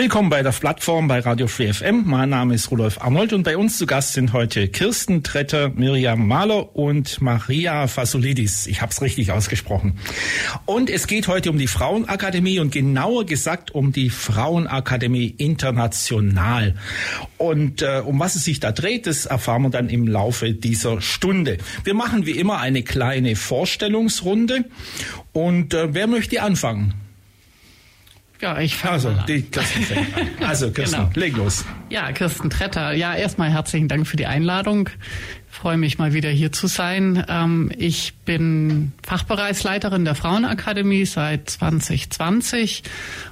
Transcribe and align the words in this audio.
Willkommen 0.00 0.30
bei 0.30 0.42
der 0.42 0.52
Plattform 0.52 1.08
bei 1.08 1.18
Radio 1.18 1.46
Free 1.46 1.74
FM. 1.74 2.04
Mein 2.06 2.30
Name 2.30 2.54
ist 2.54 2.70
Rudolf 2.70 3.02
Arnold 3.02 3.34
und 3.34 3.42
bei 3.42 3.58
uns 3.58 3.76
zu 3.76 3.84
Gast 3.84 4.14
sind 4.14 4.32
heute 4.32 4.66
Kirsten 4.66 5.22
Tretter, 5.22 5.68
Miriam 5.74 6.26
Mahler 6.26 6.74
und 6.74 7.20
Maria 7.20 7.86
Fasolidis. 7.86 8.66
Ich 8.66 8.80
habe 8.80 8.92
es 8.92 9.02
richtig 9.02 9.30
ausgesprochen. 9.30 9.98
Und 10.64 10.88
es 10.88 11.06
geht 11.06 11.28
heute 11.28 11.50
um 11.50 11.58
die 11.58 11.66
Frauenakademie 11.66 12.60
und 12.60 12.72
genauer 12.72 13.26
gesagt 13.26 13.72
um 13.72 13.92
die 13.92 14.08
Frauenakademie 14.08 15.34
International. 15.36 16.76
Und 17.36 17.82
äh, 17.82 18.00
um 18.02 18.18
was 18.20 18.36
es 18.36 18.44
sich 18.46 18.58
da 18.58 18.72
dreht, 18.72 19.06
das 19.06 19.26
erfahren 19.26 19.64
wir 19.64 19.70
dann 19.70 19.90
im 19.90 20.08
Laufe 20.08 20.54
dieser 20.54 21.02
Stunde. 21.02 21.58
Wir 21.84 21.92
machen 21.92 22.24
wie 22.24 22.38
immer 22.38 22.58
eine 22.58 22.82
kleine 22.82 23.36
Vorstellungsrunde. 23.36 24.64
Und 25.34 25.74
äh, 25.74 25.92
wer 25.92 26.06
möchte 26.06 26.40
anfangen? 26.40 26.94
Ja, 28.40 28.58
ich 28.58 28.74
fange 28.76 28.94
Also, 28.94 29.12
die 29.28 29.42
Kirsten 29.42 29.82
fängt 29.82 30.16
an. 30.16 30.28
Also, 30.48 30.70
Kirsten, 30.72 30.96
Genau. 30.98 31.10
leg 31.14 31.36
los. 31.36 31.64
Ja, 31.90 32.10
Kirsten 32.12 32.48
Tretter. 32.50 32.92
Ja, 32.92 33.14
erstmal 33.14 33.50
herzlichen 33.50 33.88
Dank 33.88 34.06
für 34.06 34.16
die 34.16 34.26
Einladung. 34.26 34.88
Ich 35.50 35.56
freue 35.56 35.76
mich 35.76 35.98
mal 35.98 36.14
wieder 36.14 36.30
hier 36.30 36.50
zu 36.52 36.66
sein. 36.66 37.22
Ähm, 37.28 37.70
ich 37.76 38.14
bin 38.24 38.92
Fachbereichsleiterin 39.02 40.04
der 40.06 40.14
Frauenakademie 40.14 41.04
seit 41.04 41.50
2020 41.50 42.82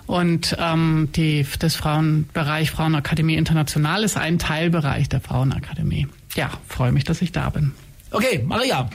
und 0.06 0.56
ähm, 0.58 1.08
die, 1.14 1.46
das 1.58 1.74
Frauenbereich 1.76 2.70
Frauenakademie 2.70 3.34
International 3.36 4.02
ist 4.04 4.16
ein 4.16 4.38
Teilbereich 4.38 5.08
der 5.08 5.20
Frauenakademie. 5.20 6.06
Ja, 6.34 6.50
freue 6.68 6.92
mich, 6.92 7.04
dass 7.04 7.22
ich 7.22 7.32
da 7.32 7.48
bin. 7.50 7.72
Okay, 8.10 8.42
Maria. 8.46 8.90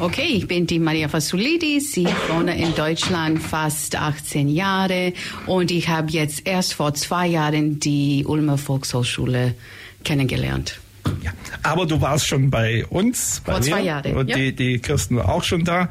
Okay, 0.00 0.28
ich 0.34 0.48
bin 0.48 0.66
die 0.66 0.78
Maria 0.78 1.08
Fasulidis. 1.08 1.96
Ich 1.96 2.08
wohne 2.28 2.56
in 2.60 2.74
Deutschland 2.74 3.40
fast 3.40 3.94
18 3.94 4.48
Jahre 4.48 5.12
und 5.46 5.70
ich 5.70 5.88
habe 5.88 6.10
jetzt 6.10 6.46
erst 6.46 6.74
vor 6.74 6.94
zwei 6.94 7.26
Jahren 7.28 7.78
die 7.78 8.24
Ulmer 8.26 8.58
Volkshochschule 8.58 9.54
kennengelernt. 10.02 10.80
Ja, 11.22 11.32
aber 11.62 11.86
du 11.86 12.00
warst 12.00 12.26
schon 12.26 12.50
bei 12.50 12.84
uns. 12.86 13.42
Bei 13.44 13.52
Vor 13.52 13.62
zwei 13.62 13.80
mir. 13.80 13.86
Jahren, 13.86 14.16
Und 14.16 14.28
ja. 14.28 14.36
die, 14.36 14.52
die 14.54 14.78
Kirsten 14.78 15.16
war 15.16 15.28
auch 15.28 15.44
schon 15.44 15.64
da. 15.64 15.88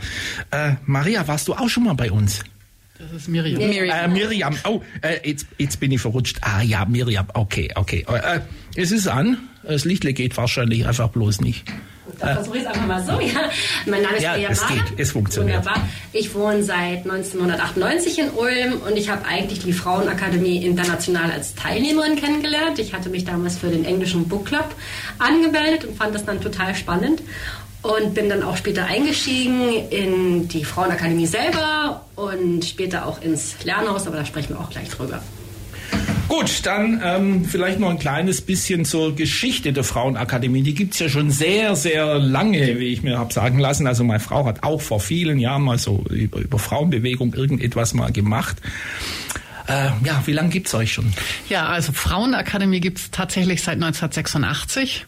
Äh, 0.52 0.74
Maria, 0.86 1.28
warst 1.28 1.48
du 1.48 1.54
auch 1.54 1.70
schon 1.70 1.84
mal 1.84 1.94
bei 1.94 2.12
uns? 2.12 2.44
Das 2.98 3.12
ist 3.12 3.28
Miriam. 3.28 3.60
Äh, 3.62 4.08
Miriam. 4.08 4.56
Oh, 4.64 4.82
äh, 5.02 5.28
jetzt, 5.28 5.48
jetzt 5.58 5.80
bin 5.80 5.92
ich 5.92 6.02
verrutscht. 6.02 6.38
Ah 6.42 6.62
ja, 6.62 6.86
Miriam. 6.86 7.28
Okay, 7.34 7.70
okay. 7.76 8.06
Äh, 8.08 8.40
es 8.76 8.92
ist 8.92 9.08
an. 9.08 9.38
Das 9.64 9.86
Licht 9.86 10.04
geht 10.04 10.38
wahrscheinlich 10.38 10.88
einfach 10.88 11.10
bloß 11.10 11.42
nicht. 11.42 11.66
Versuche 12.22 12.58
ich 12.58 12.64
es 12.64 12.68
einfach 12.68 12.88
mal 12.88 13.04
so. 13.04 13.20
Ja. 13.20 13.50
Mein 13.86 14.02
Name 14.02 14.18
ist 14.18 14.24
Ja, 14.24 14.32
Maria 14.32 14.50
es 14.50 14.68
geht. 14.68 15.00
Es 15.00 15.12
funktioniert. 15.12 15.66
Wunderbar. 15.66 15.88
Ich 16.14 16.34
wohne 16.34 16.64
seit 16.64 17.04
1998 17.04 18.20
in 18.20 18.30
Ulm 18.32 18.82
und 18.88 18.98
ich 18.98 19.10
habe 19.10 19.26
eigentlich 19.26 19.60
die 19.60 19.74
Frauenakademie 19.74 20.66
international 20.66 21.32
als 21.32 21.56
Teilnehmerin 21.56 22.16
kennengelernt. 22.16 22.80
Ich 22.80 22.94
hatte 22.94 23.10
mich 23.10 23.26
damals 23.26 23.58
für 23.58 23.68
den 23.68 23.86
englischen 23.86 24.28
Book 24.28 24.46
Club 24.46 24.76
angemeldet 25.20 25.86
und 25.86 25.98
fand 25.98 26.16
das 26.16 26.26
dann 26.26 26.42
total 26.42 26.76
spannend. 26.76 27.22
Und 27.84 28.14
bin 28.14 28.30
dann 28.30 28.44
auch 28.44 28.58
später 28.58 28.86
eingestiegen 28.86 29.90
in 29.90 30.48
die 30.48 30.64
Frauenakademie 30.64 31.26
selber 31.26 32.06
und 32.16 32.64
später 32.64 33.08
auch 33.08 33.20
ins 33.24 33.56
Lernhaus, 33.64 34.06
aber 34.06 34.18
da 34.18 34.26
sprechen 34.26 34.50
wir 34.50 34.60
auch 34.60 34.70
gleich 34.70 34.90
drüber. 34.90 35.20
Gut, 36.32 36.66
dann 36.66 37.02
ähm, 37.04 37.44
vielleicht 37.44 37.78
noch 37.82 37.90
ein 37.90 38.00
kleines 38.00 38.40
bisschen 38.40 38.86
zur 38.86 39.14
Geschichte 39.18 39.74
der 39.74 39.84
Frauenakademie. 39.84 40.62
Die 40.62 40.74
gibt's 40.74 40.98
ja 41.00 41.10
schon 41.10 41.30
sehr, 41.30 41.76
sehr 41.76 42.20
lange, 42.20 42.80
wie 42.80 42.94
ich 42.94 43.04
mir 43.04 43.20
habe 43.20 43.34
sagen 43.34 43.60
lassen. 43.60 43.86
Also 43.86 44.06
meine 44.06 44.22
Frau 44.22 44.46
hat 44.46 44.64
auch 44.64 44.80
vor 44.80 45.02
vielen 45.02 45.40
Jahren 45.40 45.62
mal 45.62 45.78
so 45.78 46.06
über, 46.10 46.40
über 46.40 46.58
Frauenbewegung 46.58 47.34
irgendetwas 47.34 47.94
mal 47.94 48.14
gemacht. 48.14 48.56
Äh, 49.68 49.90
ja, 50.06 50.24
wie 50.26 50.32
lange 50.32 50.52
gibt's 50.52 50.74
euch 50.74 50.94
schon? 50.94 51.12
Ja, 51.50 51.68
also 51.68 51.92
Frauenakademie 51.92 52.80
gibt's 52.80 53.12
tatsächlich 53.12 53.62
seit 53.62 53.76
1986. 53.76 55.08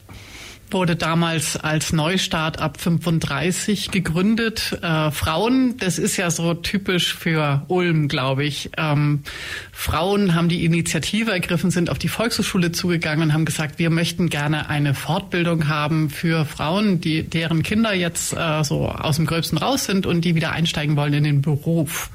Wurde 0.73 0.95
damals 0.95 1.55
als 1.55 1.93
Neustart 1.93 2.59
ab 2.59 2.81
35 2.81 3.91
gegründet. 3.91 4.77
Äh, 4.81 5.11
Frauen, 5.11 5.77
das 5.77 5.99
ist 5.99 6.17
ja 6.17 6.31
so 6.31 6.55
typisch 6.55 7.13
für 7.13 7.63
Ulm, 7.67 8.07
glaube 8.07 8.43
ich. 8.43 8.71
Ähm, 8.77 9.21
Frauen 9.71 10.33
haben 10.33 10.49
die 10.49 10.65
Initiative 10.65 11.31
ergriffen, 11.31 11.69
sind 11.69 11.89
auf 11.89 11.99
die 11.99 12.07
Volkshochschule 12.07 12.71
zugegangen 12.71 13.29
und 13.29 13.33
haben 13.33 13.45
gesagt, 13.45 13.77
wir 13.77 13.91
möchten 13.91 14.29
gerne 14.29 14.67
eine 14.67 14.95
Fortbildung 14.95 15.67
haben 15.67 16.09
für 16.09 16.45
Frauen, 16.45 16.99
die, 16.99 17.21
deren 17.21 17.61
Kinder 17.61 17.93
jetzt 17.93 18.33
äh, 18.33 18.63
so 18.63 18.87
aus 18.87 19.17
dem 19.17 19.27
Gröbsten 19.27 19.59
raus 19.59 19.85
sind 19.85 20.07
und 20.07 20.25
die 20.25 20.33
wieder 20.33 20.51
einsteigen 20.51 20.95
wollen 20.95 21.13
in 21.13 21.23
den 21.23 21.41
Beruf. 21.43 22.09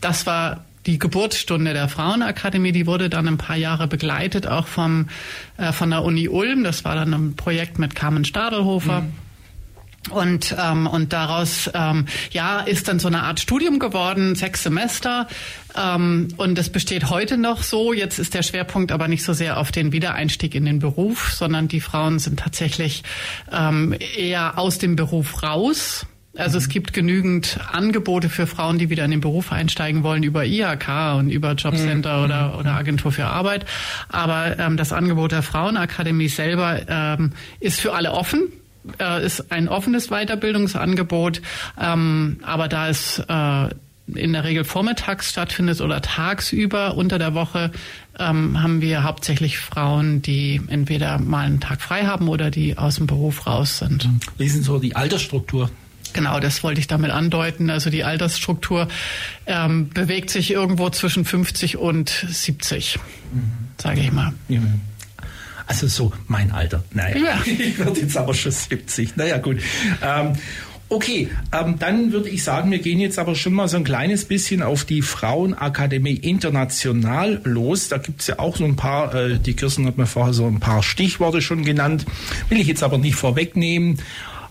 Das 0.00 0.24
war 0.24 0.64
die 0.90 0.98
Geburtsstunde 0.98 1.72
der 1.72 1.88
Frauenakademie, 1.88 2.72
die 2.72 2.84
wurde 2.84 3.08
dann 3.08 3.28
ein 3.28 3.38
paar 3.38 3.56
Jahre 3.56 3.86
begleitet, 3.86 4.48
auch 4.48 4.66
vom, 4.66 5.08
äh, 5.56 5.70
von 5.72 5.90
der 5.90 6.02
Uni 6.02 6.28
Ulm. 6.28 6.64
Das 6.64 6.84
war 6.84 6.96
dann 6.96 7.14
ein 7.14 7.36
Projekt 7.36 7.78
mit 7.78 7.94
Carmen 7.94 8.24
Stadelhofer. 8.24 9.04
Und, 10.08 10.56
ähm, 10.58 10.86
und 10.86 11.12
daraus 11.12 11.70
ähm, 11.74 12.06
ja, 12.32 12.60
ist 12.60 12.88
dann 12.88 12.98
so 12.98 13.06
eine 13.06 13.22
Art 13.22 13.38
Studium 13.38 13.78
geworden, 13.78 14.34
sechs 14.34 14.64
Semester. 14.64 15.28
Ähm, 15.76 16.28
und 16.38 16.58
das 16.58 16.70
besteht 16.70 17.10
heute 17.10 17.36
noch 17.36 17.62
so. 17.62 17.92
Jetzt 17.92 18.18
ist 18.18 18.34
der 18.34 18.42
Schwerpunkt 18.42 18.90
aber 18.90 19.06
nicht 19.06 19.22
so 19.22 19.32
sehr 19.32 19.58
auf 19.58 19.70
den 19.70 19.92
Wiedereinstieg 19.92 20.54
in 20.56 20.64
den 20.64 20.80
Beruf, 20.80 21.34
sondern 21.34 21.68
die 21.68 21.80
Frauen 21.80 22.18
sind 22.18 22.40
tatsächlich 22.40 23.04
ähm, 23.52 23.94
eher 24.16 24.58
aus 24.58 24.78
dem 24.78 24.96
Beruf 24.96 25.42
raus. 25.42 26.06
Also 26.40 26.58
es 26.58 26.68
gibt 26.68 26.92
genügend 26.92 27.58
Angebote 27.70 28.28
für 28.28 28.46
Frauen, 28.46 28.78
die 28.78 28.90
wieder 28.90 29.04
in 29.04 29.10
den 29.10 29.20
Beruf 29.20 29.52
einsteigen 29.52 30.02
wollen 30.02 30.22
über 30.22 30.44
IHK 30.44 31.16
und 31.16 31.30
über 31.30 31.52
Jobcenter 31.52 32.24
oder, 32.24 32.58
oder 32.58 32.74
Agentur 32.74 33.12
für 33.12 33.26
Arbeit. 33.26 33.66
Aber 34.08 34.58
ähm, 34.58 34.76
das 34.76 34.92
Angebot 34.92 35.32
der 35.32 35.42
Frauenakademie 35.42 36.28
selber 36.28 36.80
ähm, 36.88 37.32
ist 37.60 37.80
für 37.80 37.92
alle 37.94 38.12
offen 38.12 38.52
äh, 38.98 39.24
ist 39.24 39.52
ein 39.52 39.68
offenes 39.68 40.08
Weiterbildungsangebot, 40.08 41.42
ähm, 41.78 42.38
aber 42.42 42.68
da 42.68 42.88
es 42.88 43.22
äh, 43.28 43.68
in 44.14 44.32
der 44.32 44.44
Regel 44.44 44.64
vormittags 44.64 45.30
stattfindet 45.30 45.80
oder 45.80 46.00
tagsüber 46.00 46.96
unter 46.96 47.18
der 47.18 47.34
Woche, 47.34 47.70
ähm, 48.18 48.62
haben 48.62 48.80
wir 48.80 49.04
hauptsächlich 49.04 49.58
Frauen, 49.58 50.22
die 50.22 50.60
entweder 50.68 51.18
mal 51.18 51.46
einen 51.46 51.60
Tag 51.60 51.80
frei 51.80 52.06
haben 52.06 52.28
oder 52.28 52.50
die 52.50 52.76
aus 52.76 52.96
dem 52.96 53.06
Beruf 53.06 53.46
raus 53.46 53.78
sind. 53.78 54.08
Wie 54.38 54.46
ist 54.46 54.56
denn 54.56 54.62
so 54.62 54.78
die 54.78 54.96
Altersstruktur? 54.96 55.70
Genau, 56.12 56.40
das 56.40 56.62
wollte 56.62 56.80
ich 56.80 56.86
damit 56.86 57.10
andeuten. 57.10 57.70
Also 57.70 57.90
die 57.90 58.04
Altersstruktur 58.04 58.88
ähm, 59.46 59.88
bewegt 59.90 60.30
sich 60.30 60.50
irgendwo 60.50 60.90
zwischen 60.90 61.24
50 61.24 61.76
und 61.76 62.08
70, 62.28 62.98
sage 63.78 64.00
ich 64.00 64.12
mal. 64.12 64.32
Ja. 64.48 64.60
Also 65.66 65.86
so 65.86 66.12
mein 66.26 66.50
Alter. 66.50 66.82
Naja, 66.92 67.16
Ja. 67.16 67.42
ich 67.46 67.78
werde 67.78 68.00
jetzt 68.00 68.16
aber 68.16 68.34
schon 68.34 68.50
70. 68.50 69.16
Naja, 69.16 69.38
gut. 69.38 69.58
Ähm, 70.02 70.32
okay, 70.88 71.28
ähm, 71.52 71.76
dann 71.78 72.10
würde 72.10 72.28
ich 72.28 72.42
sagen, 72.42 72.72
wir 72.72 72.80
gehen 72.80 72.98
jetzt 72.98 73.20
aber 73.20 73.36
schon 73.36 73.52
mal 73.52 73.68
so 73.68 73.76
ein 73.76 73.84
kleines 73.84 74.24
bisschen 74.24 74.62
auf 74.62 74.84
die 74.84 75.00
Frauenakademie 75.00 76.14
International 76.14 77.40
los. 77.44 77.88
Da 77.88 77.98
gibt's 77.98 78.26
ja 78.26 78.40
auch 78.40 78.56
so 78.56 78.64
ein 78.64 78.74
paar, 78.74 79.14
äh, 79.14 79.38
die 79.38 79.54
Kirsten 79.54 79.86
hat 79.86 79.96
mir 79.96 80.06
vorher 80.06 80.34
so 80.34 80.46
ein 80.46 80.58
paar 80.58 80.82
Stichworte 80.82 81.40
schon 81.40 81.64
genannt, 81.64 82.04
will 82.48 82.60
ich 82.60 82.66
jetzt 82.66 82.82
aber 82.82 82.98
nicht 82.98 83.14
vorwegnehmen. 83.14 84.00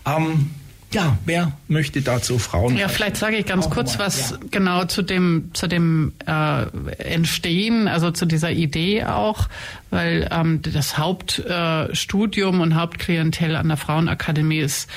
Ähm, 0.06 0.50
ja, 0.92 1.18
wer 1.24 1.52
möchte 1.68 2.02
dazu 2.02 2.38
Frauen? 2.38 2.76
Ja, 2.76 2.88
vielleicht 2.88 3.16
sage 3.16 3.36
ich 3.36 3.46
ganz 3.46 3.70
kurz 3.70 3.98
was 3.98 4.30
ja. 4.30 4.36
genau 4.50 4.84
zu 4.84 5.02
dem 5.02 5.50
zu 5.52 5.68
dem 5.68 6.12
äh, 6.26 6.62
Entstehen, 6.98 7.86
also 7.86 8.10
zu 8.10 8.26
dieser 8.26 8.50
Idee 8.50 9.04
auch, 9.04 9.48
weil 9.90 10.28
ähm, 10.32 10.62
das 10.62 10.98
Hauptstudium 10.98 12.58
äh, 12.58 12.62
und 12.62 12.74
Hauptklientel 12.74 13.54
an 13.56 13.68
der 13.68 13.76
Frauenakademie 13.76 14.58
ist 14.58 14.90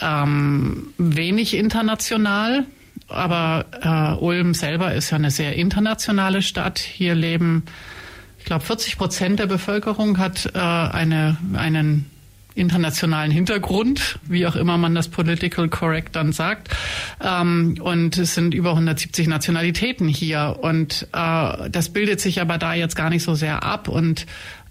ähm, 0.00 0.88
wenig 0.98 1.54
international. 1.54 2.66
Aber 3.08 3.66
äh, 3.82 4.22
Ulm 4.22 4.54
selber 4.54 4.94
ist 4.94 5.10
ja 5.10 5.16
eine 5.16 5.30
sehr 5.30 5.56
internationale 5.56 6.42
Stadt. 6.42 6.78
Hier 6.78 7.14
leben, 7.14 7.64
ich 8.38 8.44
glaube, 8.44 8.64
40 8.64 8.98
Prozent 8.98 9.38
der 9.40 9.46
Bevölkerung 9.46 10.18
hat 10.18 10.46
äh, 10.54 10.58
eine, 10.58 11.36
einen 11.54 12.09
internationalen 12.54 13.30
Hintergrund, 13.30 14.18
wie 14.24 14.46
auch 14.46 14.56
immer 14.56 14.78
man 14.78 14.94
das 14.94 15.08
political 15.08 15.68
correct 15.68 16.16
dann 16.16 16.32
sagt. 16.32 16.68
Ähm, 17.22 17.76
und 17.80 18.18
es 18.18 18.34
sind 18.34 18.54
über 18.54 18.70
170 18.70 19.28
Nationalitäten 19.28 20.08
hier. 20.08 20.58
Und 20.60 21.08
äh, 21.12 21.70
das 21.70 21.90
bildet 21.90 22.20
sich 22.20 22.40
aber 22.40 22.58
da 22.58 22.74
jetzt 22.74 22.96
gar 22.96 23.10
nicht 23.10 23.22
so 23.22 23.34
sehr 23.34 23.62
ab. 23.62 23.88
Und 23.88 24.26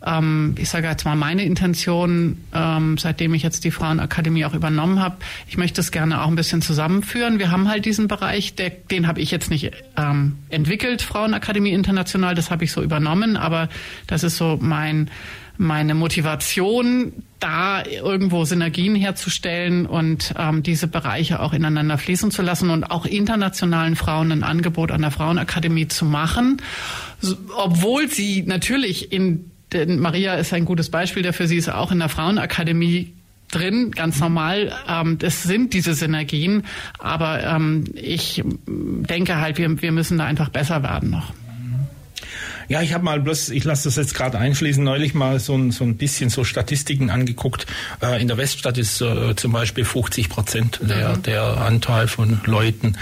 ähm, 0.06 0.56
ich 0.58 0.70
sage 0.70 0.88
jetzt 0.88 1.06
mal 1.06 1.16
meine 1.16 1.44
Intention, 1.44 2.38
ähm, 2.54 2.98
seitdem 2.98 3.34
ich 3.34 3.44
jetzt 3.44 3.64
die 3.64 3.72
Frauenakademie 3.72 4.46
auch 4.46 4.54
übernommen 4.54 5.02
habe, 5.02 5.18
ich 5.48 5.58
möchte 5.58 5.82
es 5.82 5.92
gerne 5.92 6.22
auch 6.22 6.28
ein 6.28 6.36
bisschen 6.36 6.62
zusammenführen. 6.62 7.40
Wir 7.40 7.52
haben 7.52 7.68
halt 7.68 7.86
diesen 7.86 8.08
Bereich, 8.08 8.56
der, 8.56 8.70
den 8.70 9.08
habe 9.08 9.20
ich 9.20 9.32
jetzt 9.32 9.50
nicht 9.50 9.72
ähm, 9.98 10.38
entwickelt, 10.50 11.02
Frauenakademie 11.02 11.72
International, 11.72 12.34
das 12.34 12.50
habe 12.50 12.64
ich 12.64 12.72
so 12.72 12.82
übernommen, 12.82 13.36
aber 13.36 13.68
das 14.08 14.24
ist 14.24 14.38
so 14.38 14.58
mein 14.62 15.10
meine 15.60 15.94
Motivation, 15.94 17.12
da 17.40 17.84
irgendwo 17.86 18.46
Synergien 18.46 18.96
herzustellen 18.96 19.86
und 19.86 20.34
ähm, 20.38 20.64
diese 20.64 20.88
Bereiche 20.88 21.42
auch 21.42 21.54
ineinander 21.54 21.98
fließen 21.98 22.32
zu 22.32 22.42
lassen 22.42 22.70
und 22.70 22.86
auch 22.86 23.06
internationalen 23.06 23.96
Frauen 23.96 24.32
ein 24.32 24.44
Angebot 24.44 24.92
an 24.92 25.02
der 25.02 25.12
Frauenakademie 25.12 25.90
zu 25.90 26.06
machen, 26.06 26.62
obwohl 27.56 28.10
sie 28.10 28.44
natürlich 28.44 29.12
in 29.12 29.52
denn 29.72 30.00
Maria 30.00 30.34
ist 30.34 30.52
ein 30.52 30.66
gutes 30.66 30.90
Beispiel 30.90 31.22
dafür. 31.22 31.48
Sie 31.48 31.58
ist 31.58 31.70
auch 31.70 31.92
in 31.92 32.00
der 32.00 32.10
Frauenakademie 32.10 33.14
drin, 33.52 33.92
ganz 33.92 34.20
normal. 34.20 34.74
Ähm, 34.88 35.20
das 35.20 35.44
sind 35.44 35.74
diese 35.74 35.94
Synergien, 35.94 36.64
aber 36.98 37.44
ähm, 37.44 37.84
ich 37.94 38.44
denke 38.66 39.38
halt, 39.38 39.60
wir, 39.60 39.82
wir 39.82 39.92
müssen 39.92 40.18
da 40.18 40.26
einfach 40.26 40.50
besser 40.50 40.82
werden 40.82 41.12
noch. 41.12 41.34
Ja, 42.70 42.84
ich 42.84 42.94
habe 42.94 43.04
mal 43.04 43.20
bloß, 43.20 43.50
ich 43.50 43.64
lasse 43.64 43.86
das 43.86 43.96
jetzt 43.96 44.14
gerade 44.14 44.38
einfließen, 44.38 44.84
neulich 44.84 45.16
mal 45.16 45.40
so 45.40 45.56
ein, 45.56 45.72
so 45.72 45.84
ein 45.84 45.98
bisschen 45.98 46.30
so 46.30 46.44
Statistiken 46.44 47.10
angeguckt. 47.10 47.66
Äh, 48.00 48.22
in 48.22 48.28
der 48.28 48.38
Weststadt 48.38 48.78
ist 48.78 49.02
äh, 49.02 49.36
zum 49.36 49.52
Beispiel 49.52 49.84
50 49.84 50.30
Prozent 50.30 50.80
der, 50.88 51.18
mhm. 51.18 51.24
der 51.24 51.44
Anteil 51.58 52.08
von 52.08 52.40
Leuten. 52.46 52.96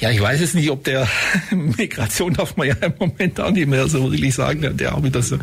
Ja, 0.00 0.10
ich 0.10 0.20
weiß 0.20 0.40
jetzt 0.40 0.56
nicht, 0.56 0.68
ob 0.68 0.82
der 0.82 1.06
Migration 1.52 2.34
darf 2.34 2.56
man 2.56 2.66
ja 2.66 2.74
im 2.74 2.94
Moment 2.98 3.40
auch 3.40 3.52
nicht 3.52 3.68
mehr 3.68 3.86
so 3.86 4.10
wirklich 4.10 4.34
sagen, 4.34 4.76
der 4.76 4.96
auch 4.96 5.04
wieder 5.04 5.22
so. 5.22 5.38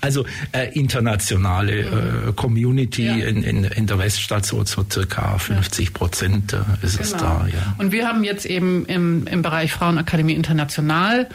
Also 0.00 0.24
äh, 0.52 0.72
internationale 0.72 1.80
äh, 1.80 2.32
Community 2.34 3.04
ja. 3.04 3.26
in, 3.26 3.42
in, 3.42 3.64
in 3.64 3.86
der 3.86 3.98
Weststadt 3.98 4.46
so, 4.46 4.64
so 4.64 4.82
circa 4.90 5.36
50 5.36 5.92
Prozent 5.92 6.54
äh, 6.54 6.86
ist 6.86 6.96
genau. 6.96 7.02
es 7.02 7.12
da. 7.12 7.48
Ja. 7.52 7.74
Und 7.76 7.92
wir 7.92 8.08
haben 8.08 8.24
jetzt 8.24 8.46
eben 8.46 8.86
im, 8.86 9.26
im 9.26 9.42
Bereich 9.42 9.72
Frauenakademie 9.72 10.32
International 10.32 11.28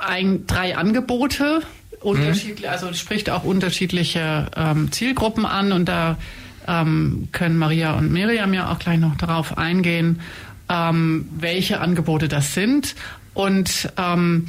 ein, 0.00 0.46
drei 0.46 0.76
Angebote, 0.76 1.62
unterschiedlich, 2.00 2.66
mhm. 2.66 2.72
also 2.72 2.92
spricht 2.94 3.30
auch 3.30 3.44
unterschiedliche 3.44 4.46
ähm, 4.56 4.90
Zielgruppen 4.92 5.44
an 5.46 5.72
und 5.72 5.88
da 5.88 6.16
ähm, 6.66 7.28
können 7.32 7.56
Maria 7.56 7.94
und 7.94 8.12
Miriam 8.12 8.54
ja 8.54 8.70
auch 8.70 8.78
gleich 8.78 8.98
noch 8.98 9.16
darauf 9.16 9.58
eingehen, 9.58 10.20
ähm, 10.68 11.28
welche 11.38 11.80
Angebote 11.80 12.28
das 12.28 12.54
sind. 12.54 12.94
Und 13.34 13.92
ähm, 13.96 14.48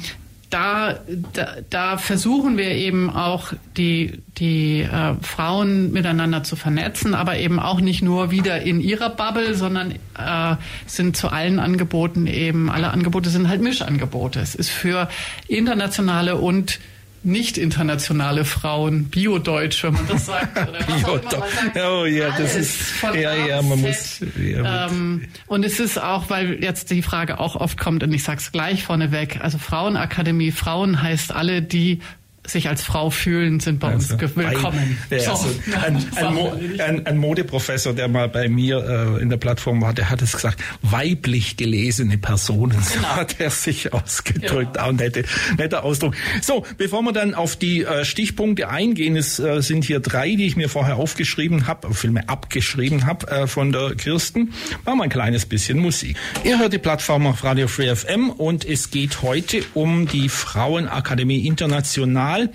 da, 0.52 0.98
da, 1.32 1.56
da 1.70 1.96
versuchen 1.96 2.58
wir 2.58 2.72
eben 2.72 3.08
auch 3.08 3.54
die, 3.78 4.20
die 4.36 4.82
äh, 4.82 5.14
Frauen 5.22 5.92
miteinander 5.92 6.44
zu 6.44 6.56
vernetzen, 6.56 7.14
aber 7.14 7.38
eben 7.38 7.58
auch 7.58 7.80
nicht 7.80 8.02
nur 8.02 8.30
wieder 8.30 8.60
in 8.60 8.80
ihrer 8.80 9.08
Bubble, 9.08 9.54
sondern 9.54 9.92
äh, 9.92 10.56
sind 10.86 11.16
zu 11.16 11.28
allen 11.28 11.58
Angeboten 11.58 12.26
eben, 12.26 12.70
alle 12.70 12.90
Angebote 12.90 13.30
sind 13.30 13.48
halt 13.48 13.62
Mischangebote. 13.62 14.40
Es 14.40 14.54
ist 14.54 14.68
für 14.68 15.08
internationale 15.48 16.36
und 16.36 16.80
nicht 17.24 17.58
internationale 17.58 18.44
Frauen, 18.44 19.04
Bio-Deutsch, 19.04 19.84
wenn 19.84 19.94
man 19.94 20.08
das 20.08 20.26
sagt. 20.26 20.54
Bio 20.86 21.20
sagt 21.30 21.76
oh 21.76 22.04
ja, 22.04 22.30
das 22.36 22.56
ist 22.56 23.02
ja, 23.02 23.34
ja, 23.34 23.62
man 23.62 23.80
muss. 23.80 24.20
Ja, 24.38 24.86
ähm, 24.88 25.22
und 25.46 25.64
es 25.64 25.80
ist 25.80 26.02
auch, 26.02 26.30
weil 26.30 26.62
jetzt 26.62 26.90
die 26.90 27.02
Frage 27.02 27.38
auch 27.38 27.56
oft 27.56 27.78
kommt, 27.78 28.02
und 28.02 28.12
ich 28.12 28.24
sag's 28.24 28.52
gleich 28.52 28.84
vorneweg, 28.84 29.40
also 29.40 29.58
Frauenakademie, 29.58 30.50
Frauen 30.52 31.02
heißt 31.02 31.32
alle, 31.32 31.62
die 31.62 32.00
sich 32.46 32.68
als 32.68 32.82
Frau 32.82 33.10
fühlen, 33.10 33.60
sind 33.60 33.78
bei 33.78 33.92
also, 33.92 34.14
uns 34.14 34.36
willkommen. 34.36 34.98
Ein, 35.10 35.18
ja, 35.18 35.30
also 35.30 35.48
ein, 35.80 36.04
ein, 36.16 36.34
Mo, 36.34 36.52
ein, 36.78 37.06
ein, 37.06 37.16
Modeprofessor, 37.16 37.92
der 37.92 38.08
mal 38.08 38.28
bei 38.28 38.48
mir 38.48 39.16
äh, 39.18 39.22
in 39.22 39.30
der 39.30 39.36
Plattform 39.36 39.80
war, 39.80 39.94
der 39.94 40.10
hat 40.10 40.22
es 40.22 40.32
gesagt, 40.32 40.60
weiblich 40.82 41.56
gelesene 41.56 42.18
Personen, 42.18 42.78
genau. 42.92 43.08
hat 43.08 43.38
er 43.38 43.50
sich 43.50 43.92
ausgedrückt. 43.92 44.74
Genau. 44.74 44.86
Auch 44.86 44.92
nette, 44.92 45.24
netter 45.56 45.84
Ausdruck. 45.84 46.14
So, 46.40 46.66
bevor 46.78 47.02
wir 47.02 47.12
dann 47.12 47.34
auf 47.34 47.54
die 47.54 47.84
äh, 47.84 48.04
Stichpunkte 48.04 48.68
eingehen, 48.68 49.14
es 49.14 49.38
äh, 49.38 49.60
sind 49.62 49.84
hier 49.84 50.00
drei, 50.00 50.34
die 50.34 50.46
ich 50.46 50.56
mir 50.56 50.68
vorher 50.68 50.96
aufgeschrieben 50.96 51.68
habe, 51.68 51.94
vielmehr 51.94 52.28
abgeschrieben 52.28 53.06
habe 53.06 53.28
äh, 53.28 53.46
von 53.46 53.70
der 53.70 53.94
Kirsten. 53.94 54.52
Machen 54.84 54.98
wir 54.98 55.04
ein 55.04 55.10
kleines 55.10 55.46
bisschen 55.46 55.78
Musik. 55.78 56.16
Ihr 56.42 56.58
hört 56.58 56.72
die 56.72 56.78
Plattform 56.78 57.24
auf 57.28 57.44
Radio 57.44 57.68
Free 57.68 57.94
FM 57.94 58.30
und 58.30 58.64
es 58.64 58.90
geht 58.90 59.22
heute 59.22 59.62
um 59.74 60.08
die 60.08 60.28
Frauenakademie 60.28 61.46
International 61.46 62.31
Kanal. 62.32 62.50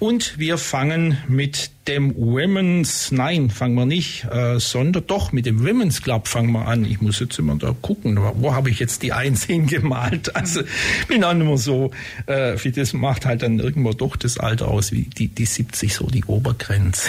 Und 0.00 0.38
wir 0.38 0.58
fangen 0.58 1.16
mit 1.28 1.70
dem 1.86 2.14
Women's, 2.16 3.10
nein, 3.12 3.48
fangen 3.48 3.74
wir 3.74 3.86
nicht, 3.86 4.24
äh, 4.24 4.58
sondern 4.58 5.06
doch 5.06 5.32
mit 5.32 5.46
dem 5.46 5.64
Women's 5.64 6.02
Club 6.02 6.26
fangen 6.28 6.50
wir 6.52 6.66
an. 6.66 6.84
Ich 6.84 7.00
muss 7.00 7.20
jetzt 7.20 7.38
immer 7.38 7.54
da 7.54 7.74
gucken, 7.80 8.18
wo 8.18 8.54
habe 8.54 8.70
ich 8.70 8.80
jetzt 8.80 9.02
die 9.02 9.12
Eins 9.12 9.44
hingemalt? 9.46 10.34
Also 10.34 10.62
bin 11.08 11.24
auch 11.24 11.30
immer 11.30 11.56
so, 11.56 11.92
äh, 12.26 12.56
wie 12.62 12.72
das 12.72 12.92
macht 12.92 13.24
halt 13.24 13.42
dann 13.42 13.60
irgendwo 13.60 13.92
doch 13.92 14.16
das 14.16 14.36
Alter 14.36 14.68
aus, 14.68 14.92
wie 14.92 15.02
die, 15.02 15.28
die 15.28 15.46
70 15.46 15.94
so 15.94 16.06
die 16.08 16.24
Obergrenze. 16.24 17.08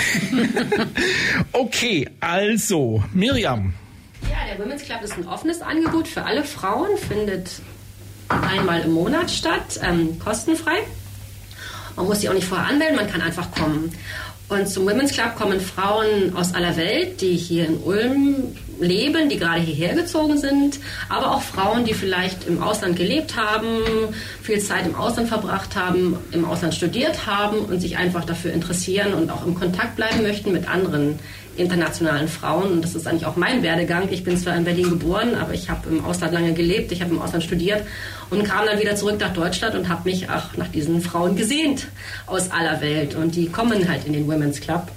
okay, 1.52 2.08
also 2.20 3.04
Miriam. 3.14 3.74
Ja, 4.30 4.56
der 4.56 4.64
Women's 4.64 4.84
Club 4.84 5.02
ist 5.02 5.18
ein 5.18 5.28
offenes 5.28 5.62
Angebot 5.62 6.08
für 6.08 6.24
alle 6.24 6.44
Frauen, 6.44 6.98
findet 6.98 7.62
einmal 8.30 8.82
im 8.82 8.92
Monat 8.92 9.32
statt, 9.32 9.80
ähm, 9.84 10.18
kostenfrei. 10.20 10.78
Man 11.96 12.06
muss 12.06 12.22
sich 12.22 12.30
auch 12.30 12.34
nicht 12.34 12.48
vorher 12.48 12.68
anmelden, 12.68 12.96
man 12.96 13.10
kann 13.10 13.22
einfach 13.22 13.52
kommen. 13.52 13.92
Und 14.48 14.68
zum 14.68 14.86
Women's 14.86 15.12
Club 15.12 15.36
kommen 15.36 15.60
Frauen 15.60 16.36
aus 16.36 16.54
aller 16.54 16.78
Welt, 16.78 17.20
die 17.22 17.36
hier 17.36 17.66
in 17.66 17.78
Ulm 17.78 18.56
leben, 18.80 19.28
die 19.28 19.38
gerade 19.38 19.62
hierher 19.62 19.96
gezogen 19.96 20.38
sind, 20.38 20.80
aber 21.10 21.32
auch 21.32 21.42
Frauen, 21.42 21.86
die 21.86 21.94
vielleicht 21.94 22.46
im 22.46 22.62
Ausland 22.62 22.96
gelebt 22.96 23.36
haben, 23.38 23.82
viel 24.44 24.60
Zeit 24.60 24.86
im 24.86 24.96
Ausland 24.96 25.30
verbracht 25.30 25.76
haben, 25.76 26.18
im 26.32 26.46
Ausland 26.46 26.76
studiert 26.76 27.26
haben 27.26 27.60
und 27.60 27.80
sich 27.80 27.98
einfach 27.98 28.26
dafür 28.26 28.54
interessieren 28.54 29.14
und 29.14 29.32
auch 29.32 29.46
im 29.48 29.56
Kontakt 29.56 29.96
bleiben 29.96 30.22
möchten 30.22 30.52
mit 30.52 30.70
anderen 30.70 31.18
internationalen 31.58 32.28
Frauen. 32.28 32.72
Und 32.72 32.82
das 32.84 32.96
ist 32.96 33.08
eigentlich 33.08 33.26
auch 33.26 33.36
mein 33.36 33.64
Werdegang. 33.64 34.10
Ich 34.12 34.24
bin 34.24 34.38
zwar 34.38 34.56
in 34.56 34.64
Berlin 34.64 34.90
geboren, 34.90 35.36
aber 35.36 35.54
ich 35.54 35.70
habe 35.70 35.90
im 35.90 36.04
Ausland 36.04 36.34
lange 36.34 36.54
gelebt, 36.54 36.92
ich 36.92 37.02
habe 37.02 37.12
im 37.12 37.22
Ausland 37.22 37.44
studiert 37.44 37.84
und 38.30 38.44
kam 38.44 38.66
dann 38.66 38.80
wieder 38.80 38.96
zurück 38.96 39.20
nach 39.20 39.34
Deutschland 39.34 39.76
und 39.76 39.90
habe 39.90 40.10
mich 40.10 40.30
auch 40.30 40.56
nach 40.58 40.68
diesen 40.68 41.02
Frauen 41.02 41.36
gesehnt 41.36 41.88
aus 42.26 42.52
aller 42.52 42.82
Welt. 42.82 43.16
Und 43.16 43.36
die 43.36 43.48
kommen 43.48 43.88
halt 43.90 44.06
in 44.06 44.14
den 44.14 44.28
Women's 44.28 44.60
Club. 44.62 44.92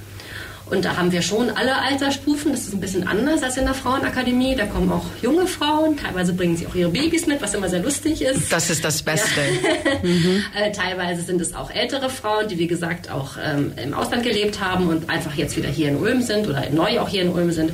Und 0.70 0.84
da 0.84 0.96
haben 0.96 1.12
wir 1.12 1.22
schon 1.22 1.50
alle 1.50 1.76
Altersstufen. 1.76 2.52
Das 2.52 2.62
ist 2.62 2.74
ein 2.74 2.80
bisschen 2.80 3.06
anders 3.06 3.42
als 3.42 3.56
in 3.56 3.64
der 3.64 3.74
Frauenakademie. 3.74 4.54
Da 4.54 4.66
kommen 4.66 4.90
auch 4.92 5.06
junge 5.22 5.46
Frauen. 5.46 5.96
Teilweise 5.96 6.34
bringen 6.34 6.56
sie 6.56 6.66
auch 6.66 6.74
ihre 6.74 6.90
Babys 6.90 7.26
mit, 7.26 7.40
was 7.40 7.54
immer 7.54 7.68
sehr 7.68 7.80
lustig 7.80 8.22
ist. 8.22 8.52
Das 8.52 8.68
ist 8.68 8.84
das 8.84 9.02
Beste. 9.02 9.40
Ja. 9.40 10.08
mhm. 10.08 10.44
äh, 10.54 10.70
teilweise 10.72 11.22
sind 11.22 11.40
es 11.40 11.54
auch 11.54 11.70
ältere 11.70 12.10
Frauen, 12.10 12.48
die 12.48 12.58
wie 12.58 12.66
gesagt 12.66 13.10
auch 13.10 13.36
ähm, 13.42 13.72
im 13.82 13.94
Ausland 13.94 14.22
gelebt 14.22 14.60
haben 14.60 14.88
und 14.88 15.08
einfach 15.08 15.34
jetzt 15.34 15.56
wieder 15.56 15.68
hier 15.68 15.88
in 15.88 15.96
Ulm 15.96 16.22
sind 16.22 16.46
oder 16.46 16.68
neu 16.70 17.00
auch 17.00 17.08
hier 17.08 17.22
in 17.22 17.30
Ulm 17.30 17.50
sind. 17.52 17.72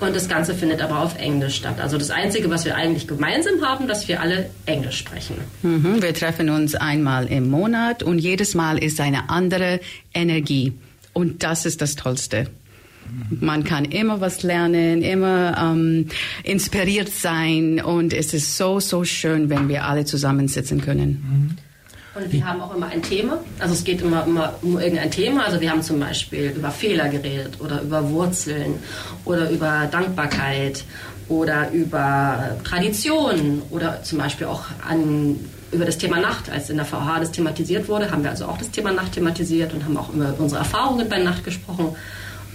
Und 0.00 0.16
das 0.16 0.28
Ganze 0.28 0.54
findet 0.54 0.82
aber 0.82 1.00
auf 1.00 1.16
Englisch 1.18 1.56
statt. 1.56 1.80
Also 1.80 1.98
das 1.98 2.10
Einzige, 2.10 2.50
was 2.50 2.64
wir 2.64 2.74
eigentlich 2.74 3.06
gemeinsam 3.06 3.62
haben, 3.62 3.86
dass 3.86 4.08
wir 4.08 4.20
alle 4.20 4.50
Englisch 4.66 4.98
sprechen. 4.98 5.36
Mhm. 5.62 6.02
Wir 6.02 6.12
treffen 6.12 6.50
uns 6.50 6.74
einmal 6.74 7.26
im 7.26 7.48
Monat 7.48 8.02
und 8.02 8.18
jedes 8.18 8.54
Mal 8.54 8.78
ist 8.78 9.00
eine 9.00 9.30
andere 9.30 9.80
Energie. 10.12 10.72
Und 11.14 11.42
das 11.42 11.64
ist 11.64 11.80
das 11.80 11.96
Tollste. 11.96 12.48
Man 13.28 13.64
kann 13.64 13.84
immer 13.84 14.20
was 14.20 14.42
lernen, 14.42 15.02
immer 15.02 15.56
ähm, 15.58 16.08
inspiriert 16.42 17.08
sein 17.08 17.80
und 17.80 18.12
es 18.12 18.32
ist 18.32 18.56
so, 18.56 18.80
so 18.80 19.04
schön, 19.04 19.50
wenn 19.50 19.68
wir 19.68 19.84
alle 19.84 20.04
zusammensitzen 20.04 20.80
können. 20.80 21.56
Und 22.14 22.32
wir 22.32 22.46
haben 22.46 22.60
auch 22.60 22.74
immer 22.74 22.86
ein 22.86 23.02
Thema. 23.02 23.40
Also 23.58 23.74
es 23.74 23.84
geht 23.84 24.00
immer, 24.00 24.24
immer 24.24 24.54
um 24.62 24.78
irgendein 24.78 25.10
Thema. 25.10 25.44
Also 25.44 25.60
wir 25.60 25.70
haben 25.70 25.82
zum 25.82 25.98
Beispiel 25.98 26.54
über 26.56 26.70
Fehler 26.70 27.08
geredet 27.08 27.60
oder 27.60 27.82
über 27.82 28.08
Wurzeln 28.08 28.76
oder 29.24 29.50
über 29.50 29.88
Dankbarkeit 29.90 30.84
oder 31.28 31.70
über 31.72 32.56
Traditionen 32.62 33.62
oder 33.70 34.02
zum 34.02 34.18
Beispiel 34.18 34.46
auch 34.46 34.64
an 34.88 35.36
über 35.74 35.84
das 35.84 35.98
Thema 35.98 36.18
Nacht, 36.18 36.50
als 36.50 36.70
in 36.70 36.76
der 36.76 36.86
VH 36.86 37.20
das 37.20 37.32
thematisiert 37.32 37.88
wurde, 37.88 38.10
haben 38.10 38.22
wir 38.22 38.30
also 38.30 38.46
auch 38.46 38.58
das 38.58 38.70
Thema 38.70 38.92
Nacht 38.92 39.12
thematisiert 39.12 39.72
und 39.74 39.84
haben 39.84 39.96
auch 39.96 40.12
über 40.12 40.34
unsere 40.38 40.60
Erfahrungen 40.60 41.08
bei 41.08 41.18
Nacht 41.18 41.44
gesprochen. 41.44 41.96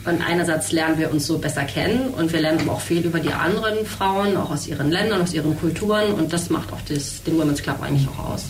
Und 0.05 0.21
einerseits 0.25 0.71
lernen 0.71 0.97
wir 0.97 1.11
uns 1.11 1.27
so 1.27 1.37
besser 1.37 1.63
kennen 1.63 2.09
und 2.09 2.31
wir 2.31 2.39
lernen 2.39 2.61
aber 2.61 2.71
auch 2.71 2.81
viel 2.81 3.01
über 3.05 3.19
die 3.19 3.33
anderen 3.33 3.85
Frauen, 3.85 4.37
auch 4.37 4.49
aus 4.49 4.65
ihren 4.65 4.89
Ländern, 4.89 5.21
aus 5.21 5.33
ihren 5.33 5.59
Kulturen 5.59 6.13
und 6.13 6.31
das 6.31 6.49
macht 6.49 6.71
auch 6.71 6.79
das, 6.87 7.21
den 7.23 7.37
Women's 7.37 7.61
Club 7.61 7.81
eigentlich 7.81 8.07
auch 8.07 8.33
aus. 8.33 8.45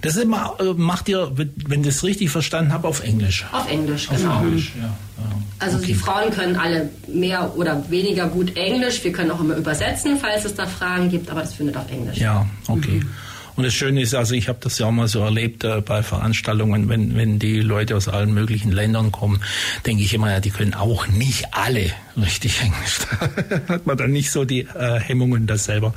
Das 0.00 0.16
immer, 0.16 0.56
äh, 0.60 0.72
macht 0.74 1.08
ihr, 1.08 1.32
wenn 1.34 1.80
ich 1.80 1.86
das 1.86 2.04
richtig 2.04 2.30
verstanden 2.30 2.72
habe, 2.72 2.86
auf 2.86 3.02
Englisch. 3.02 3.44
Auf 3.52 3.68
Englisch, 3.68 4.08
genau. 4.08 4.34
Auf 4.34 4.42
Englisch, 4.42 4.72
ja. 4.76 4.84
ja. 4.84 5.30
Also 5.58 5.78
okay. 5.78 5.86
die 5.86 5.94
Frauen 5.94 6.30
können 6.30 6.56
alle 6.56 6.90
mehr 7.08 7.56
oder 7.56 7.90
weniger 7.90 8.28
gut 8.28 8.56
Englisch. 8.56 9.02
Wir 9.02 9.12
können 9.12 9.30
auch 9.30 9.40
immer 9.40 9.56
übersetzen, 9.56 10.18
falls 10.20 10.44
es 10.44 10.54
da 10.54 10.66
Fragen 10.66 11.10
gibt, 11.10 11.30
aber 11.30 11.40
das 11.40 11.54
findet 11.54 11.76
auf 11.76 11.90
Englisch. 11.90 12.18
Ja, 12.18 12.46
okay. 12.68 13.00
Mhm. 13.02 13.10
Und 13.56 13.64
das 13.64 13.74
Schöne 13.74 14.02
ist, 14.02 14.14
also 14.14 14.34
ich 14.34 14.48
habe 14.48 14.58
das 14.60 14.78
ja 14.78 14.86
auch 14.86 14.92
mal 14.92 15.08
so 15.08 15.20
erlebt 15.20 15.64
äh, 15.64 15.80
bei 15.80 16.02
Veranstaltungen, 16.02 16.88
wenn, 16.88 17.16
wenn 17.16 17.38
die 17.38 17.60
Leute 17.60 17.96
aus 17.96 18.06
allen 18.06 18.34
möglichen 18.34 18.70
Ländern 18.70 19.12
kommen, 19.12 19.40
denke 19.86 20.02
ich 20.02 20.12
immer, 20.12 20.30
ja, 20.30 20.40
die 20.40 20.50
können 20.50 20.74
auch 20.74 21.06
nicht 21.08 21.46
alle 21.52 21.90
richtig 22.16 22.60
Englisch. 22.62 22.98
Da 23.08 23.74
hat 23.74 23.86
man 23.86 23.96
dann 23.96 24.12
nicht 24.12 24.30
so 24.30 24.44
die 24.44 24.60
äh, 24.60 25.00
Hemmungen, 25.00 25.46
das 25.46 25.64
selber 25.64 25.94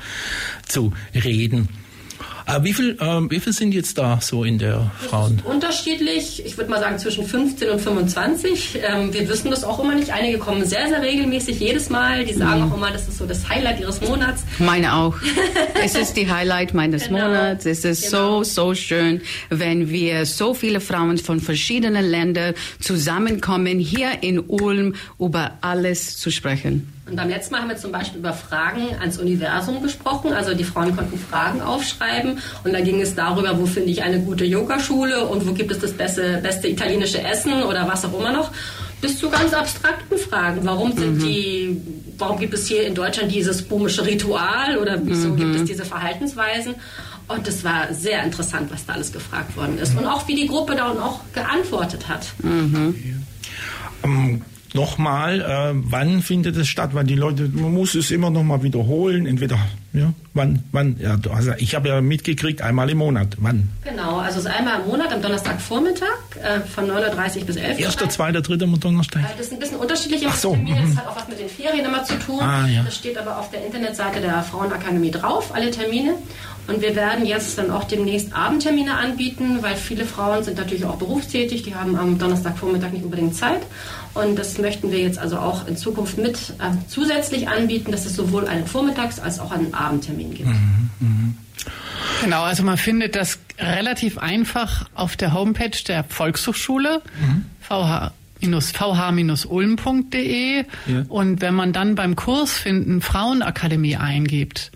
zu 0.66 0.94
reden. 1.14 1.70
Aber 2.50 2.66
wie 2.66 2.74
viel, 2.74 2.98
ähm, 3.00 3.30
wie 3.30 3.40
viel 3.40 3.54
sind 3.54 3.74
jetzt 3.74 3.98
da 3.98 4.20
so 4.22 4.44
in 4.44 4.58
der 4.58 4.92
Frauen? 4.98 5.42
Unterschiedlich. 5.44 6.44
Ich 6.46 6.58
würde 6.58 6.72
mal 6.72 6.80
sagen 6.80 6.98
zwischen 6.98 7.26
15 7.26 7.70
und 7.70 7.80
25. 7.80 8.80
Ähm, 8.82 9.14
wir 9.14 9.30
wissen 9.30 9.52
das 9.52 9.64
auch 9.64 9.80
immer 9.80 9.96
nicht. 9.96 10.12
Einige 10.12 10.40
kommen 10.40 10.66
sehr, 10.66 10.88
sehr 10.90 11.02
regelmäßig 11.02 11.60
jedes 11.60 11.90
Mal. 11.90 12.26
Die 12.26 12.34
sagen 12.34 12.66
mhm. 12.66 12.72
auch 12.72 12.78
immer, 12.78 12.92
das 12.92 13.08
ist 13.08 13.20
so 13.20 13.26
das 13.26 13.48
Highlight 13.48 13.80
ihres 13.80 14.02
Monats. 14.02 14.44
Meine 14.58 14.96
auch. 14.96 15.16
es 15.84 15.96
ist 15.96 16.14
die 16.18 16.32
Highlight 16.32 16.74
meines 16.74 17.08
genau. 17.08 17.28
Monats. 17.28 17.66
Es 17.66 17.86
ist 17.86 18.10
genau. 18.10 18.44
so, 18.44 18.66
so 18.70 18.76
schön, 18.76 19.22
wenn 19.50 19.90
wir 19.90 20.26
so 20.26 20.54
viele 20.54 20.82
Frauen 20.82 21.18
von 21.20 21.40
verschiedenen 21.40 22.06
Ländern 22.06 22.56
zusammenkommen, 22.80 23.80
hier 23.80 24.22
in 24.22 24.40
Ulm 24.40 24.96
über 25.20 25.58
alles 25.62 26.18
zu 26.18 26.32
sprechen. 26.32 26.92
Und 27.10 27.16
beim 27.16 27.30
letzten 27.30 27.54
Mal 27.54 27.62
haben 27.62 27.70
wir 27.70 27.78
zum 27.78 27.92
Beispiel 27.92 28.20
über 28.20 28.34
Fragen 28.34 28.96
ans 29.00 29.18
Universum 29.18 29.82
gesprochen. 29.82 30.34
Also 30.34 30.54
die 30.54 30.64
Frauen 30.64 30.96
konnten 30.96 31.18
Fragen 31.18 31.62
aufschreiben 31.62 32.40
und 32.64 32.74
da 32.74 32.82
ging 32.82 33.02
es 33.02 33.16
darüber, 33.16 33.60
wo 33.60 33.66
finde 33.66 33.90
ich 33.90 34.04
eine 34.04 34.20
gute 34.20 34.46
Yogaschule 34.46 35.26
und 35.26 35.48
wo 35.48 35.54
gibt 35.54 35.72
es 35.72 35.80
das 35.80 35.92
beste, 35.92 36.40
beste 36.44 36.68
italienische 36.68 37.22
Essen 37.24 37.64
oder 37.64 37.88
was 37.88 38.06
auch 38.06 38.18
immer 38.18 38.32
noch. 38.32 38.52
Bis 39.02 39.18
zu 39.18 39.30
ganz 39.30 39.54
abstrakten 39.54 40.18
Fragen. 40.18 40.60
Warum 40.64 40.92
sind 40.92 41.16
mhm. 41.16 41.20
die, 41.20 41.82
warum 42.18 42.38
gibt 42.38 42.54
es 42.54 42.68
hier 42.68 42.86
in 42.86 42.94
Deutschland 42.94 43.32
dieses 43.32 43.68
komische 43.68 44.06
Ritual 44.06 44.78
oder 44.78 45.00
wieso 45.02 45.30
mhm. 45.30 45.38
gibt 45.38 45.56
es 45.56 45.64
diese 45.64 45.86
Verhaltensweisen? 45.86 46.76
Und 47.30 47.48
es 47.48 47.64
war 47.64 47.94
sehr 47.94 48.24
interessant, 48.24 48.72
was 48.72 48.86
da 48.86 48.94
alles 48.94 49.14
gefragt 49.14 49.56
worden 49.56 49.78
ist. 49.78 49.98
Und 49.98 50.06
auch 50.06 50.28
wie 50.28 50.36
die 50.36 50.48
Gruppe 50.48 50.76
da 50.76 50.90
auch 50.90 51.22
geantwortet 51.34 52.08
hat. 52.10 52.28
Mhm. 52.44 53.24
Um, 54.02 54.42
nochmal, 54.74 55.42
äh, 55.42 55.74
wann 55.74 56.22
findet 56.22 56.56
es 56.58 56.68
statt? 56.68 56.92
Weil 56.94 57.06
die 57.06 57.16
Leute, 57.16 57.50
man 57.54 57.74
muss 57.74 57.96
es 57.96 58.12
immer 58.12 58.30
noch 58.30 58.44
mal 58.44 58.64
wiederholen. 58.64 59.26
Entweder, 59.26 59.58
ja, 59.94 60.14
wann, 60.34 60.64
wann, 60.72 60.98
ja, 61.00 61.18
also 61.32 61.52
ich 61.58 61.76
habe 61.76 61.90
ja 61.90 62.02
mitgekriegt, 62.02 62.62
einmal 62.62 62.90
im 62.90 63.00
Monat. 63.00 63.38
Wann? 63.40 63.70
Genau, 63.84 64.18
also 64.18 64.40
es 64.40 64.46
ist 64.46 64.52
einmal 64.52 64.82
im 64.82 64.88
Monat 64.88 65.14
am 65.14 65.22
Donnerstagvormittag 65.22 66.08
äh, 66.42 66.62
von 66.62 66.86
9.30 66.86 67.40
Uhr 67.40 67.46
bis 67.46 67.56
11 67.56 67.78
Uhr. 67.78 67.86
Erster, 67.86 68.10
zweiter, 68.10 68.42
dritter 68.42 68.68
Donnerstag? 68.68 69.24
Äh, 69.24 69.38
das 69.38 69.48
ist 69.48 69.54
ein 69.54 69.60
bisschen 69.60 69.78
unterschiedlich 69.78 70.24
im 70.24 70.30
Ach 70.30 70.38
so, 70.38 70.52
Termin. 70.52 70.76
Das 70.76 70.90
mhm. 70.90 70.98
hat 70.98 71.08
auch 71.08 71.16
was 71.16 71.28
mit 71.28 71.40
den 71.40 71.50
Ferien 71.50 71.86
immer 71.86 72.04
zu 72.04 72.18
tun. 72.20 72.40
Ah, 72.42 72.68
ja. 72.68 72.84
Das 72.84 72.96
steht 72.96 73.18
aber 73.18 73.38
auf 73.38 73.50
der 73.52 73.66
Internetseite 73.66 74.22
der 74.22 74.44
Frauenakademie 74.44 75.12
drauf, 75.12 75.54
alle 75.54 75.72
Termine. 75.72 76.16
Und 76.70 76.82
wir 76.82 76.96
werden 76.96 77.26
jetzt 77.26 77.58
dann 77.58 77.72
auch 77.72 77.86
demnächst 77.86 78.34
Abendtermine 78.34 78.96
anbieten, 78.96 79.58
weil 79.62 79.76
viele 79.76 80.06
Frauen 80.06 80.44
sind 80.44 80.58
natürlich 80.58 80.86
auch 80.86 80.98
berufstätig, 80.98 81.64
die 81.64 81.74
haben 81.74 81.96
am 81.96 82.20
Donnerstagvormittag 82.20 82.92
nicht 82.92 83.04
unbedingt 83.04 83.36
Zeit. 83.36 83.62
Und 84.14 84.38
das 84.38 84.58
möchten 84.58 84.92
wir 84.92 85.00
jetzt 85.00 85.20
also 85.20 85.38
auch 85.38 85.68
in 85.68 85.78
Zukunft 85.78 86.18
mit 86.18 86.54
äh, 86.60 86.72
zusätzlich 86.88 87.48
anbieten, 87.48 87.92
dass 87.92 88.06
es 88.06 88.16
sowohl 88.16 88.48
einen 88.48 88.66
Vormittags- 88.66 89.20
als 89.20 89.40
auch 89.40 89.52
einen 89.52 89.74
Abendtermin 89.74 90.34
gibt. 90.34 90.50
Mhm, 90.50 90.90
mh. 91.00 91.34
Genau, 92.24 92.44
also 92.44 92.64
man 92.64 92.78
findet 92.78 93.16
das 93.16 93.40
relativ 93.58 94.18
einfach 94.18 94.90
auf 94.94 95.16
der 95.16 95.34
Homepage 95.34 95.78
der 95.88 96.04
Volkshochschule, 96.04 97.02
mhm. 97.20 97.46
VH 97.62 98.12
vh-ulm.de 98.42 100.60
ja. 100.60 100.66
und 101.10 101.42
wenn 101.42 101.54
man 101.54 101.74
dann 101.74 101.96
beim 101.96 102.16
Kurs 102.16 102.54
finden 102.54 103.02
Frauenakademie 103.02 103.98
eingibt, 103.98 104.72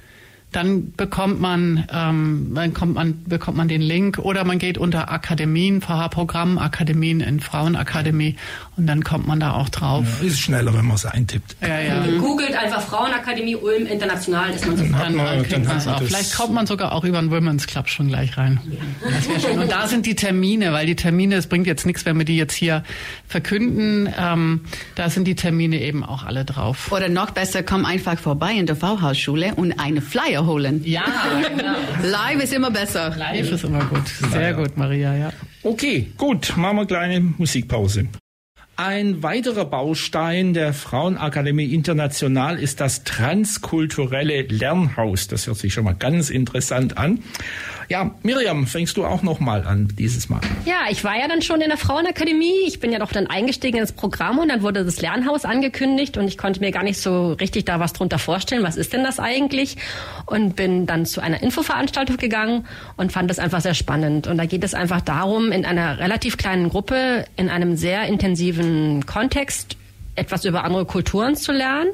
dann 0.56 0.94
bekommt 0.94 1.42
man, 1.42 1.88
ähm, 1.92 2.52
dann 2.54 2.74
kommt 2.74 2.96
man, 2.96 3.24
bekommt 3.26 3.58
man 3.58 3.68
den 3.68 3.82
Link 3.82 4.20
oder 4.20 4.44
man 4.44 4.60
geht 4.60 4.78
unter 4.78 5.12
Akademien, 5.12 5.82
VH-Programm, 5.82 6.58
Akademien 6.58 7.22
in 7.22 7.40
Frauenakademie 7.40 8.36
und 8.78 8.88
dann 8.88 9.04
kommt 9.04 9.28
man 9.28 9.40
da 9.40 9.54
auch 9.54 9.70
drauf. 9.70 10.06
Ja, 10.22 10.28
ist 10.28 10.40
schneller, 10.40 10.74
wenn 10.74 10.86
man 10.86 10.96
es 10.96 11.06
eintippt. 11.06 11.58
Ja, 11.62 11.80
ja. 11.80 12.06
Googelt 12.20 12.56
einfach 12.56 12.82
Frauenakademie 12.82 13.56
Ulm 13.56 13.86
International, 13.86 14.52
ist 14.52 14.66
man 14.66 14.78
sofort. 14.78 15.02
Dann, 15.02 15.16
man, 15.16 15.50
dann 15.50 15.64
dann 15.64 15.88
auch. 15.88 16.02
Vielleicht 16.02 16.36
kommt 16.36 16.54
man 16.54 16.68
sogar 16.68 16.94
auch 16.94 17.04
über 17.04 17.20
den 17.20 17.32
Women's 17.32 17.68
Club 17.68 17.90
schon 17.90 18.08
gleich 18.08 18.38
rein. 18.38 18.60
Ja. 18.70 19.10
Das 19.10 19.28
wäre 19.28 19.40
schön. 19.40 19.60
Und 19.60 19.72
da 19.72 19.88
sind 19.88 20.06
die 20.06 20.16
Termine, 20.16 20.74
weil 20.74 20.86
die 20.86 20.96
Termine, 20.96 21.36
es 21.36 21.48
bringt 21.48 21.68
jetzt 21.68 21.86
nichts, 21.86 22.06
wenn 22.06 22.18
wir 22.18 22.26
die 22.26 22.38
jetzt 22.38 22.54
hier 22.54 22.84
verkünden. 23.28 24.12
Ähm, 24.18 24.62
da 24.96 25.10
sind 25.10 25.26
die 25.26 25.36
Termine 25.36 25.82
eben 25.82 26.04
auch 26.04 26.24
alle 26.24 26.46
drauf. 26.46 26.92
Oder 26.92 27.10
noch 27.10 27.32
besser, 27.32 27.64
komm 27.64 27.86
einfach 27.86 28.18
vorbei 28.18 28.54
in 28.54 28.66
der 28.66 28.76
V-Haus-Schule 28.76 29.56
und 29.56 29.80
eine 29.80 30.02
Flyer 30.02 30.43
holen. 30.46 30.82
Ja, 30.86 31.04
genau. 31.56 31.76
Live 32.04 32.44
ist 32.44 32.54
immer 32.54 32.72
besser. 32.72 33.16
Live 33.18 33.52
ist 33.52 33.64
immer 33.64 33.84
gut. 33.86 34.08
Sehr 34.32 34.54
gut, 34.54 34.78
Maria, 34.78 35.16
ja. 35.16 35.34
Okay, 35.64 36.12
gut, 36.18 36.56
machen 36.58 36.76
wir 36.78 36.82
eine 36.82 36.88
kleine 36.88 37.20
Musikpause. 37.38 38.08
Ein 38.76 39.22
weiterer 39.22 39.66
Baustein 39.66 40.56
der 40.56 40.74
Frauenakademie 40.74 41.74
International 41.76 42.58
ist 42.58 42.80
das 42.80 43.04
transkulturelle 43.04 44.42
Lernhaus. 44.42 45.28
Das 45.28 45.46
hört 45.46 45.58
sich 45.58 45.76
schon 45.76 45.84
mal 45.84 45.94
ganz 45.94 46.32
interessant 46.32 46.98
an. 46.98 47.20
Ja, 47.90 48.12
Miriam, 48.24 48.68
fängst 48.68 48.98
du 48.98 49.06
auch 49.06 49.24
noch 49.24 49.40
mal 49.40 49.66
an 49.66 49.90
dieses 49.98 50.30
Mal? 50.30 50.42
Ja, 50.66 50.86
ich 50.90 51.04
war 51.04 51.18
ja 51.18 51.28
dann 51.28 51.42
schon 51.42 51.62
in 51.62 51.70
der 51.70 51.78
Frauenakademie. 51.78 52.66
Ich 52.68 52.80
bin 52.80 52.92
ja 52.92 53.00
doch 53.00 53.12
dann 53.12 53.28
eingestiegen 53.28 53.78
ins 53.80 53.92
Programm 53.92 54.40
und 54.40 54.50
dann 54.50 54.62
wurde 54.62 54.86
das 54.86 55.02
Lernhaus 55.02 55.46
angekündigt 55.46 56.18
und 56.18 56.28
ich 56.28 56.38
konnte 56.38 56.60
mir 56.60 56.72
gar 56.72 56.84
nicht 56.84 57.00
so 57.00 57.34
richtig 57.34 57.66
da 57.66 57.80
was 57.80 57.94
drunter 57.94 58.20
vorstellen. 58.20 58.64
Was 58.64 58.78
ist 58.78 58.94
denn 58.94 59.04
das 59.04 59.20
eigentlich? 59.20 59.78
Und 60.26 60.56
bin 60.56 60.86
dann 60.86 61.06
zu 61.06 61.22
einer 61.22 61.42
Infoveranstaltung 61.42 62.18
gegangen 62.18 62.66
und 62.98 63.12
fand 63.12 63.30
das 63.30 63.40
einfach 63.40 63.62
sehr 63.62 63.74
spannend. 63.74 64.28
Und 64.28 64.38
da 64.38 64.46
geht 64.46 64.64
es 64.64 64.74
einfach 64.74 65.02
darum, 65.02 65.52
in 65.52 65.66
einer 65.66 66.00
relativ 66.00 66.38
kleinen 66.38 66.70
Gruppe, 66.70 67.26
in 67.36 67.50
einem 67.50 67.76
sehr 67.76 68.04
intensiven 68.04 69.06
Kontext 69.06 69.78
etwas 70.16 70.46
über 70.46 70.64
andere 70.64 70.86
Kulturen 70.86 71.36
zu 71.36 71.52
lernen. 71.52 71.92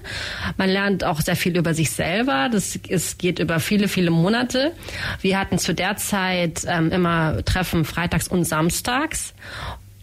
Man 0.57 0.69
lernt 0.69 1.03
auch 1.03 1.21
sehr 1.21 1.35
viel 1.35 1.57
über 1.57 1.73
sich 1.73 1.91
selber. 1.91 2.49
Das 2.51 2.77
es 2.87 3.17
geht 3.17 3.39
über 3.39 3.59
viele, 3.59 3.87
viele 3.87 4.11
Monate. 4.11 4.73
Wir 5.21 5.39
hatten 5.39 5.57
zu 5.57 5.73
der 5.73 5.97
Zeit 5.97 6.63
ähm, 6.67 6.91
immer 6.91 7.43
Treffen 7.45 7.85
freitags 7.85 8.27
und 8.27 8.43
samstags. 8.45 9.33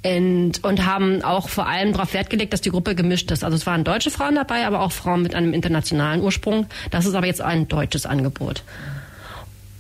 Und, 0.04 0.62
und 0.62 0.86
haben 0.86 1.22
auch 1.22 1.48
vor 1.48 1.66
allem 1.66 1.92
darauf 1.92 2.14
Wert 2.14 2.30
gelegt, 2.30 2.52
dass 2.52 2.60
die 2.60 2.70
Gruppe 2.70 2.94
gemischt 2.94 3.28
ist. 3.32 3.42
Also 3.42 3.56
es 3.56 3.66
waren 3.66 3.82
deutsche 3.82 4.12
Frauen 4.12 4.36
dabei, 4.36 4.64
aber 4.64 4.80
auch 4.80 4.92
Frauen 4.92 5.20
mit 5.22 5.34
einem 5.34 5.52
internationalen 5.52 6.22
Ursprung. 6.22 6.66
Das 6.92 7.06
ist 7.06 7.14
aber 7.14 7.26
jetzt 7.26 7.40
ein 7.40 7.66
deutsches 7.66 8.06
Angebot. 8.06 8.62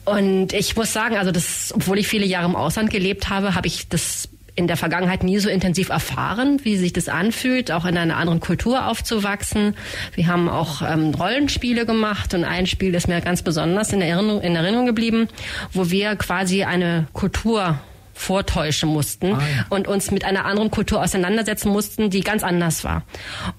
Und 0.04 0.52
ich 0.52 0.74
muss 0.76 0.92
sagen, 0.92 1.16
also 1.16 1.30
das, 1.30 1.72
obwohl 1.74 1.98
ich 1.98 2.08
viele 2.08 2.26
Jahre 2.26 2.46
im 2.46 2.56
Ausland 2.56 2.90
gelebt 2.90 3.28
habe, 3.28 3.54
habe 3.54 3.68
ich 3.68 3.88
das 3.88 4.28
in 4.56 4.66
der 4.66 4.76
Vergangenheit 4.76 5.22
nie 5.22 5.38
so 5.38 5.48
intensiv 5.48 5.90
erfahren, 5.90 6.60
wie 6.64 6.76
sich 6.76 6.92
das 6.92 7.08
anfühlt, 7.08 7.70
auch 7.70 7.84
in 7.84 7.96
einer 7.96 8.16
anderen 8.16 8.40
Kultur 8.40 8.86
aufzuwachsen. 8.88 9.76
Wir 10.14 10.26
haben 10.26 10.48
auch 10.48 10.82
ähm, 10.82 11.14
Rollenspiele 11.14 11.86
gemacht 11.86 12.34
und 12.34 12.44
ein 12.44 12.66
Spiel 12.66 12.94
ist 12.94 13.06
mir 13.06 13.20
ganz 13.20 13.42
besonders 13.42 13.92
in 13.92 14.00
Erinnerung, 14.00 14.40
in 14.40 14.56
Erinnerung 14.56 14.86
geblieben, 14.86 15.28
wo 15.72 15.90
wir 15.90 16.16
quasi 16.16 16.64
eine 16.64 17.06
Kultur 17.12 17.78
vortäuschen 18.16 18.88
mussten 18.88 19.34
ah, 19.34 19.38
ja. 19.38 19.66
und 19.68 19.86
uns 19.86 20.10
mit 20.10 20.24
einer 20.24 20.46
anderen 20.46 20.70
Kultur 20.70 21.02
auseinandersetzen 21.02 21.68
mussten, 21.68 22.08
die 22.10 22.20
ganz 22.20 22.42
anders 22.42 22.82
war. 22.82 23.02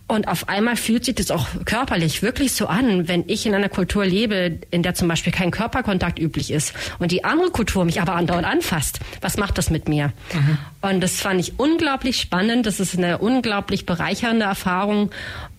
Und 0.07 0.27
auf 0.27 0.49
einmal 0.49 0.75
fühlt 0.75 1.05
sich 1.05 1.15
das 1.15 1.31
auch 1.31 1.45
körperlich 1.65 2.23
wirklich 2.23 2.53
so 2.53 2.67
an, 2.67 3.07
wenn 3.07 3.23
ich 3.27 3.45
in 3.45 3.53
einer 3.53 3.69
Kultur 3.69 4.05
lebe, 4.05 4.59
in 4.71 4.81
der 4.81 4.95
zum 4.95 5.07
Beispiel 5.07 5.31
kein 5.31 5.51
Körperkontakt 5.51 6.19
üblich 6.19 6.51
ist 6.51 6.73
und 6.97 7.11
die 7.11 7.23
andere 7.23 7.51
Kultur 7.51 7.85
mich 7.85 8.01
aber 8.01 8.15
andauernd 8.15 8.47
anfasst. 8.47 8.99
Was 9.21 9.37
macht 9.37 9.57
das 9.57 9.69
mit 9.69 9.87
mir? 9.87 10.11
Mhm. 10.33 10.57
Und 10.81 11.01
das 11.01 11.21
fand 11.21 11.39
ich 11.39 11.59
unglaublich 11.59 12.19
spannend. 12.19 12.65
Das 12.65 12.79
ist 12.79 12.97
eine 12.97 13.19
unglaublich 13.19 13.85
bereichernde 13.85 14.45
Erfahrung. 14.45 15.11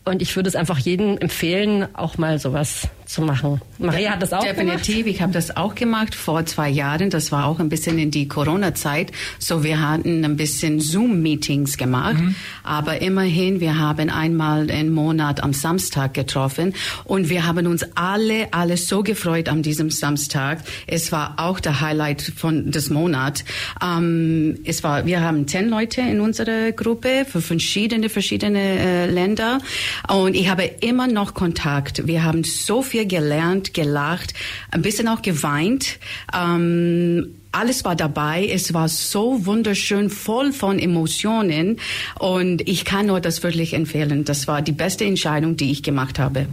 Und 0.09 0.23
ich 0.23 0.35
würde 0.37 0.49
es 0.49 0.57
einfach 0.57 0.79
jedem 0.79 1.19
empfehlen, 1.19 1.87
auch 1.95 2.19
mal 2.19 2.39
sowas 2.39 2.89
zu 3.09 3.23
machen. 3.23 3.61
Maria 3.79 4.11
hat 4.11 4.23
das 4.23 4.33
auch 4.33 4.45
Definitiv, 4.45 4.97
gemacht? 4.97 5.07
ich 5.15 5.23
habe 5.23 5.33
das 5.33 5.57
auch 5.57 5.75
gemacht 5.75 6.15
vor 6.15 6.45
zwei 6.45 6.69
Jahren. 6.69 7.09
Das 7.09 7.33
war 7.33 7.47
auch 7.47 7.59
ein 7.59 7.71
bisschen 7.71 7.99
in 7.99 8.11
die 8.11 8.29
Corona-Zeit. 8.29 9.13
So 9.39 9.65
wir 9.65 9.81
hatten 9.81 10.25
ein 10.25 10.37
bisschen 10.37 10.79
Zoom-Meetings 10.79 11.79
gemacht. 11.79 12.19
Mhm. 12.19 12.35
Aber 12.65 13.01
immerhin, 13.01 13.61
wir 13.61 13.79
haben 13.79 14.11
einmal 14.11 14.69
im 14.69 14.93
Monat 14.93 15.43
am 15.43 15.55
Samstag 15.55 16.13
getroffen. 16.13 16.75
Und 17.05 17.31
wir 17.31 17.47
haben 17.47 17.67
uns 17.67 17.87
alle, 17.95 18.49
alle 18.53 18.77
so 18.77 19.03
gefreut 19.03 19.49
an 19.49 19.63
diesem 19.63 19.91
Samstag. 19.91 20.59
Es 20.87 21.11
war 21.11 21.35
auch 21.39 21.61
der 21.61 21.81
Highlight 21.81 22.33
von 22.37 22.71
des 22.71 22.91
Monats. 22.91 23.45
Ähm, 23.83 24.59
es 24.65 24.85
war, 24.85 25.07
wir 25.07 25.23
haben 25.23 25.49
zehn 25.49 25.71
Leute 25.71 26.03
in 26.03 26.21
unserer 26.21 26.73
Gruppe 26.73 27.25
für 27.27 27.41
verschiedene, 27.41 28.11
verschiedene 28.11 28.59
äh, 28.61 29.07
Länder. 29.11 29.61
Und 30.07 30.35
ich 30.35 30.49
habe 30.49 30.65
immer 30.65 31.07
noch 31.07 31.35
Kontakt. 31.35 32.07
Wir 32.07 32.23
haben 32.23 32.45
so 32.45 32.83
viel 32.83 33.07
gelernt, 33.07 33.75
gelacht, 33.75 34.35
ein 34.71 34.83
bisschen 34.83 35.09
auch 35.09 35.23
geweint. 35.23 35.99
Ähm, 36.35 37.35
alles 37.53 37.85
war 37.85 37.97
dabei. 37.97 38.47
Es 38.47 38.75
war 38.75 38.89
so 38.89 39.47
wunderschön, 39.47 40.11
voll 40.11 40.53
von 40.53 40.79
Emotionen. 40.79 41.79
Und 42.19 42.67
ich 42.69 42.85
kann 42.85 43.07
nur 43.07 43.21
das 43.21 43.43
wirklich 43.43 43.75
empfehlen. 43.75 44.25
Das 44.25 44.47
war 44.47 44.63
die 44.63 44.73
beste 44.73 45.05
Entscheidung, 45.05 45.57
die 45.57 45.71
ich 45.71 45.83
gemacht 45.83 46.19
habe. 46.19 46.47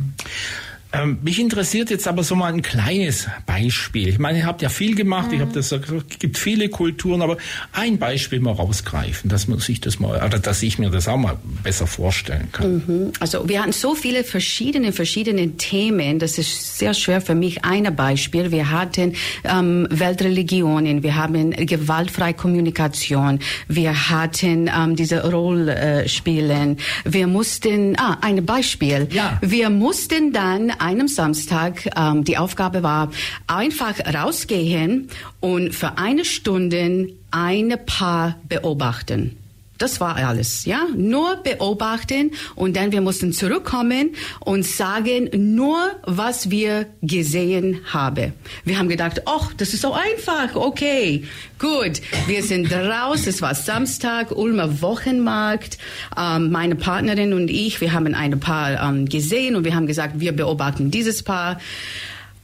Ähm, 0.95 1.17
mich 1.21 1.39
interessiert 1.39 1.89
jetzt 1.89 2.07
aber 2.07 2.23
so 2.23 2.35
mal 2.35 2.53
ein 2.53 2.61
kleines 2.61 3.27
Beispiel. 3.45 4.09
Ich 4.09 4.19
meine, 4.19 4.39
ihr 4.39 4.45
habt 4.45 4.61
ja 4.61 4.69
viel 4.69 4.95
gemacht, 4.95 5.29
mhm. 5.29 5.35
ich 5.35 5.41
habe 5.41 5.51
das 5.53 5.71
es 5.71 5.81
gibt 6.19 6.37
viele 6.37 6.69
Kulturen, 6.69 7.21
aber 7.21 7.37
ein 7.73 7.97
Beispiel 7.97 8.39
mal 8.39 8.53
rausgreifen, 8.53 9.29
dass 9.29 9.47
man 9.47 9.59
sich 9.59 9.81
das 9.81 9.99
mal, 9.99 10.23
oder 10.23 10.39
dass 10.39 10.63
ich 10.63 10.79
mir 10.79 10.89
das 10.89 11.07
auch 11.07 11.17
mal 11.17 11.37
besser 11.63 11.87
vorstellen 11.87 12.49
kann. 12.51 12.75
Mhm. 12.75 13.11
Also 13.19 13.47
wir 13.49 13.61
hatten 13.61 13.71
so 13.71 13.95
viele 13.95 14.23
verschiedene, 14.23 14.91
verschiedene 14.91 15.57
Themen, 15.57 16.19
das 16.19 16.37
ist 16.37 16.77
sehr 16.77 16.93
schwer 16.93 17.21
für 17.21 17.35
mich. 17.35 17.65
Ein 17.65 17.95
Beispiel, 17.95 18.51
wir 18.51 18.71
hatten 18.71 19.13
ähm, 19.43 19.87
Weltreligionen, 19.89 21.03
wir 21.03 21.15
haben 21.15 21.51
gewaltfreie 21.51 22.33
Kommunikation, 22.33 23.39
wir 23.67 24.09
hatten 24.09 24.69
ähm, 24.75 24.95
diese 24.95 25.29
Rollspielen, 25.29 26.77
wir 27.03 27.27
mussten, 27.27 27.97
ah, 27.97 28.17
ein 28.21 28.45
Beispiel, 28.45 29.07
ja. 29.11 29.39
wir 29.41 29.69
mussten 29.69 30.31
dann 30.31 30.71
einem 30.85 31.07
Samstag 31.07 31.89
ähm, 31.97 32.23
die 32.23 32.37
Aufgabe 32.37 32.83
war, 32.83 33.11
einfach 33.47 33.95
rausgehen 34.13 35.09
und 35.39 35.73
für 35.73 35.97
eine 35.97 36.25
Stunde 36.25 37.09
eine 37.31 37.77
Paar 37.77 38.35
beobachten. 38.47 39.35
Das 39.77 39.99
war 39.99 40.15
alles, 40.15 40.63
ja. 40.63 40.87
Nur 40.95 41.35
beobachten 41.37 42.31
und 42.55 42.77
dann 42.77 42.93
wir 42.93 43.01
mussten 43.01 43.33
zurückkommen 43.33 44.15
und 44.39 44.65
sagen 44.65 45.29
nur, 45.33 45.77
was 46.03 46.49
wir 46.49 46.85
gesehen 47.01 47.81
haben. 47.91 48.33
Wir 48.63 48.79
haben 48.79 48.87
gedacht, 48.87 49.23
ach, 49.25 49.53
das 49.57 49.73
ist 49.73 49.81
so 49.81 49.93
einfach, 49.93 50.55
okay, 50.55 51.25
gut. 51.59 52.01
Wir 52.27 52.41
sind 52.41 52.71
raus, 52.71 53.27
es 53.27 53.41
war 53.41 53.53
Samstag, 53.53 54.31
Ulmer 54.31 54.81
Wochenmarkt. 54.81 55.77
Ähm, 56.17 56.51
meine 56.51 56.75
Partnerin 56.75 57.33
und 57.33 57.49
ich, 57.49 57.81
wir 57.81 57.91
haben 57.91 58.13
ein 58.13 58.39
Paar 58.39 58.81
ähm, 58.81 59.07
gesehen 59.09 59.57
und 59.57 59.65
wir 59.65 59.75
haben 59.75 59.87
gesagt, 59.87 60.21
wir 60.21 60.31
beobachten 60.31 60.89
dieses 60.89 61.21
Paar. 61.21 61.59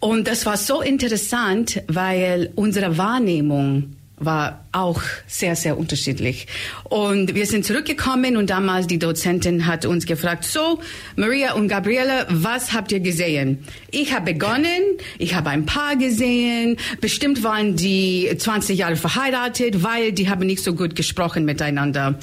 Und 0.02 0.28
das 0.28 0.46
war 0.46 0.58
so 0.58 0.82
interessant, 0.82 1.82
weil 1.88 2.52
unsere 2.56 2.98
Wahrnehmung 2.98 3.96
war 4.24 4.66
auch 4.72 5.02
sehr, 5.28 5.56
sehr 5.56 5.78
unterschiedlich. 5.78 6.48
Und 6.84 7.36
wir 7.36 7.46
sind 7.46 7.66
zurückgekommen 7.66 8.38
und 8.38 8.50
damals 8.50 8.88
die 8.88 9.00
Dozentin 9.00 9.68
hat 9.68 9.86
uns 9.86 10.06
gefragt, 10.06 10.46
so, 10.46 10.80
Maria 11.16 11.54
und 11.54 11.68
Gabriele, 11.68 12.26
was 12.30 12.74
habt 12.74 12.92
ihr 12.92 13.00
gesehen? 13.00 13.66
Ich 13.92 14.14
habe 14.14 14.34
begonnen, 14.34 14.82
ich 15.18 15.36
habe 15.36 15.50
ein 15.50 15.66
Paar 15.66 15.96
gesehen, 15.96 16.78
bestimmt 17.02 17.44
waren 17.44 17.76
die 17.76 18.32
20 18.38 18.78
Jahre 18.78 18.96
verheiratet, 18.96 19.84
weil 19.84 20.12
die 20.12 20.30
haben 20.30 20.46
nicht 20.46 20.64
so 20.64 20.74
gut 20.74 20.96
gesprochen 20.96 21.46
miteinander. 21.46 22.18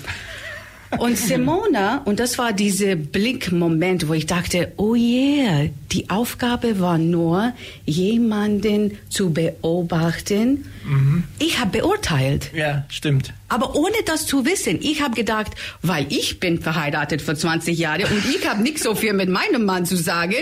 Und 0.97 1.19
Simona, 1.19 2.03
und 2.05 2.19
das 2.19 2.39
war 2.39 2.53
dieser 2.53 2.97
Blickmoment, 2.97 4.09
wo 4.09 4.15
ich 4.15 4.27
dachte, 4.27 4.73
oh 4.77 4.95
yeah, 4.95 5.69
die 5.93 6.09
Aufgabe 6.09 6.81
war 6.81 6.99
nur, 6.99 7.53
jemanden 7.85 8.97
zu 9.11 9.31
beobachten. 9.31 10.65
Mhm. 10.85 11.25
Ich 11.39 11.61
habe 11.61 11.79
beurteilt. 11.79 12.51
Ja, 12.55 12.85
stimmt. 12.89 13.35
Aber 13.49 13.77
ohne 13.77 13.97
das 14.07 14.27
zu 14.27 14.45
wissen, 14.45 14.79
ich 14.81 15.03
habe 15.03 15.15
gedacht, 15.15 15.53
weil 15.83 16.07
ich 16.11 16.41
bin 16.41 16.61
verheiratet 16.61 17.23
für 17.23 17.35
20 17.35 17.79
Jahre 17.79 18.07
und 18.07 18.23
ich 18.35 18.47
habe 18.49 18.63
nicht 18.63 18.79
so 18.79 18.95
viel 18.95 19.15
mit 19.15 19.29
meinem 19.29 19.65
Mann 19.65 19.87
zu 19.87 19.97
sagen, 19.97 20.35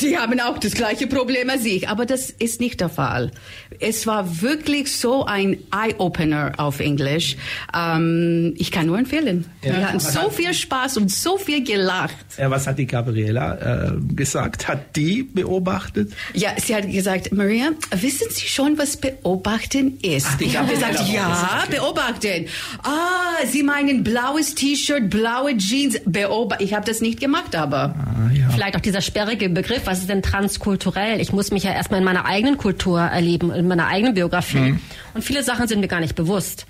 die 0.00 0.18
haben 0.18 0.40
auch 0.40 0.58
das 0.58 0.72
gleiche 0.72 1.06
Problem 1.06 1.48
als 1.48 1.64
ich. 1.64 1.88
Aber 1.88 2.04
das 2.06 2.30
ist 2.30 2.60
nicht 2.60 2.80
der 2.80 2.90
Fall. 2.90 3.32
Es 3.80 4.06
war 4.06 4.42
wirklich 4.42 4.92
so 4.96 5.24
ein 5.24 5.56
Eye-Opener 5.72 6.52
auf 6.58 6.80
Englisch. 6.80 7.36
Ähm, 7.74 8.54
ich 8.58 8.70
kann 8.70 8.86
nur 8.86 8.98
empfehlen. 8.98 9.46
Ja. 9.64 9.76
Wir 9.76 9.88
hatten 9.88 10.00
so 10.00 10.28
viel 10.30 10.52
Spaß 10.52 10.98
und 10.98 11.10
so 11.10 11.38
viel 11.38 11.64
gelacht. 11.64 12.16
Ja, 12.38 12.50
was 12.50 12.66
hat 12.66 12.78
die 12.78 12.86
Gabriela 12.86 13.88
äh, 13.88 13.92
gesagt? 14.14 14.68
Hat 14.68 14.96
die 14.96 15.22
beobachtet? 15.22 16.12
Ja, 16.34 16.50
sie 16.62 16.74
hat 16.74 16.90
gesagt, 16.90 17.32
Maria, 17.32 17.70
wissen 17.92 18.28
Sie 18.30 18.46
schon, 18.46 18.76
was 18.78 18.96
beobachten 18.98 19.98
ist? 20.02 20.26
Ach, 20.34 20.40
ich 20.40 20.56
habe 20.58 20.72
gesagt, 20.72 21.00
ja, 21.12 21.64
beobachten. 21.70 22.46
Ah, 22.82 23.46
Sie 23.50 23.62
meinen 23.62 24.04
blaues 24.04 24.54
T-Shirt, 24.54 25.08
blaue 25.08 25.56
Jeans. 25.56 26.00
Beobachten. 26.04 26.64
Ich 26.64 26.74
habe 26.74 26.84
das 26.86 27.00
nicht 27.00 27.20
gemacht, 27.20 27.54
aber. 27.54 27.94
Ah, 27.96 28.30
ja. 28.32 28.49
Vielleicht 28.60 28.76
auch 28.76 28.82
dieser 28.82 29.00
sperrige 29.00 29.48
Begriff, 29.48 29.86
was 29.86 30.00
ist 30.00 30.10
denn 30.10 30.20
transkulturell? 30.20 31.18
Ich 31.18 31.32
muss 31.32 31.50
mich 31.50 31.62
ja 31.62 31.72
erstmal 31.72 31.98
in 32.00 32.04
meiner 32.04 32.26
eigenen 32.26 32.58
Kultur 32.58 33.00
erleben, 33.00 33.50
in 33.50 33.66
meiner 33.66 33.86
eigenen 33.86 34.12
Biografie. 34.12 34.58
Mhm. 34.58 34.80
Und 35.14 35.22
viele 35.24 35.42
Sachen 35.42 35.66
sind 35.66 35.80
mir 35.80 35.88
gar 35.88 36.00
nicht 36.00 36.14
bewusst. 36.14 36.66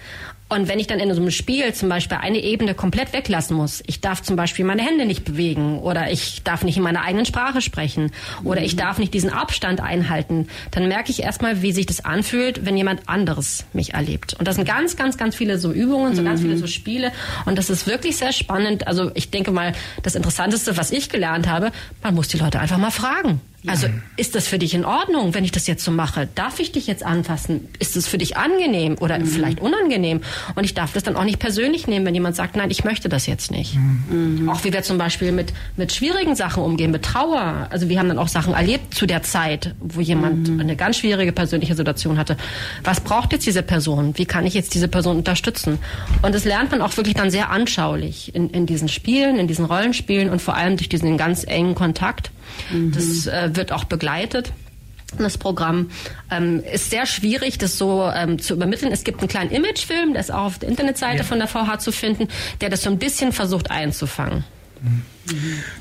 Und 0.51 0.67
wenn 0.67 0.81
ich 0.81 0.89
dann 0.89 0.99
in 0.99 1.15
so 1.15 1.21
einem 1.21 1.31
Spiel 1.31 1.73
zum 1.75 1.89
Beispiel 1.89 2.19
eine 2.21 2.39
Ebene 2.39 2.75
komplett 2.75 3.13
weglassen 3.13 3.57
muss, 3.57 3.85
ich 3.87 4.01
darf 4.01 4.21
zum 4.21 4.35
Beispiel 4.35 4.65
meine 4.65 4.83
Hände 4.83 5.07
nicht 5.07 5.25
bewegen 5.25 5.79
oder 5.79 6.11
ich 6.11 6.43
darf 6.43 6.65
nicht 6.65 6.77
in 6.77 6.83
meiner 6.83 7.03
eigenen 7.03 7.25
Sprache 7.25 7.61
sprechen 7.61 8.11
oder 8.43 8.61
ich 8.61 8.75
darf 8.75 8.99
nicht 8.99 9.15
diesen 9.15 9.31
Abstand 9.31 9.81
einhalten, 9.81 10.49
dann 10.73 10.89
merke 10.89 11.13
ich 11.13 11.23
erstmal, 11.23 11.63
wie 11.63 11.71
sich 11.71 11.87
das 11.87 12.05
anfühlt, 12.05 12.67
wenn 12.67 12.77
jemand 12.77 13.09
anderes 13.09 13.65
mich 13.73 13.95
erlebt. 13.95 14.35
Und 14.41 14.49
das 14.49 14.57
sind 14.57 14.67
ganz, 14.67 14.97
ganz, 14.97 15.17
ganz 15.17 15.37
viele 15.37 15.57
so 15.57 15.71
Übungen, 15.71 16.17
so 16.17 16.23
mhm. 16.23 16.27
ganz 16.27 16.41
viele 16.41 16.57
so 16.57 16.67
Spiele. 16.67 17.13
Und 17.47 17.57
das 17.57 17.71
ist 17.71 17.87
wirklich 17.87 18.17
sehr 18.17 18.33
spannend. 18.33 18.89
Also 18.89 19.13
ich 19.15 19.31
denke 19.31 19.53
mal, 19.53 19.73
das 20.03 20.17
Interessanteste, 20.17 20.77
was 20.77 20.91
ich 20.91 21.11
gelernt 21.11 21.49
habe, 21.49 21.71
man 22.03 22.17
muss 22.17 22.27
die 22.27 22.39
Leute 22.39 22.59
einfach 22.59 22.79
mal 22.79 22.91
fragen. 22.91 23.41
Also 23.67 23.89
ist 24.17 24.35
das 24.35 24.49
für 24.49 24.59
dich 24.59 24.73
in 24.73 24.87
Ordnung, 24.87 25.35
wenn 25.35 25.45
ich 25.45 25.53
das 25.53 25.67
jetzt 25.67 25.85
so 25.85 25.91
mache? 25.91 26.29
Darf 26.35 26.61
ich 26.61 26.73
dich 26.73 26.87
jetzt 26.87 27.05
anfassen? 27.05 27.69
Ist 27.79 27.95
es 27.95 28.09
für 28.09 28.17
dich 28.17 28.39
angenehm 28.39 28.97
oder 28.99 29.19
mhm. 29.19 29.27
vielleicht 29.27 29.61
unangenehm? 29.61 30.23
Und 30.55 30.65
ich 30.65 30.73
darf 30.73 30.95
das 30.95 31.03
dann 31.03 31.17
auch 31.17 31.25
nicht 31.25 31.39
persönlich 31.39 31.87
nehmen, 31.87 32.07
wenn 32.07 32.15
jemand 32.15 32.37
sagt, 32.37 32.57
nein, 32.57 32.71
ich 32.71 32.85
möchte 32.85 33.11
das 33.11 33.27
jetzt 33.27 33.51
nicht. 33.51 33.77
Mhm. 33.77 34.49
Auch 34.49 34.65
wie 34.65 34.73
wir 34.73 34.83
zum 34.83 34.97
Beispiel 34.97 35.33
mit, 35.33 35.53
mit 35.77 35.93
schwierigen 35.93 36.37
Sachen 36.37 36.63
umgehen, 36.63 36.91
mit 36.91 37.03
Trauer. 37.03 37.69
Also 37.71 37.91
wir 37.91 37.99
haben 37.99 38.09
dann 38.09 38.19
auch 38.19 38.29
Sachen 38.29 38.55
erlebt 38.55 38.95
zu 38.95 39.07
der 39.07 39.23
Zeit, 39.23 39.75
wo 39.81 40.01
jemand 40.01 40.49
mhm. 40.49 40.61
eine 40.61 40.75
ganz 40.75 40.97
schwierige 40.97 41.33
persönliche 41.33 41.75
Situation 41.75 42.17
hatte. 42.17 42.39
Was 42.83 43.01
braucht 43.01 43.33
jetzt 43.33 43.45
diese 43.47 43.63
Person? 43.63 44.17
Wie 44.17 44.25
kann 44.25 44.47
ich 44.47 44.55
jetzt 44.55 44.75
diese 44.75 44.89
Person 44.89 45.19
unterstützen? 45.19 45.79
Und 46.23 46.35
das 46.35 46.47
lernt 46.47 46.71
man 46.71 46.81
auch 46.81 46.97
wirklich 46.97 47.15
dann 47.15 47.31
sehr 47.31 47.51
anschaulich 47.51 48.35
in, 48.35 48.49
in 48.51 48.65
diesen 48.65 48.89
Spielen, 48.89 49.39
in 49.39 49.49
diesen 49.49 49.67
Rollenspielen 49.67 50.31
und 50.31 50.41
vor 50.41 50.55
allem 50.55 50.79
durch 50.79 50.89
diesen 50.89 51.19
ganz 51.19 51.45
engen 51.45 51.75
Kontakt. 51.75 52.31
Mhm. 52.71 52.93
Das 52.93 53.27
äh, 53.27 53.51
wird 53.55 53.73
auch 53.73 53.85
begleitet. 53.85 54.53
Das 55.19 55.39
Programm 55.39 55.91
ähm, 56.31 56.63
ist 56.73 56.91
sehr 56.91 57.05
schwierig, 57.05 57.59
das 57.59 57.77
so 57.77 58.09
ähm, 58.15 58.39
zu 58.39 58.55
übermitteln. 58.55 58.93
Es 58.93 59.03
gibt 59.03 59.21
einen 59.21 59.29
kleinen 59.29 59.51
Imagefilm, 59.51 60.13
der 60.13 60.21
ist 60.21 60.33
auch 60.33 60.45
auf 60.45 60.59
der 60.59 60.69
Internetseite 60.69 61.19
ja. 61.19 61.25
von 61.25 61.39
der 61.39 61.49
VH 61.49 61.81
zu 61.81 61.91
finden, 61.91 62.29
der 62.61 62.71
das 62.71 62.83
so 62.83 62.91
ein 62.91 62.99
bisschen 62.99 63.33
versucht 63.33 63.71
einzufangen. 63.71 64.45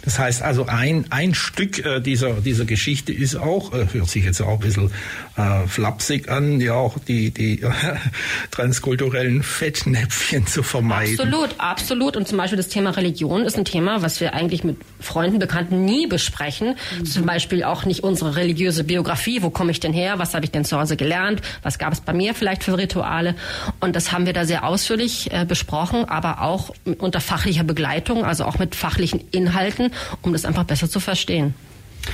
Das 0.04 0.20
heißt 0.20 0.42
also, 0.42 0.66
ein, 0.68 1.06
ein 1.10 1.34
Stück 1.34 1.84
äh, 1.84 2.00
dieser, 2.02 2.34
dieser 2.42 2.66
Geschichte 2.66 3.14
ist 3.14 3.36
auch, 3.36 3.74
äh, 3.74 3.88
hört 3.92 4.10
sich 4.10 4.26
jetzt 4.26 4.42
auch 4.42 4.54
ein 4.54 4.60
bisschen 4.60 4.92
äh, 5.38 5.68
flapsig 5.68 6.30
an, 6.30 6.60
ja 6.60 6.74
auch 6.74 7.00
die, 7.00 7.32
die 7.32 7.64
transkulturellen 8.52 9.44
Fettnäpfchen 9.44 10.46
zu 10.46 10.64
vermeiden. 10.64 11.20
Absolut, 11.20 11.56
absolut. 11.58 12.18
Und 12.18 12.28
zum 12.28 12.38
Beispiel 12.38 12.58
das 12.58 12.68
Thema 12.68 12.92
Religion 12.92 13.44
ist 13.46 13.58
ein 13.58 13.66
Thema, 13.66 14.02
was 14.02 14.20
wir 14.20 14.34
eigentlich 14.34 14.64
mit 14.64 14.78
Freunden, 15.00 15.40
Bekannten 15.40 15.86
nie 15.86 16.08
besprechen. 16.08 16.76
Mhm. 17.00 17.06
Zum 17.06 17.26
Beispiel 17.26 17.64
auch 17.64 17.86
nicht 17.86 18.04
unsere 18.04 18.36
religiöse 18.36 18.84
Biografie. 18.84 19.42
Wo 19.42 19.50
komme 19.50 19.72
ich 19.72 19.80
denn 19.80 19.94
her? 19.94 20.20
Was 20.20 20.34
habe 20.34 20.46
ich 20.46 20.52
denn 20.52 20.66
zu 20.66 20.80
Hause 20.80 20.98
gelernt? 20.98 21.42
Was 21.64 21.80
gab 21.80 21.94
es 21.94 22.02
bei 22.02 22.14
mir 22.14 22.36
vielleicht 22.36 22.64
für 22.64 22.78
Rituale? 22.78 23.36
Und 23.80 23.96
das 23.96 24.12
haben 24.12 24.26
wir 24.26 24.34
da 24.34 24.46
sehr 24.46 24.64
ausführlich 24.64 25.32
äh, 25.32 25.46
besprochen, 25.46 26.06
aber 26.06 26.42
auch 26.42 26.72
unter 26.98 27.22
fachlicher 27.22 27.64
Begleitung, 27.64 28.26
also 28.26 28.46
auch 28.46 28.60
mit 28.60 28.76
fachlichen 28.90 29.22
Inhalten, 29.32 29.92
um 30.22 30.34
das 30.34 30.46
einfach 30.46 30.64
besser 30.64 30.90
zu 30.90 31.00
verstehen. 31.00 31.54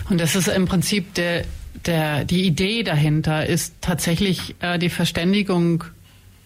Und 0.09 0.19
das 0.19 0.35
ist 0.35 0.49
im 0.49 0.65
Prinzip 0.65 1.13
der, 1.13 1.45
der, 1.85 2.25
die 2.25 2.43
Idee 2.43 2.83
dahinter 2.83 3.45
ist 3.45 3.75
tatsächlich 3.79 4.55
äh, 4.59 4.77
die 4.77 4.89
Verständigung 4.89 5.85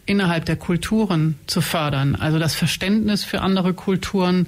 innerhalb 0.09 0.45
der 0.45 0.55
Kulturen 0.55 1.35
zu 1.45 1.61
fördern. 1.61 2.15
Also 2.15 2.39
das 2.39 2.55
Verständnis 2.55 3.23
für 3.23 3.41
andere 3.41 3.73
Kulturen 3.75 4.47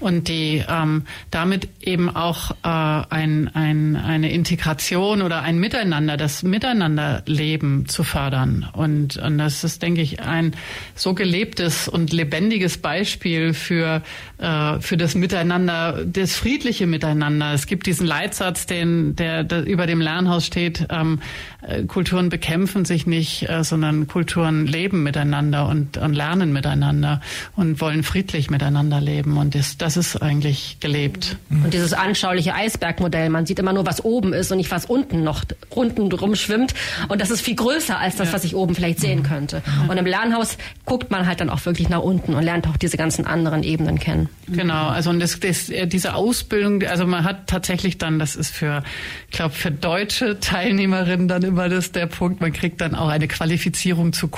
und 0.00 0.28
die 0.28 0.64
ähm, 0.66 1.04
damit 1.30 1.68
eben 1.82 2.08
auch 2.08 2.52
äh, 2.52 2.56
ein, 2.64 3.50
ein, 3.54 3.96
eine 3.96 4.32
Integration 4.32 5.20
oder 5.20 5.42
ein 5.42 5.58
Miteinander, 5.58 6.16
das 6.16 6.42
Miteinanderleben 6.42 7.86
zu 7.88 8.04
fördern. 8.04 8.66
Und, 8.72 9.18
und 9.18 9.36
das 9.36 9.64
ist, 9.64 9.82
denke 9.82 10.00
ich, 10.00 10.20
ein 10.20 10.54
so 10.94 11.12
gelebtes 11.12 11.88
und 11.88 12.12
lebendiges 12.12 12.78
Beispiel 12.78 13.52
für, 13.52 14.02
äh, 14.38 14.80
für 14.80 14.96
das 14.96 15.14
Miteinander, 15.14 16.04
das 16.06 16.34
friedliche 16.36 16.86
Miteinander. 16.86 17.52
Es 17.52 17.66
gibt 17.66 17.86
diesen 17.86 18.06
Leitsatz, 18.06 18.64
den, 18.64 19.14
der, 19.16 19.44
der 19.44 19.66
über 19.66 19.86
dem 19.86 20.00
Lernhaus 20.00 20.46
steht, 20.46 20.86
ähm, 20.88 21.20
äh, 21.60 21.84
Kulturen 21.84 22.28
bekämpfen 22.28 22.84
sich 22.84 23.06
nicht, 23.06 23.48
äh, 23.48 23.62
sondern 23.62 24.06
Kulturen 24.06 24.66
leben 24.66 25.01
leben 25.02 25.04
miteinander 25.04 25.68
und, 25.68 25.96
und 25.98 26.14
lernen 26.14 26.52
miteinander 26.52 27.20
und 27.56 27.80
wollen 27.80 28.02
friedlich 28.02 28.50
miteinander 28.50 29.00
leben. 29.00 29.36
Und 29.36 29.54
das, 29.54 29.76
das 29.76 29.96
ist 29.96 30.16
eigentlich 30.22 30.78
gelebt. 30.80 31.36
Und 31.50 31.74
dieses 31.74 31.92
anschauliche 31.92 32.54
Eisbergmodell, 32.54 33.28
man 33.28 33.46
sieht 33.46 33.58
immer 33.58 33.72
nur, 33.72 33.86
was 33.86 34.04
oben 34.04 34.32
ist 34.32 34.50
und 34.50 34.58
nicht, 34.58 34.70
was 34.70 34.86
unten 34.86 35.22
noch 35.22 35.44
unten 35.70 36.08
drum 36.08 36.34
schwimmt. 36.34 36.74
Und 37.08 37.20
das 37.20 37.30
ist 37.30 37.42
viel 37.42 37.56
größer 37.56 37.98
als 37.98 38.16
das, 38.16 38.32
was 38.32 38.44
ich 38.44 38.54
oben 38.54 38.74
vielleicht 38.74 39.00
sehen 39.00 39.22
könnte. 39.22 39.62
Und 39.88 39.96
im 39.96 40.06
Lernhaus 40.06 40.56
guckt 40.84 41.10
man 41.10 41.26
halt 41.26 41.40
dann 41.40 41.50
auch 41.50 41.64
wirklich 41.66 41.88
nach 41.88 42.02
unten 42.02 42.34
und 42.34 42.42
lernt 42.42 42.66
auch 42.66 42.76
diese 42.76 42.96
ganzen 42.96 43.26
anderen 43.26 43.62
Ebenen 43.62 43.98
kennen. 43.98 44.28
Genau, 44.48 44.88
also 44.88 45.10
und 45.10 45.20
das, 45.20 45.38
das, 45.40 45.70
diese 45.86 46.14
Ausbildung, 46.14 46.82
also 46.84 47.06
man 47.06 47.24
hat 47.24 47.46
tatsächlich 47.46 47.98
dann, 47.98 48.18
das 48.18 48.36
ist 48.36 48.54
für, 48.54 48.82
ich 49.30 49.36
glaube, 49.36 49.54
für 49.54 49.70
deutsche 49.70 50.40
Teilnehmerinnen 50.40 51.28
dann 51.28 51.42
immer 51.42 51.68
das 51.68 51.92
der 51.92 52.06
Punkt, 52.06 52.40
man 52.40 52.52
kriegt 52.52 52.80
dann 52.80 52.94
auch 52.94 53.08
eine 53.08 53.28
Qualifizierung 53.28 54.12
zur 54.12 54.30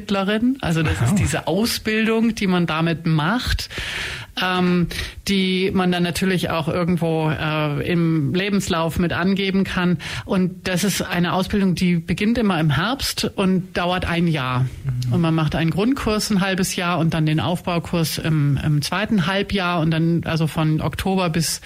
Kulturmittlerin. 0.00 0.58
Also 0.60 0.82
das 0.82 1.00
ist 1.00 1.14
diese 1.16 1.46
Ausbildung, 1.46 2.34
die 2.34 2.46
man 2.46 2.66
damit 2.66 3.06
macht 3.06 3.68
ähm, 4.42 4.88
die 5.28 5.70
man 5.72 5.92
dann 5.92 6.02
natürlich 6.02 6.50
auch 6.50 6.68
irgendwo 6.68 7.30
äh, 7.30 7.88
im 7.90 8.34
Lebenslauf 8.34 8.98
mit 8.98 9.12
angeben 9.12 9.64
kann. 9.64 9.98
Und 10.24 10.66
das 10.68 10.84
ist 10.84 11.02
eine 11.02 11.32
Ausbildung, 11.32 11.74
die 11.74 11.96
beginnt 11.96 12.38
immer 12.38 12.58
im 12.58 12.70
Herbst 12.70 13.30
und 13.36 13.76
dauert 13.76 14.04
ein 14.04 14.26
Jahr. 14.26 14.60
Mhm. 14.60 15.12
Und 15.12 15.20
man 15.20 15.34
macht 15.34 15.54
einen 15.54 15.70
Grundkurs 15.70 16.30
ein 16.30 16.40
halbes 16.40 16.76
Jahr 16.76 16.98
und 16.98 17.14
dann 17.14 17.26
den 17.26 17.40
Aufbaukurs 17.40 18.18
im, 18.18 18.58
im 18.64 18.82
zweiten 18.82 19.26
Halbjahr 19.26 19.80
und 19.80 19.90
dann 19.90 20.22
also 20.24 20.46
von 20.46 20.80
Oktober 20.80 21.30
bis 21.30 21.60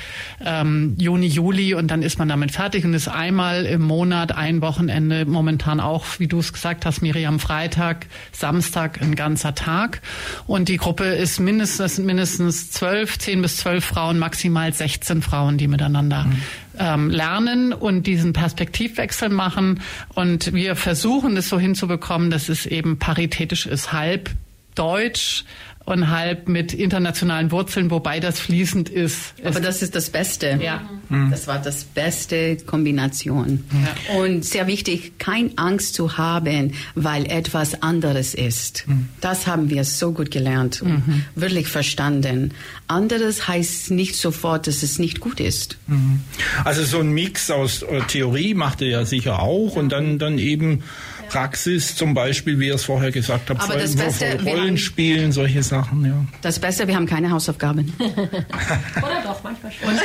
ähm, 0.44 0.94
Juni, 0.98 1.26
Juli 1.26 1.74
und 1.74 1.90
dann 1.90 2.02
ist 2.02 2.18
man 2.18 2.28
damit 2.28 2.52
fertig 2.52 2.84
und 2.84 2.94
ist 2.94 3.08
einmal 3.08 3.64
im 3.64 3.82
Monat 3.82 4.36
ein 4.36 4.60
Wochenende 4.60 5.24
momentan 5.24 5.80
auch, 5.80 6.04
wie 6.18 6.26
du 6.26 6.38
es 6.38 6.52
gesagt 6.52 6.86
hast, 6.86 7.02
Miriam, 7.02 7.38
Freitag, 7.40 8.06
Samstag 8.32 9.00
ein 9.00 9.14
ganzer 9.14 9.54
Tag. 9.54 10.00
Und 10.46 10.68
die 10.68 10.76
Gruppe 10.76 11.04
ist 11.04 11.40
mindestens, 11.40 11.98
mindestens 11.98 12.63
zwölf, 12.70 13.18
zehn 13.18 13.42
bis 13.42 13.56
zwölf 13.56 13.84
Frauen, 13.84 14.18
maximal 14.18 14.72
16 14.72 15.22
Frauen, 15.22 15.58
die 15.58 15.68
miteinander 15.68 16.24
mhm. 16.24 16.42
ähm, 16.78 17.10
lernen 17.10 17.72
und 17.72 18.06
diesen 18.06 18.32
Perspektivwechsel 18.32 19.28
machen. 19.28 19.80
Und 20.14 20.52
wir 20.54 20.76
versuchen 20.76 21.36
es 21.36 21.48
so 21.48 21.58
hinzubekommen, 21.58 22.30
dass 22.30 22.48
es 22.48 22.66
eben 22.66 22.98
paritätisch 22.98 23.66
ist, 23.66 23.92
halb 23.92 24.30
Deutsch, 24.74 25.44
und 25.84 26.10
halb 26.10 26.48
mit 26.48 26.72
internationalen 26.72 27.50
Wurzeln, 27.50 27.90
wobei 27.90 28.18
das 28.18 28.40
fließend 28.40 28.88
ist. 28.88 29.34
Aber 29.44 29.60
das 29.60 29.82
ist 29.82 29.94
das 29.94 30.08
Beste. 30.08 30.58
Ja. 30.62 30.80
Mhm. 31.10 31.30
Das 31.30 31.46
war 31.46 31.58
das 31.58 31.84
beste 31.84 32.56
Kombination. 32.56 33.64
Ja. 33.72 34.16
Und 34.16 34.44
sehr 34.46 34.66
wichtig, 34.66 35.18
keine 35.18 35.50
Angst 35.56 35.94
zu 35.94 36.16
haben, 36.16 36.72
weil 36.94 37.26
etwas 37.26 37.82
anderes 37.82 38.34
ist. 38.34 38.88
Mhm. 38.88 39.08
Das 39.20 39.46
haben 39.46 39.68
wir 39.68 39.84
so 39.84 40.12
gut 40.12 40.30
gelernt 40.30 40.80
und 40.80 41.06
mhm. 41.06 41.24
wirklich 41.34 41.68
verstanden. 41.68 42.52
Anderes 42.88 43.46
heißt 43.46 43.90
nicht 43.90 44.16
sofort, 44.16 44.66
dass 44.66 44.82
es 44.82 44.98
nicht 44.98 45.20
gut 45.20 45.38
ist. 45.38 45.76
Mhm. 45.86 46.20
Also 46.64 46.82
so 46.84 47.00
ein 47.00 47.10
Mix 47.10 47.50
aus 47.50 47.82
äh, 47.82 48.00
Theorie 48.08 48.54
macht 48.54 48.80
er 48.80 48.88
ja 48.88 49.04
sicher 49.04 49.40
auch 49.40 49.76
und 49.76 49.90
dann, 49.90 50.18
dann 50.18 50.38
eben 50.38 50.82
Praxis 51.28 51.96
zum 51.96 52.14
Beispiel, 52.14 52.58
wie 52.58 52.68
ihr 52.68 52.74
es 52.74 52.84
vorher 52.84 53.10
gesagt 53.10 53.50
habt, 53.50 53.62
Aber 53.62 53.76
das 53.76 53.96
Beste, 53.96 54.38
Rollenspielen, 54.44 55.32
solche 55.32 55.62
Sachen. 55.62 56.04
Ja. 56.04 56.24
Das 56.42 56.58
Beste, 56.58 56.86
wir 56.88 56.96
haben 56.96 57.06
keine 57.06 57.30
Hausaufgaben. 57.30 57.92
Oder 57.98 59.22
doch, 59.24 59.42
manchmal 59.42 59.72
schon. 59.72 59.88
Und 59.88 60.00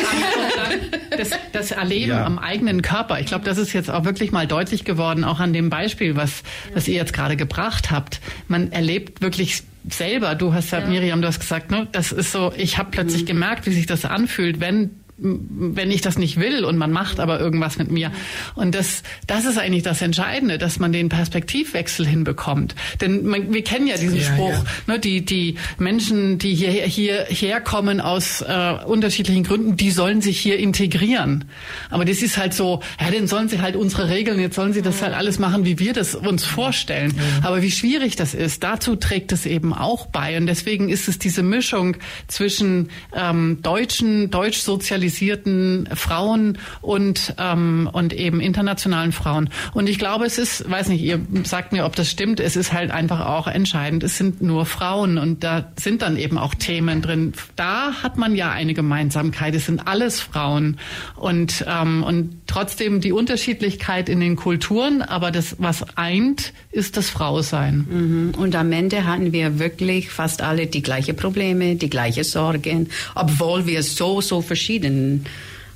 das, 1.18 1.30
das 1.52 1.72
Erleben 1.72 2.12
ja. 2.12 2.26
am 2.26 2.40
eigenen 2.40 2.82
Körper. 2.82 3.20
Ich 3.20 3.28
glaube, 3.28 3.46
das 3.46 3.58
ist 3.58 3.74
jetzt 3.74 3.90
auch 3.90 4.06
wirklich 4.06 4.32
mal 4.32 4.48
deutlich 4.48 4.86
geworden, 4.86 5.24
auch 5.24 5.40
an 5.40 5.54
dem 5.54 5.70
Beispiel, 5.70 6.16
was, 6.16 6.44
was 6.74 6.88
ihr 6.88 6.96
jetzt 6.96 7.14
gerade 7.14 7.36
gebracht 7.36 7.92
habt. 7.92 8.20
Man 8.48 8.72
erlebt 8.72 9.22
wirklich 9.22 9.64
selber, 9.88 10.36
du 10.36 10.54
hast 10.54 10.72
ja, 10.72 10.80
ja. 10.80 10.88
Miriam, 10.88 11.22
du 11.22 11.28
hast 11.28 11.40
gesagt, 11.40 11.72
ne, 11.72 11.88
das 11.92 12.12
ist 12.12 12.32
so, 12.32 12.54
ich 12.56 12.78
habe 12.78 12.92
plötzlich 12.92 13.24
mhm. 13.24 13.28
gemerkt, 13.28 13.66
wie 13.66 13.72
sich 13.72 13.86
das 13.86 14.06
anfühlt, 14.06 14.60
wenn 14.60 14.92
wenn 15.22 15.92
ich 15.92 16.02
das 16.02 16.18
nicht 16.18 16.40
will 16.40 16.64
und 16.64 16.78
man 16.78 16.92
macht 16.92 17.20
aber 17.20 17.40
irgendwas 17.40 17.78
mit 17.78 17.92
mir. 17.92 18.12
Und 18.56 18.76
das, 18.76 19.04
das 19.28 19.46
ist 19.46 19.58
eigentlich 19.58 19.84
das 19.84 20.02
Entscheidende, 20.02 20.58
dass 20.58 20.80
man 20.80 20.92
den 20.92 21.10
Perspektivwechsel 21.10 22.06
hinbekommt. 22.06 22.76
Denn 23.02 23.26
man, 23.26 23.54
wir 23.54 23.64
kennen 23.64 23.88
ja 23.88 23.98
diesen 23.98 24.18
ja, 24.18 24.24
Spruch, 24.24 24.52
ja. 24.52 24.64
Ne, 24.88 25.00
die, 25.00 25.26
die 25.26 25.56
Menschen, 25.78 26.38
die 26.38 26.56
hier, 26.56 26.72
hier 26.86 27.26
herkommen 27.30 28.02
aus 28.02 28.42
äh, 28.42 28.76
unterschiedlichen 28.86 29.44
Gründen, 29.44 29.76
die 29.76 29.92
sollen 29.92 30.22
sich 30.22 30.40
hier 30.40 30.58
integrieren. 30.58 31.46
Aber 31.90 32.06
das 32.06 32.22
ist 32.22 32.38
halt 32.38 32.54
so, 32.54 32.82
ja, 33.00 33.12
dann 33.12 33.28
sollen 33.28 33.50
sie 33.50 33.62
halt 33.62 33.76
unsere 33.76 34.10
Regeln, 34.10 34.40
jetzt 34.40 34.56
sollen 34.56 34.74
sie 34.74 34.82
das 34.82 35.02
halt 35.02 35.14
alles 35.14 35.40
machen, 35.40 35.66
wie 35.66 35.80
wir 35.80 35.94
das 35.94 36.16
uns 36.16 36.46
vorstellen. 36.46 37.14
Ja. 37.16 37.48
Aber 37.48 37.62
wie 37.62 37.72
schwierig 37.72 38.16
das 38.16 38.34
ist, 38.34 38.64
dazu 38.64 38.96
trägt 38.96 39.32
es 39.32 39.46
eben 39.46 39.74
auch 39.74 40.06
bei. 40.06 40.38
Und 40.38 40.48
deswegen 40.48 40.90
ist 40.90 41.08
es 41.08 41.20
diese 41.20 41.44
Mischung 41.44 41.98
zwischen 42.28 42.90
ähm, 43.14 43.60
deutschen, 43.62 44.30
deutsch 44.30 44.60
sozialisierten 44.60 45.09
sozialisierten 45.10 45.90
Frauen 45.94 46.58
und, 46.82 47.34
ähm, 47.38 47.90
und 47.92 48.14
eben 48.14 48.40
internationalen 48.40 49.12
Frauen. 49.12 49.50
Und 49.74 49.90
ich 49.90 50.00
glaube, 50.00 50.26
es 50.26 50.38
ist, 50.38 50.70
weiß 50.70 50.90
nicht, 50.90 51.02
ihr 51.02 51.20
sagt 51.44 51.74
mir, 51.74 51.86
ob 51.86 51.96
das 51.96 52.10
stimmt, 52.10 52.40
es 52.40 52.56
ist 52.56 52.74
halt 52.74 52.92
einfach 52.92 53.26
auch 53.26 53.48
entscheidend, 53.48 54.04
es 54.04 54.18
sind 54.18 54.42
nur 54.42 54.66
Frauen 54.66 55.18
und 55.18 55.44
da 55.44 55.72
sind 55.80 56.02
dann 56.02 56.18
eben 56.18 56.38
auch 56.38 56.54
Themen 56.54 57.02
drin. 57.02 57.34
Da 57.56 57.94
hat 58.04 58.18
man 58.18 58.36
ja 58.36 58.52
eine 58.52 58.74
Gemeinsamkeit, 58.74 59.56
es 59.56 59.66
sind 59.66 59.88
alles 59.88 60.20
Frauen 60.20 60.78
und, 61.16 61.66
ähm, 61.68 62.04
und 62.04 62.42
trotzdem 62.48 63.02
die 63.02 63.12
Unterschiedlichkeit 63.12 64.10
in 64.10 64.20
den 64.20 64.36
Kulturen, 64.36 65.02
aber 65.02 65.32
das, 65.32 65.56
was 65.60 65.98
eint, 65.98 66.54
ist 66.72 66.98
das 66.98 67.10
Frausein. 67.10 67.86
Mhm. 67.90 68.34
Und 68.38 68.56
am 68.56 68.72
Ende 68.72 69.06
hatten 69.06 69.34
wir 69.34 69.60
wirklich 69.60 70.10
fast 70.10 70.42
alle 70.42 70.68
die 70.68 70.82
gleichen 70.82 71.16
Probleme, 71.16 71.76
die 71.76 71.90
gleichen 71.90 72.24
Sorgen, 72.24 72.90
obwohl 73.16 73.66
wir 73.66 73.84
so, 73.84 74.22
so 74.22 74.42
verschieden 74.42 74.99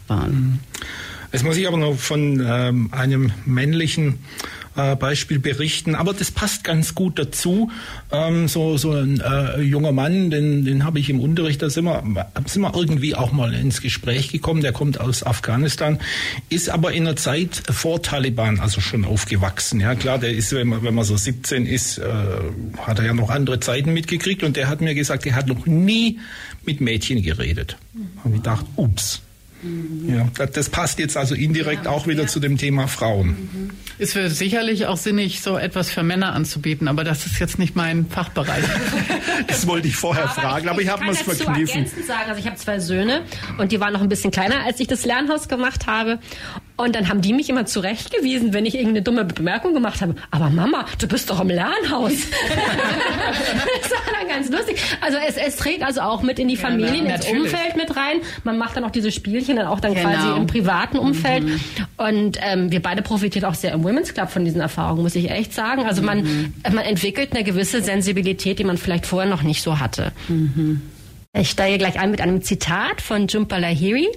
waren. 0.07 0.59
Es 1.31 1.43
muss 1.43 1.57
ich 1.57 1.67
aber 1.67 1.77
noch 1.77 1.97
von 1.97 2.45
ähm, 2.45 2.89
einem 2.91 3.31
männlichen 3.45 4.19
äh, 4.75 4.95
Beispiel 4.95 5.39
berichten, 5.39 5.95
aber 5.95 6.13
das 6.13 6.31
passt 6.31 6.63
ganz 6.63 6.95
gut 6.95 7.19
dazu. 7.19 7.71
Ähm, 8.11 8.47
so, 8.47 8.77
so 8.77 8.91
ein 8.91 9.19
äh, 9.19 9.61
junger 9.61 9.91
Mann, 9.91 10.29
den, 10.29 10.65
den 10.65 10.83
habe 10.85 10.99
ich 10.99 11.09
im 11.09 11.19
Unterricht, 11.19 11.61
da 11.61 11.69
sind 11.69 11.85
wir, 11.85 12.03
sind 12.45 12.61
wir 12.61 12.75
irgendwie 12.75 13.15
auch 13.15 13.31
mal 13.31 13.53
ins 13.53 13.81
Gespräch 13.81 14.29
gekommen, 14.29 14.61
der 14.61 14.71
kommt 14.71 14.99
aus 14.99 15.23
Afghanistan, 15.23 15.99
ist 16.49 16.69
aber 16.69 16.91
in 16.93 17.05
der 17.05 17.15
Zeit 17.15 17.63
vor 17.69 18.01
Taliban, 18.01 18.59
also 18.59 18.81
schon 18.81 19.05
aufgewachsen. 19.05 19.79
Ja 19.79 19.95
klar, 19.95 20.17
der 20.17 20.33
ist, 20.33 20.53
wenn 20.53 20.67
man, 20.67 20.83
wenn 20.83 20.95
man 20.95 21.05
so 21.05 21.17
17 21.17 21.65
ist, 21.65 21.97
äh, 21.97 22.03
hat 22.79 22.99
er 22.99 23.05
ja 23.05 23.13
noch 23.13 23.29
andere 23.29 23.59
Zeiten 23.59 23.93
mitgekriegt 23.93 24.43
und 24.43 24.57
der 24.57 24.69
hat 24.69 24.81
mir 24.81 24.95
gesagt, 24.95 25.25
er 25.25 25.35
hat 25.35 25.47
noch 25.47 25.65
nie 25.65 26.19
mit 26.65 26.81
Mädchen 26.81 27.21
geredet. 27.21 27.77
Mhm. 27.93 28.09
Habe 28.23 28.29
ich 28.35 28.41
gedacht, 28.41 28.65
ups. 28.75 29.21
Ja, 30.07 30.27
das 30.47 30.69
passt 30.69 30.99
jetzt 30.99 31.15
also 31.15 31.35
indirekt 31.35 31.85
ja, 31.85 31.91
auch 31.91 32.05
wieder 32.05 32.23
ja. 32.23 32.27
zu 32.27 32.41
dem 32.41 32.57
Thema 32.57 32.87
Frauen. 32.87 33.71
Es 33.97 34.13
wäre 34.13 34.29
sicherlich 34.29 34.87
auch 34.87 34.97
sinnig, 34.97 35.41
so 35.41 35.57
etwas 35.57 35.89
für 35.89 36.03
Männer 36.03 36.33
anzubieten, 36.33 36.89
aber 36.89 37.05
das 37.05 37.25
ist 37.25 37.39
jetzt 37.39 37.59
nicht 37.59 37.75
mein 37.75 38.07
Fachbereich. 38.07 38.63
das 39.47 39.65
wollte 39.65 39.87
ich 39.87 39.95
vorher 39.95 40.25
aber 40.25 40.33
fragen, 40.33 40.65
ich, 40.65 40.69
aber 40.69 40.81
ich, 40.81 40.87
ich 40.87 40.91
habe 40.91 41.09
es 41.11 41.21
verkniffen. 41.21 41.85
sagen, 42.05 42.29
also 42.29 42.39
ich 42.39 42.45
habe 42.45 42.57
zwei 42.57 42.79
Söhne 42.79 43.21
und 43.57 43.71
die 43.71 43.79
waren 43.79 43.93
noch 43.93 44.01
ein 44.01 44.09
bisschen 44.09 44.31
kleiner, 44.31 44.65
als 44.65 44.81
ich 44.81 44.87
das 44.87 45.05
Lernhaus 45.05 45.47
gemacht 45.47 45.87
habe. 45.87 46.19
Und 46.75 46.95
dann 46.95 47.07
haben 47.07 47.21
die 47.21 47.33
mich 47.33 47.49
immer 47.49 47.67
zurechtgewiesen, 47.67 48.51
wenn 48.51 48.65
ich 48.65 48.73
irgendeine 48.73 49.03
dumme 49.03 49.25
Bemerkung 49.25 49.75
gemacht 49.75 50.01
habe. 50.01 50.15
Aber 50.31 50.49
Mama, 50.49 50.85
du 50.97 51.07
bist 51.07 51.29
doch 51.29 51.39
im 51.39 51.49
Lernhaus. 51.49 52.13
das 53.81 53.91
war 53.91 53.99
dann 54.19 54.27
ganz 54.27 54.49
lustig. 54.49 54.77
Also 54.99 55.19
es, 55.27 55.37
es 55.37 55.55
trägt 55.57 55.83
also 55.83 56.01
auch 56.01 56.23
mit 56.23 56.39
in 56.39 56.47
die 56.47 56.57
Familien, 56.57 57.05
ja, 57.05 57.15
ins 57.15 57.27
Umfeld 57.27 57.75
mit 57.75 57.95
rein. 57.95 58.17
Man 58.43 58.57
macht 58.57 58.75
dann 58.75 58.85
auch 58.85 58.91
diese 58.91 59.11
Spielchen 59.11 59.57
dann 59.57 59.67
auch 59.67 59.79
dann 59.79 59.93
genau. 59.93 60.09
quasi 60.09 60.35
im 60.35 60.47
privaten 60.47 60.97
Umfeld. 60.97 61.43
Mhm. 61.43 61.59
Und 61.97 62.39
ähm, 62.41 62.71
wir 62.71 62.81
beide 62.81 63.03
profitieren 63.03 63.45
auch 63.45 63.55
sehr 63.55 63.71
im 63.71 63.83
Women's 63.83 64.15
Club 64.15 64.31
von 64.31 64.43
diesen 64.43 64.59
Erfahrungen, 64.59 65.03
muss 65.03 65.13
ich 65.13 65.29
echt 65.29 65.53
sagen. 65.53 65.83
Also 65.83 66.01
man, 66.01 66.23
mhm. 66.23 66.53
man 66.71 66.85
entwickelt 66.85 67.33
eine 67.33 67.43
gewisse 67.43 67.83
Sensibilität, 67.83 68.57
die 68.57 68.63
man 68.63 68.77
vielleicht 68.77 69.05
vorher 69.05 69.29
noch 69.29 69.43
nicht 69.43 69.61
so 69.61 69.79
hatte. 69.79 70.11
Mhm. 70.27 70.81
Ich 71.35 71.51
steige 71.51 71.77
gleich 71.77 71.99
ein 71.99 72.09
mit 72.09 72.21
einem 72.21 72.41
Zitat 72.41 73.01
von 73.01 73.27
Jhumpa 73.27 73.57
Lahiri 73.57 74.07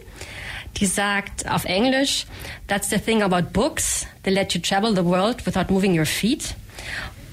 die 0.77 0.87
sagt 0.87 1.49
auf 1.49 1.65
Englisch, 1.65 2.27
That's 2.67 2.91
the 2.91 2.99
thing 2.99 3.23
about 3.23 3.53
books. 3.53 4.07
They 4.23 4.33
let 4.33 4.55
you 4.55 4.61
travel 4.61 4.95
the 4.95 5.05
world 5.05 5.47
without 5.47 5.73
moving 5.73 5.99
your 5.99 6.07
feet. 6.07 6.55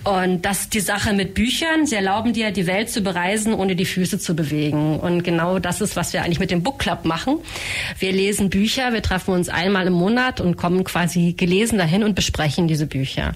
Und 0.04 0.42
das 0.42 0.62
ist 0.62 0.74
die 0.74 0.82
Sache 0.82 1.14
mit 1.14 1.34
Büchern. 1.34 1.86
Sie 1.86 1.96
erlauben 1.96 2.34
dir, 2.34 2.52
die 2.52 2.68
Welt 2.68 2.90
zu 2.90 3.02
bereisen, 3.02 3.54
ohne 3.54 3.76
die 3.76 3.86
Füße 3.86 4.20
zu 4.20 4.36
bewegen. 4.36 5.00
Und 5.00 5.24
genau 5.24 5.60
das 5.60 5.80
ist, 5.80 5.96
was 5.96 6.12
wir 6.12 6.24
eigentlich 6.24 6.40
mit 6.40 6.52
dem 6.52 6.62
Book 6.62 6.80
Club 6.80 7.06
machen. 7.06 7.38
Wir 8.00 8.12
lesen 8.12 8.50
Bücher, 8.50 8.92
wir 8.92 9.02
treffen 9.02 9.34
uns 9.34 9.48
einmal 9.48 9.88
im 9.88 9.94
Monat 9.94 10.42
und 10.42 10.58
kommen 10.58 10.84
quasi 10.84 11.34
gelesen 11.34 11.78
dahin 11.78 12.04
und 12.04 12.16
besprechen 12.16 12.68
diese 12.68 12.86
Bücher. 12.86 13.32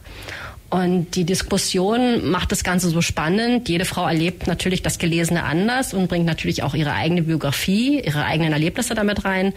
Und 0.69 1.15
die 1.15 1.23
Diskussion 1.23 2.29
macht 2.29 2.51
das 2.51 2.65
Ganze 2.65 2.89
so 2.89 3.01
spannend. 3.01 3.69
Jede 3.69 3.85
Frau 3.85 4.05
erlebt 4.05 4.47
natürlich 4.47 4.81
das 4.81 4.97
Gelesene 4.97 5.43
anders 5.43 5.93
und 5.93 6.09
bringt 6.09 6.25
natürlich 6.25 6.63
auch 6.63 6.73
ihre 6.73 6.91
eigene 6.91 7.21
Biografie, 7.21 8.01
ihre 8.01 8.25
eigenen 8.25 8.51
Erlebnisse 8.51 8.93
damit 8.93 9.23
rein. 9.23 9.53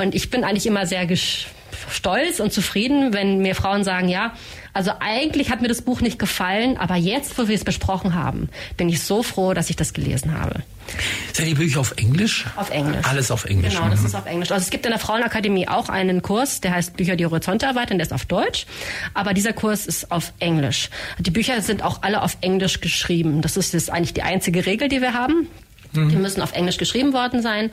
Und 0.00 0.14
ich 0.14 0.30
bin 0.30 0.44
eigentlich 0.44 0.66
immer 0.66 0.86
sehr 0.86 1.06
stolz 1.90 2.40
und 2.40 2.52
zufrieden, 2.52 3.12
wenn 3.12 3.38
mir 3.38 3.54
Frauen 3.54 3.84
sagen, 3.84 4.08
ja, 4.08 4.32
also 4.72 4.92
eigentlich 5.00 5.50
hat 5.50 5.60
mir 5.60 5.68
das 5.68 5.82
Buch 5.82 6.00
nicht 6.00 6.18
gefallen, 6.18 6.76
aber 6.76 6.96
jetzt, 6.96 7.36
wo 7.38 7.48
wir 7.48 7.54
es 7.54 7.64
besprochen 7.64 8.14
haben, 8.14 8.48
bin 8.76 8.88
ich 8.88 9.02
so 9.02 9.22
froh, 9.22 9.52
dass 9.52 9.68
ich 9.68 9.76
das 9.76 9.92
gelesen 9.92 10.38
habe. 10.38 10.62
Sind 11.32 11.46
die 11.46 11.54
Bücher 11.54 11.80
auf 11.80 11.92
Englisch? 11.96 12.46
Auf 12.56 12.70
Englisch. 12.70 13.06
Alles 13.06 13.30
auf 13.30 13.44
Englisch. 13.44 13.74
Genau, 13.74 13.88
das 13.90 14.00
mhm. 14.00 14.06
ist 14.06 14.14
auf 14.14 14.26
Englisch. 14.26 14.50
Also 14.50 14.64
es 14.64 14.70
gibt 14.70 14.86
in 14.86 14.90
der 14.90 14.98
Frauenakademie 14.98 15.68
auch 15.68 15.88
einen 15.88 16.22
Kurs, 16.22 16.60
der 16.60 16.72
heißt 16.72 16.96
Bücher 16.96 17.16
die 17.16 17.26
Horizonte 17.26 17.66
erweitern, 17.66 17.98
der 17.98 18.06
ist 18.06 18.12
auf 18.12 18.24
Deutsch, 18.24 18.66
aber 19.14 19.34
dieser 19.34 19.52
Kurs 19.52 19.86
ist 19.86 20.10
auf 20.10 20.32
Englisch. 20.38 20.88
Die 21.18 21.30
Bücher 21.30 21.60
sind 21.62 21.82
auch 21.82 22.02
alle 22.02 22.22
auf 22.22 22.38
Englisch 22.40 22.80
geschrieben. 22.80 23.42
Das 23.42 23.56
ist, 23.56 23.74
ist 23.74 23.90
eigentlich 23.90 24.14
die 24.14 24.22
einzige 24.22 24.66
Regel, 24.66 24.88
die 24.88 25.00
wir 25.00 25.14
haben. 25.14 25.48
Mhm. 25.92 26.08
Die 26.08 26.16
müssen 26.16 26.42
auf 26.42 26.52
Englisch 26.52 26.78
geschrieben 26.78 27.12
worden 27.12 27.42
sein. 27.42 27.70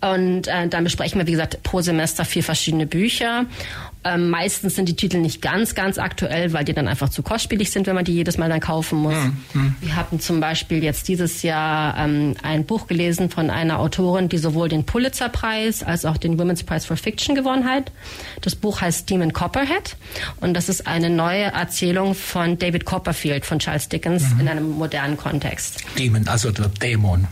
Und 0.00 0.48
äh, 0.48 0.66
dann 0.68 0.84
besprechen 0.84 1.18
wir, 1.18 1.26
wie 1.26 1.32
gesagt, 1.32 1.62
pro 1.62 1.82
Semester 1.82 2.24
vier 2.24 2.42
verschiedene 2.42 2.86
Bücher. 2.86 3.44
Ähm, 4.02 4.30
meistens 4.30 4.76
sind 4.76 4.88
die 4.88 4.96
Titel 4.96 5.18
nicht 5.18 5.42
ganz, 5.42 5.74
ganz 5.74 5.98
aktuell, 5.98 6.54
weil 6.54 6.64
die 6.64 6.72
dann 6.72 6.88
einfach 6.88 7.10
zu 7.10 7.22
kostspielig 7.22 7.70
sind, 7.70 7.86
wenn 7.86 7.94
man 7.94 8.06
die 8.06 8.14
jedes 8.14 8.38
Mal 8.38 8.48
dann 8.48 8.60
kaufen 8.60 8.98
muss. 8.98 9.14
Mhm. 9.52 9.74
Wir 9.82 9.94
hatten 9.94 10.20
zum 10.20 10.40
Beispiel 10.40 10.82
jetzt 10.82 11.08
dieses 11.08 11.42
Jahr 11.42 11.98
ähm, 11.98 12.34
ein 12.42 12.64
Buch 12.64 12.86
gelesen 12.86 13.28
von 13.28 13.50
einer 13.50 13.78
Autorin, 13.78 14.30
die 14.30 14.38
sowohl 14.38 14.70
den 14.70 14.84
Pulitzer-Preis 14.84 15.82
als 15.82 16.06
auch 16.06 16.16
den 16.16 16.38
Women's 16.38 16.62
Prize 16.62 16.86
for 16.86 16.96
Fiction 16.96 17.34
gewonnen 17.34 17.66
hat. 17.66 17.92
Das 18.40 18.56
Buch 18.56 18.80
heißt 18.80 19.10
Demon 19.10 19.34
Copperhead 19.34 19.96
und 20.40 20.54
das 20.54 20.70
ist 20.70 20.86
eine 20.86 21.10
neue 21.10 21.44
Erzählung 21.44 22.14
von 22.14 22.58
David 22.58 22.86
Copperfield 22.86 23.44
von 23.44 23.58
Charles 23.58 23.90
Dickens 23.90 24.30
mhm. 24.30 24.40
in 24.40 24.48
einem 24.48 24.70
modernen 24.70 25.18
Kontext. 25.18 25.84
Demon, 25.98 26.26
also 26.26 26.50
der 26.50 26.68
Dämon. 26.68 27.28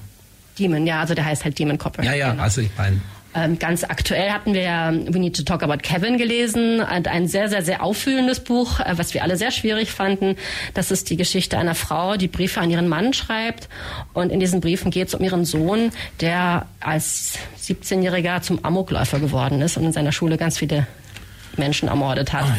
Demon, 0.59 0.87
ja, 0.87 1.01
also 1.01 1.15
der 1.15 1.25
heißt 1.25 1.45
halt 1.45 1.59
Demon 1.59 1.79
Copper. 1.79 2.03
Ja, 2.03 2.15
ja, 2.15 2.31
genau. 2.31 2.43
also 2.43 2.61
ich 2.61 2.71
meine. 2.77 3.01
Ähm, 3.35 3.59
ganz 3.59 3.85
aktuell 3.85 4.31
hatten 4.31 4.55
wir 4.55 4.63
ja 4.63 4.91
We 4.91 5.19
Need 5.19 5.37
to 5.37 5.43
Talk 5.43 5.63
About 5.63 5.79
Kevin 5.83 6.17
gelesen, 6.17 6.81
ein 6.81 7.29
sehr, 7.29 7.49
sehr, 7.49 7.63
sehr 7.63 7.83
auffühlendes 7.83 8.41
Buch, 8.41 8.81
äh, 8.81 8.97
was 8.97 9.13
wir 9.13 9.23
alle 9.23 9.37
sehr 9.37 9.51
schwierig 9.51 9.91
fanden. 9.91 10.37
Das 10.73 10.91
ist 10.91 11.11
die 11.11 11.17
Geschichte 11.17 11.59
einer 11.59 11.75
Frau, 11.75 12.17
die 12.17 12.27
Briefe 12.27 12.61
an 12.61 12.71
ihren 12.71 12.89
Mann 12.89 13.13
schreibt. 13.13 13.69
Und 14.15 14.33
in 14.33 14.41
diesen 14.41 14.61
Briefen 14.61 14.91
geht 14.91 15.09
es 15.09 15.15
um 15.15 15.23
ihren 15.23 15.45
Sohn, 15.45 15.93
der 16.21 16.67
als 16.81 17.39
17-Jähriger 17.63 18.41
zum 18.41 18.65
Amokläufer 18.65 19.21
geworden 19.21 19.61
ist 19.61 19.77
und 19.77 19.85
in 19.85 19.93
seiner 19.93 20.13
Schule 20.13 20.39
ganz 20.39 20.57
viele 20.57 20.87
Menschen 21.59 21.89
ermordet 21.89 22.33
hat. 22.33 22.45
Ai, 22.45 22.57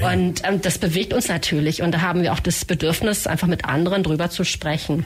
ai, 0.00 0.06
ai. 0.06 0.14
Und 0.14 0.42
ähm, 0.44 0.62
das 0.62 0.78
bewegt 0.78 1.12
uns 1.12 1.28
natürlich. 1.28 1.82
Und 1.82 1.92
da 1.92 2.00
haben 2.00 2.22
wir 2.22 2.32
auch 2.32 2.40
das 2.40 2.64
Bedürfnis, 2.64 3.26
einfach 3.26 3.48
mit 3.48 3.66
anderen 3.66 4.02
drüber 4.02 4.30
zu 4.30 4.44
sprechen. 4.44 5.04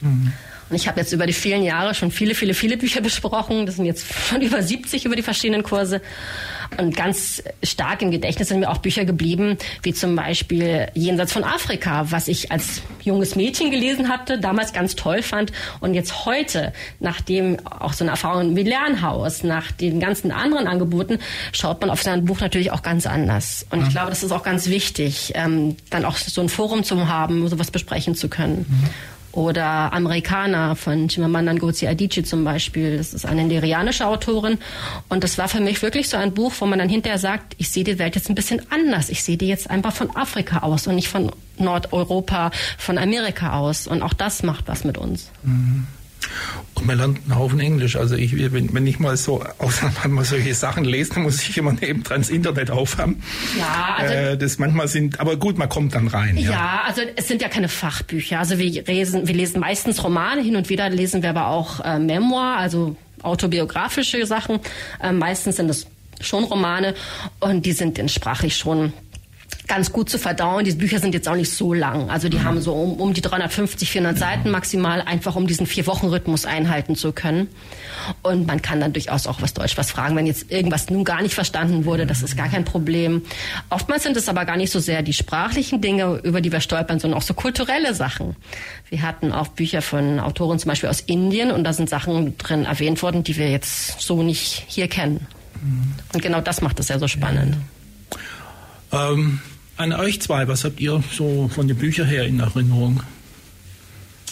Mhm. 0.00 0.32
Ich 0.74 0.88
habe 0.88 1.00
jetzt 1.00 1.12
über 1.12 1.26
die 1.26 1.32
vielen 1.32 1.62
Jahre 1.62 1.94
schon 1.94 2.10
viele, 2.10 2.34
viele, 2.34 2.54
viele 2.54 2.76
Bücher 2.76 3.00
besprochen. 3.00 3.66
Das 3.66 3.76
sind 3.76 3.84
jetzt 3.84 4.06
schon 4.28 4.40
über 4.40 4.62
70 4.62 5.04
über 5.04 5.16
die 5.16 5.22
verschiedenen 5.22 5.62
Kurse. 5.62 6.00
Und 6.78 6.96
ganz 6.96 7.42
stark 7.62 8.02
im 8.02 8.10
Gedächtnis 8.10 8.48
sind 8.48 8.60
mir 8.60 8.70
auch 8.70 8.78
Bücher 8.78 9.04
geblieben, 9.04 9.58
wie 9.82 9.92
zum 9.92 10.16
Beispiel 10.16 10.88
Jenseits 10.94 11.32
von 11.32 11.44
Afrika, 11.44 12.10
was 12.10 12.28
ich 12.28 12.50
als 12.50 12.82
junges 13.02 13.36
Mädchen 13.36 13.70
gelesen 13.70 14.08
hatte, 14.08 14.38
damals 14.38 14.72
ganz 14.72 14.96
toll 14.96 15.22
fand. 15.22 15.52
Und 15.80 15.94
jetzt 15.94 16.24
heute, 16.24 16.72
nachdem 17.00 17.58
auch 17.66 17.92
so 17.92 18.04
eine 18.04 18.12
Erfahrung 18.12 18.56
wie 18.56 18.62
Lernhaus, 18.62 19.42
nach 19.42 19.70
den 19.70 20.00
ganzen 20.00 20.32
anderen 20.32 20.66
Angeboten, 20.66 21.18
schaut 21.52 21.80
man 21.80 21.90
auf 21.90 22.02
sein 22.02 22.24
Buch 22.24 22.40
natürlich 22.40 22.70
auch 22.70 22.82
ganz 22.82 23.06
anders. 23.06 23.66
Und 23.70 23.82
ich 23.82 23.90
glaube, 23.90 24.10
das 24.10 24.22
ist 24.22 24.32
auch 24.32 24.42
ganz 24.42 24.68
wichtig, 24.68 25.32
ähm, 25.34 25.76
dann 25.90 26.04
auch 26.04 26.16
so 26.16 26.40
ein 26.40 26.48
Forum 26.48 26.84
zu 26.84 27.08
haben, 27.08 27.46
sowas 27.48 27.70
besprechen 27.70 28.14
zu 28.14 28.28
können. 28.28 28.66
Mhm. 28.68 28.88
Oder 29.32 29.92
Amerikaner 29.92 30.76
von 30.76 31.08
Chimamanda 31.08 31.54
Ngozi 31.54 31.86
Adichie 31.86 32.22
zum 32.22 32.44
Beispiel. 32.44 32.98
Das 32.98 33.14
ist 33.14 33.24
eine 33.24 33.44
nigerianische 33.44 34.06
Autorin. 34.06 34.58
Und 35.08 35.24
das 35.24 35.38
war 35.38 35.48
für 35.48 35.60
mich 35.60 35.80
wirklich 35.80 36.08
so 36.08 36.18
ein 36.18 36.34
Buch, 36.34 36.52
wo 36.58 36.66
man 36.66 36.78
dann 36.78 36.88
hinterher 36.88 37.18
sagt, 37.18 37.54
ich 37.58 37.70
sehe 37.70 37.84
die 37.84 37.98
Welt 37.98 38.14
jetzt 38.14 38.28
ein 38.28 38.34
bisschen 38.34 38.60
anders. 38.70 39.08
Ich 39.08 39.22
sehe 39.22 39.38
die 39.38 39.48
jetzt 39.48 39.70
einfach 39.70 39.92
von 39.94 40.14
Afrika 40.14 40.58
aus 40.58 40.86
und 40.86 40.96
nicht 40.96 41.08
von 41.08 41.32
Nordeuropa, 41.56 42.50
von 42.76 42.98
Amerika 42.98 43.58
aus. 43.58 43.86
Und 43.86 44.02
auch 44.02 44.12
das 44.12 44.42
macht 44.42 44.68
was 44.68 44.84
mit 44.84 44.98
uns. 44.98 45.30
Mhm. 45.42 45.86
Und 46.74 46.86
man 46.86 46.98
lernt 46.98 47.20
einen 47.24 47.38
Haufen 47.38 47.60
Englisch. 47.60 47.96
Also 47.96 48.16
ich, 48.16 48.36
wenn, 48.52 48.72
wenn 48.72 48.86
ich 48.86 48.98
mal 48.98 49.16
so 49.16 49.44
mal 50.08 50.24
solche 50.24 50.54
Sachen 50.54 50.84
lese, 50.84 51.14
dann 51.14 51.22
muss 51.22 51.42
ich 51.42 51.56
immer 51.56 51.72
nebendran 51.72 52.20
das 52.20 52.30
Internet 52.30 52.70
aufhaben. 52.70 53.22
Ja, 53.58 53.96
also 53.98 54.14
äh, 54.14 54.38
das 54.38 54.58
manchmal 54.58 54.88
sind, 54.88 55.20
aber 55.20 55.36
gut, 55.36 55.58
man 55.58 55.68
kommt 55.68 55.94
dann 55.94 56.08
rein. 56.08 56.36
Ja. 56.36 56.50
ja, 56.50 56.82
also 56.86 57.02
es 57.16 57.28
sind 57.28 57.42
ja 57.42 57.48
keine 57.48 57.68
Fachbücher. 57.68 58.38
Also 58.38 58.58
wir 58.58 58.84
lesen, 58.84 59.26
wir 59.26 59.34
lesen 59.34 59.60
meistens 59.60 60.02
Romane, 60.02 60.42
hin 60.42 60.56
und 60.56 60.68
wieder 60.68 60.88
lesen 60.90 61.22
wir 61.22 61.30
aber 61.30 61.48
auch 61.48 61.80
äh, 61.80 61.98
Memoir, 61.98 62.56
also 62.56 62.96
autobiografische 63.22 64.26
Sachen. 64.26 64.60
Äh, 65.02 65.12
meistens 65.12 65.56
sind 65.56 65.70
es 65.70 65.86
schon 66.20 66.44
Romane 66.44 66.94
und 67.40 67.66
die 67.66 67.72
sind 67.72 67.98
dann 67.98 68.08
sprachlich 68.08 68.56
schon 68.56 68.92
ganz 69.68 69.92
gut 69.92 70.10
zu 70.10 70.18
verdauen. 70.18 70.64
Diese 70.64 70.76
Bücher 70.76 70.98
sind 70.98 71.14
jetzt 71.14 71.28
auch 71.28 71.36
nicht 71.36 71.52
so 71.52 71.72
lang. 71.72 72.10
Also 72.10 72.28
die 72.28 72.38
mhm. 72.38 72.44
haben 72.44 72.60
so 72.60 72.74
um, 72.74 73.00
um 73.00 73.14
die 73.14 73.20
350, 73.20 73.90
400 73.90 74.18
Seiten 74.18 74.50
maximal, 74.50 75.02
einfach 75.02 75.36
um 75.36 75.46
diesen 75.46 75.66
Vier-Wochen-Rhythmus 75.66 76.44
einhalten 76.44 76.96
zu 76.96 77.12
können. 77.12 77.48
Und 78.22 78.46
man 78.46 78.60
kann 78.60 78.80
dann 78.80 78.92
durchaus 78.92 79.26
auch 79.26 79.40
was 79.40 79.54
Deutsch 79.54 79.76
was 79.76 79.90
fragen, 79.90 80.16
wenn 80.16 80.26
jetzt 80.26 80.50
irgendwas 80.50 80.90
nun 80.90 81.04
gar 81.04 81.22
nicht 81.22 81.34
verstanden 81.34 81.84
wurde. 81.84 82.06
Das 82.06 82.22
ist 82.22 82.36
gar 82.36 82.48
kein 82.48 82.64
Problem. 82.64 83.22
Oftmals 83.70 84.02
sind 84.02 84.16
es 84.16 84.28
aber 84.28 84.44
gar 84.44 84.56
nicht 84.56 84.72
so 84.72 84.80
sehr 84.80 85.02
die 85.02 85.12
sprachlichen 85.12 85.80
Dinge, 85.80 86.20
über 86.22 86.40
die 86.40 86.50
wir 86.50 86.60
stolpern, 86.60 86.98
sondern 86.98 87.18
auch 87.18 87.24
so 87.24 87.34
kulturelle 87.34 87.94
Sachen. 87.94 88.36
Wir 88.88 89.02
hatten 89.02 89.32
auch 89.32 89.48
Bücher 89.48 89.80
von 89.80 90.18
Autoren 90.20 90.58
zum 90.58 90.70
Beispiel 90.70 90.88
aus 90.88 91.00
Indien 91.00 91.50
und 91.50 91.64
da 91.64 91.72
sind 91.72 91.88
Sachen 91.88 92.36
drin 92.36 92.64
erwähnt 92.64 93.02
worden, 93.02 93.22
die 93.22 93.36
wir 93.36 93.50
jetzt 93.50 94.00
so 94.00 94.22
nicht 94.22 94.64
hier 94.66 94.88
kennen. 94.88 95.26
Mhm. 95.62 95.94
Und 96.12 96.22
genau 96.22 96.40
das 96.40 96.60
macht 96.60 96.80
es 96.80 96.88
ja 96.88 96.98
so 96.98 97.08
spannend. 97.08 97.56
Ähm, 98.92 99.40
an 99.82 99.92
euch 99.92 100.20
zwei, 100.20 100.48
was 100.48 100.64
habt 100.64 100.80
ihr 100.80 101.02
so 101.12 101.48
von 101.48 101.68
den 101.68 101.76
Büchern 101.76 102.06
her 102.06 102.24
in 102.24 102.40
Erinnerung? 102.40 103.02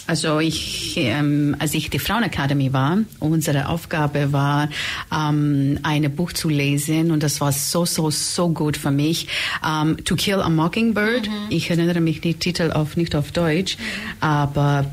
Also 0.07 0.39
ich, 0.39 0.97
ähm, 0.97 1.55
als 1.59 1.73
ich 1.73 1.89
die 1.89 1.99
Frauenakademie 1.99 2.73
war, 2.73 2.97
unsere 3.19 3.69
Aufgabe 3.69 4.33
war, 4.33 4.67
ähm, 5.09 5.79
ein 5.83 6.13
Buch 6.15 6.33
zu 6.33 6.49
lesen 6.49 7.11
und 7.11 7.23
das 7.23 7.39
war 7.39 7.51
so, 7.51 7.85
so, 7.85 8.09
so 8.09 8.49
gut 8.49 8.77
für 8.77 8.91
mich. 8.91 9.27
Ähm, 9.65 10.03
to 10.03 10.15
Kill 10.15 10.41
a 10.41 10.49
Mockingbird. 10.49 11.27
Mhm. 11.27 11.33
Ich 11.49 11.69
erinnere 11.69 12.01
mich 12.01 12.19
den 12.19 12.39
Titel 12.39 12.71
auf, 12.71 12.97
nicht 12.97 13.15
auf 13.15 13.31
Deutsch, 13.31 13.77
mhm. 13.77 13.83
aber 14.19 14.85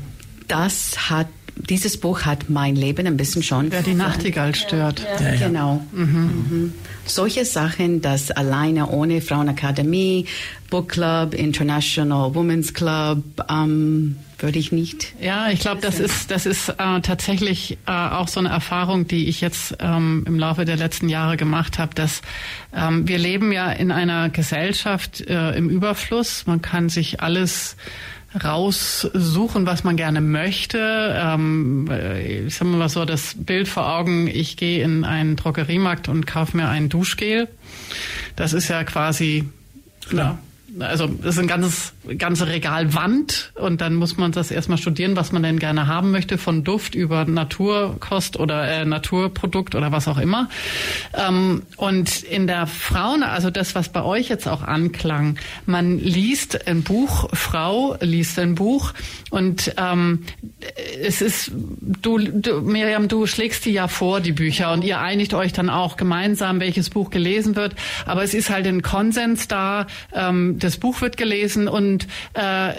das 0.47 1.09
hat 1.09 1.27
dieses 1.59 1.99
Buch 1.99 2.21
hat 2.21 2.49
mein 2.49 2.75
Leben 2.75 3.05
ein 3.05 3.17
bisschen 3.17 3.43
schon. 3.43 3.71
Wer 3.71 3.83
die 3.83 3.93
Nachtigall 3.93 4.55
stört. 4.55 5.05
Ja, 5.19 5.31
ja. 5.33 5.47
Genau. 5.47 5.85
Mhm. 5.91 6.05
Mhm. 6.05 6.73
Solche 7.05 7.45
Sachen, 7.45 8.01
dass 8.01 8.31
alleine 8.31 8.89
ohne 8.89 9.21
Frauenakademie, 9.21 10.25
Book 10.69 10.89
Club, 10.89 11.33
International 11.33 12.33
Women's 12.35 12.73
Club, 12.73 13.23
ähm, 13.49 14.17
würde 14.37 14.59
ich 14.59 14.71
nicht. 14.71 15.13
Ja, 15.21 15.49
ich 15.49 15.59
glaube, 15.59 15.81
das 15.81 15.99
ist 15.99 16.31
das 16.31 16.45
ist 16.45 16.69
äh, 16.69 17.01
tatsächlich 17.01 17.77
äh, 17.87 17.91
auch 17.91 18.27
so 18.27 18.39
eine 18.39 18.49
Erfahrung, 18.49 19.07
die 19.07 19.27
ich 19.27 19.41
jetzt 19.41 19.75
ähm, 19.79 20.23
im 20.27 20.39
Laufe 20.39 20.65
der 20.65 20.77
letzten 20.77 21.09
Jahre 21.09 21.35
gemacht 21.35 21.79
habe, 21.79 21.93
dass 21.95 22.21
ähm, 22.73 23.07
wir 23.07 23.17
leben 23.17 23.51
ja 23.51 23.71
in 23.71 23.91
einer 23.91 24.29
Gesellschaft 24.29 25.21
äh, 25.21 25.51
im 25.57 25.69
Überfluss. 25.69 26.45
Man 26.47 26.61
kann 26.61 26.89
sich 26.89 27.21
alles 27.21 27.75
raussuchen, 28.35 29.65
was 29.65 29.83
man 29.83 29.95
gerne 29.95 30.21
möchte. 30.21 30.77
Ähm, 31.17 31.89
ich 32.45 32.55
sage 32.55 32.71
mal 32.71 32.89
so 32.89 33.05
das 33.05 33.35
Bild 33.37 33.67
vor 33.67 33.87
Augen, 33.89 34.27
ich 34.27 34.57
gehe 34.57 34.83
in 34.83 35.03
einen 35.03 35.35
Drogeriemarkt 35.35 36.09
und 36.09 36.27
kaufe 36.27 36.55
mir 36.55 36.67
ein 36.67 36.89
Duschgel. 36.89 37.47
Das 38.35 38.53
ist 38.53 38.67
ja 38.67 38.83
quasi 38.83 39.45
Klar. 40.07 40.39
also 40.79 41.07
das 41.07 41.35
ist 41.35 41.39
ein 41.39 41.47
ganzes 41.47 41.93
ganze 42.17 42.47
Regalwand 42.47 43.51
und 43.55 43.81
dann 43.81 43.95
muss 43.95 44.17
man 44.17 44.31
das 44.31 44.51
erstmal 44.51 44.77
studieren, 44.77 45.15
was 45.15 45.31
man 45.31 45.43
denn 45.43 45.59
gerne 45.59 45.87
haben 45.87 46.11
möchte, 46.11 46.37
von 46.37 46.63
Duft 46.63 46.95
über 46.95 47.25
Naturkost 47.25 48.39
oder 48.39 48.67
äh, 48.67 48.85
Naturprodukt 48.85 49.75
oder 49.75 49.91
was 49.91 50.07
auch 50.07 50.17
immer. 50.17 50.49
Ähm, 51.13 51.63
und 51.77 52.23
in 52.23 52.47
der 52.47 52.67
Frauen, 52.67 53.23
also 53.23 53.49
das, 53.49 53.75
was 53.75 53.89
bei 53.89 54.03
euch 54.03 54.29
jetzt 54.29 54.47
auch 54.47 54.63
anklang, 54.63 55.37
man 55.65 55.99
liest 55.99 56.67
ein 56.67 56.83
Buch, 56.83 57.29
Frau 57.33 57.95
liest 58.01 58.39
ein 58.39 58.55
Buch 58.55 58.93
und 59.29 59.73
ähm, 59.77 60.23
es 61.01 61.21
ist, 61.21 61.51
du, 61.53 62.17
du, 62.17 62.61
Miriam, 62.61 63.07
du 63.07 63.25
schlägst 63.27 63.65
die 63.65 63.71
ja 63.71 63.87
vor, 63.87 64.21
die 64.21 64.31
Bücher, 64.31 64.73
und 64.73 64.83
ihr 64.83 64.99
einigt 64.99 65.33
euch 65.33 65.53
dann 65.53 65.69
auch 65.69 65.97
gemeinsam, 65.97 66.59
welches 66.59 66.89
Buch 66.89 67.09
gelesen 67.09 67.55
wird. 67.55 67.75
Aber 68.05 68.23
es 68.23 68.33
ist 68.33 68.49
halt 68.49 68.67
ein 68.67 68.81
Konsens 68.81 69.47
da, 69.47 69.87
ähm, 70.13 70.57
das 70.59 70.77
Buch 70.77 71.01
wird 71.01 71.17
gelesen 71.17 71.67
und 71.67 71.98
äh, 72.33 72.73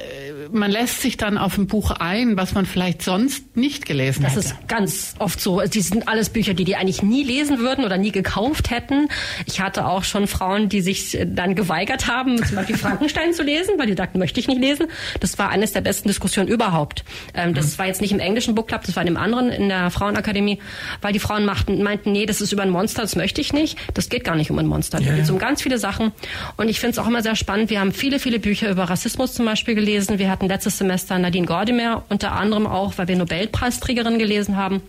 man 0.53 0.71
lässt 0.71 1.03
sich 1.03 1.17
dann 1.17 1.39
auf 1.39 1.59
ein 1.59 1.67
Buch 1.67 1.91
ein, 1.91 2.37
was 2.37 2.55
man 2.55 2.67
vielleicht 2.67 3.03
sonst 3.03 3.57
nicht 3.57 3.87
gelesen 3.87 4.23
das 4.23 4.33
hätte. 4.33 4.43
Das 4.43 4.53
ist 4.53 4.69
ganz 4.69 5.15
oft 5.19 5.41
so. 5.41 5.61
Die 5.61 5.81
sind 5.81 6.09
alles 6.09 6.31
Bücher, 6.31 6.55
die 6.55 6.65
die 6.65 6.77
eigentlich 6.77 7.03
nie 7.03 7.23
lesen 7.23 7.59
würden 7.59 7.85
oder 7.85 7.99
nie 7.99 8.13
gekauft 8.13 8.71
hätten. 8.71 9.09
Ich 9.47 9.61
hatte 9.61 9.87
auch 9.87 10.05
schon 10.05 10.27
Frauen, 10.27 10.69
die 10.69 10.81
sich 10.81 11.19
dann 11.27 11.55
geweigert 11.55 12.07
haben, 12.07 12.43
zum 12.45 12.57
Beispiel 12.57 12.77
Frankenstein 12.77 13.33
zu 13.35 13.43
lesen, 13.43 13.75
weil 13.79 13.87
die 13.87 13.95
sagten, 13.95 14.19
möchte 14.19 14.41
ich 14.41 14.49
nicht 14.49 14.61
lesen. 14.61 14.87
Das 15.21 15.39
war 15.39 15.51
eines 15.51 15.73
der 15.73 15.81
besten 15.81 16.09
Diskussionen 16.09 16.49
überhaupt. 16.49 17.05
Ähm, 17.35 17.55
das 17.55 17.75
mhm. 17.75 17.79
war 17.79 17.87
jetzt 17.87 18.01
nicht 18.01 18.13
im 18.13 18.21
englischen 18.21 18.55
Book 18.55 18.69
Club, 18.69 18.83
das 18.85 18.97
war 18.97 19.03
in 19.03 19.07
dem 19.07 19.17
anderen 19.17 19.51
in 19.51 19.69
der 19.69 19.91
Frauenakademie, 19.91 20.59
weil 21.01 21.13
die 21.13 21.19
Frauen 21.19 21.45
machten, 21.45 21.83
meinten, 21.83 22.13
nee, 22.13 22.27
das 22.27 22.41
ist 22.41 22.53
über 22.53 22.63
ein 22.63 22.71
Monster, 22.71 23.03
das 23.03 23.17
möchte 23.17 23.41
ich 23.41 23.53
nicht. 23.53 23.79
Das 23.95 24.09
geht 24.09 24.25
gar 24.25 24.37
nicht 24.37 24.51
um 24.51 24.59
ein 24.59 24.67
Monster. 24.67 24.99
Da 24.99 25.13
geht 25.13 25.25
es 25.25 25.31
um 25.31 25.39
ganz 25.39 25.63
viele 25.63 25.79
Sachen. 25.79 26.13
Und 26.57 26.69
ich 26.69 26.81
finde 26.81 26.93
es 26.93 26.99
auch 26.99 27.07
immer 27.07 27.23
sehr 27.23 27.37
spannend. 27.37 27.71
Wir 27.71 27.81
haben 27.81 27.93
viele, 27.93 28.19
viele 28.19 28.39
Bücher 28.39 28.71
über 28.71 28.85
Rassismus 28.85 29.00
zum 29.35 29.47
Beispiel 29.47 29.75
gelesen. 29.75 30.19
Wir 30.19 30.31
hatten 30.31 30.49
letztes 30.49 30.79
Semester 30.79 31.19
Nadine 31.19 31.47
Gordimer, 31.47 32.05
unter 32.09 32.33
anderem 32.33 32.67
auch, 32.67 32.97
weil 32.97 33.09
wir 33.09 33.17
Nobelpreisträgerin 33.17 34.19
gelesen 34.19 34.57
haben. 34.57 34.83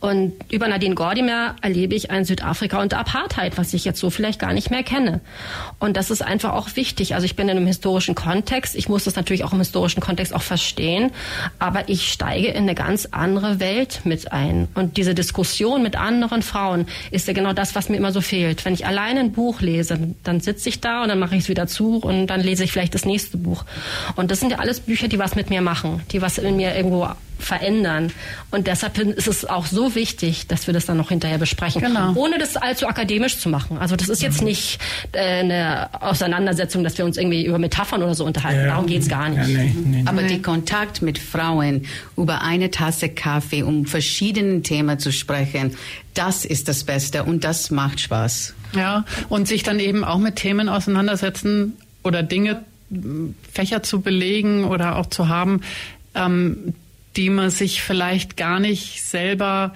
Und 0.00 0.32
über 0.50 0.66
Nadine 0.68 0.94
Gordimer 0.94 1.56
erlebe 1.60 1.94
ich 1.94 2.10
ein 2.10 2.24
Südafrika 2.24 2.80
unter 2.80 2.98
Apartheid, 2.98 3.58
was 3.58 3.74
ich 3.74 3.84
jetzt 3.84 4.00
so 4.00 4.10
vielleicht 4.10 4.40
gar 4.40 4.52
nicht 4.52 4.70
mehr 4.70 4.82
kenne. 4.82 5.20
Und 5.78 5.96
das 5.96 6.10
ist 6.10 6.22
einfach 6.22 6.54
auch 6.54 6.76
wichtig. 6.76 7.14
Also 7.14 7.26
ich 7.26 7.36
bin 7.36 7.48
in 7.48 7.56
einem 7.56 7.66
historischen 7.66 8.14
Kontext. 8.14 8.74
Ich 8.74 8.88
muss 8.88 9.04
das 9.04 9.16
natürlich 9.16 9.44
auch 9.44 9.52
im 9.52 9.58
historischen 9.58 10.00
Kontext 10.00 10.34
auch 10.34 10.42
verstehen. 10.42 11.12
Aber 11.58 11.88
ich 11.88 12.10
steige 12.10 12.48
in 12.48 12.62
eine 12.62 12.74
ganz 12.74 13.08
andere 13.10 13.60
Welt 13.60 14.00
mit 14.04 14.32
ein. 14.32 14.68
Und 14.74 14.96
diese 14.96 15.14
Diskussion 15.14 15.82
mit 15.82 15.96
anderen 15.96 16.42
Frauen 16.42 16.86
ist 17.10 17.28
ja 17.28 17.34
genau 17.34 17.52
das, 17.52 17.74
was 17.74 17.88
mir 17.88 17.96
immer 17.96 18.12
so 18.12 18.20
fehlt. 18.22 18.64
Wenn 18.64 18.74
ich 18.74 18.86
alleine 18.86 19.20
ein 19.20 19.32
Buch 19.32 19.60
lese, 19.60 19.98
dann 20.24 20.40
sitze 20.40 20.70
ich 20.70 20.80
da 20.80 21.02
und 21.02 21.08
dann 21.08 21.18
mache 21.18 21.36
ich 21.36 21.42
es 21.42 21.48
wieder 21.48 21.66
zu 21.66 21.98
und 21.98 22.28
dann 22.28 22.40
lese 22.40 22.64
ich 22.64 22.72
vielleicht 22.72 22.94
das 22.94 23.04
nächste 23.04 23.36
Buch. 23.36 23.64
Und 24.16 24.30
das 24.30 24.40
sind 24.40 24.50
ja 24.50 24.58
alles 24.58 24.80
Bücher, 24.80 25.08
die 25.08 25.18
was 25.18 25.34
mit 25.34 25.50
mir 25.50 25.60
machen, 25.60 26.02
die 26.12 26.22
was 26.22 26.38
in 26.38 26.56
mir 26.56 26.74
irgendwo 26.74 27.08
verändern. 27.40 28.12
Und 28.50 28.66
deshalb 28.66 28.98
ist 28.98 29.28
es 29.28 29.44
auch 29.44 29.66
so 29.66 29.94
wichtig, 29.94 30.46
dass 30.46 30.66
wir 30.66 30.74
das 30.74 30.86
dann 30.86 30.96
noch 30.96 31.08
hinterher 31.08 31.38
besprechen, 31.38 31.82
genau. 31.82 32.12
ohne 32.14 32.38
das 32.38 32.56
allzu 32.56 32.86
akademisch 32.86 33.38
zu 33.38 33.48
machen. 33.48 33.78
Also 33.78 33.96
das 33.96 34.08
ist 34.08 34.22
jetzt 34.22 34.40
mhm. 34.40 34.48
nicht 34.48 34.78
äh, 35.12 35.40
eine 35.40 35.88
Auseinandersetzung, 36.00 36.84
dass 36.84 36.98
wir 36.98 37.04
uns 37.04 37.16
irgendwie 37.16 37.44
über 37.44 37.58
Metaphern 37.58 38.02
oder 38.02 38.14
so 38.14 38.24
unterhalten. 38.24 38.60
Ja, 38.60 38.66
Darum 38.66 38.86
geht's 38.86 39.08
gar 39.08 39.28
nicht. 39.28 39.48
Ja, 39.48 39.62
nee, 39.62 39.74
nee, 39.84 40.04
Aber 40.06 40.22
der 40.22 40.42
Kontakt 40.42 41.02
mit 41.02 41.18
Frauen 41.18 41.86
über 42.16 42.42
eine 42.42 42.70
Tasse 42.70 43.08
Kaffee, 43.08 43.62
um 43.62 43.86
verschiedene 43.86 44.62
Themen 44.62 44.98
zu 44.98 45.12
sprechen, 45.12 45.76
das 46.14 46.44
ist 46.44 46.68
das 46.68 46.84
Beste 46.84 47.24
und 47.24 47.44
das 47.44 47.70
macht 47.70 48.00
Spaß. 48.00 48.54
Ja, 48.74 49.04
und 49.28 49.48
sich 49.48 49.62
dann 49.62 49.80
eben 49.80 50.04
auch 50.04 50.18
mit 50.18 50.36
Themen 50.36 50.68
auseinandersetzen 50.68 51.76
oder 52.02 52.22
Dinge, 52.22 52.62
Fächer 53.52 53.82
zu 53.82 54.00
belegen 54.00 54.64
oder 54.64 54.96
auch 54.96 55.06
zu 55.06 55.28
haben, 55.28 55.60
ähm, 56.14 56.74
die 57.16 57.30
man 57.30 57.50
sich 57.50 57.82
vielleicht 57.82 58.36
gar 58.36 58.60
nicht 58.60 59.02
selber, 59.02 59.74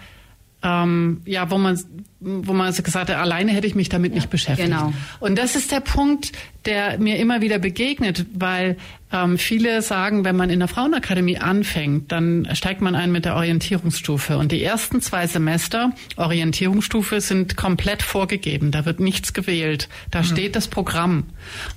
ähm, 0.64 1.20
ja, 1.26 1.50
wo 1.50 1.58
man, 1.58 1.78
wo 2.20 2.54
man 2.54 2.74
gesagt 2.74 3.10
hat, 3.10 3.16
alleine 3.16 3.52
hätte 3.52 3.66
ich 3.66 3.74
mich 3.74 3.90
damit 3.90 4.12
ja, 4.12 4.16
nicht 4.16 4.30
beschäftigt. 4.30 4.70
Genau. 4.70 4.94
Und 5.20 5.36
das 5.36 5.56
ist 5.56 5.70
der 5.70 5.80
Punkt, 5.80 6.32
der 6.64 6.98
mir 6.98 7.18
immer 7.18 7.42
wieder 7.42 7.58
begegnet, 7.58 8.24
weil 8.32 8.78
ähm, 9.12 9.36
viele 9.36 9.82
sagen, 9.82 10.24
wenn 10.24 10.36
man 10.36 10.48
in 10.48 10.60
der 10.60 10.68
Frauenakademie 10.68 11.36
anfängt, 11.36 12.10
dann 12.10 12.48
steigt 12.54 12.80
man 12.80 12.94
ein 12.94 13.12
mit 13.12 13.26
der 13.26 13.36
Orientierungsstufe. 13.36 14.38
Und 14.38 14.52
die 14.52 14.62
ersten 14.62 15.02
zwei 15.02 15.26
Semester 15.26 15.92
Orientierungsstufe 16.16 17.20
sind 17.20 17.56
komplett 17.56 18.02
vorgegeben. 18.02 18.70
Da 18.70 18.86
wird 18.86 19.00
nichts 19.00 19.34
gewählt. 19.34 19.90
Da 20.10 20.20
mhm. 20.20 20.24
steht 20.24 20.56
das 20.56 20.68
Programm. 20.68 21.24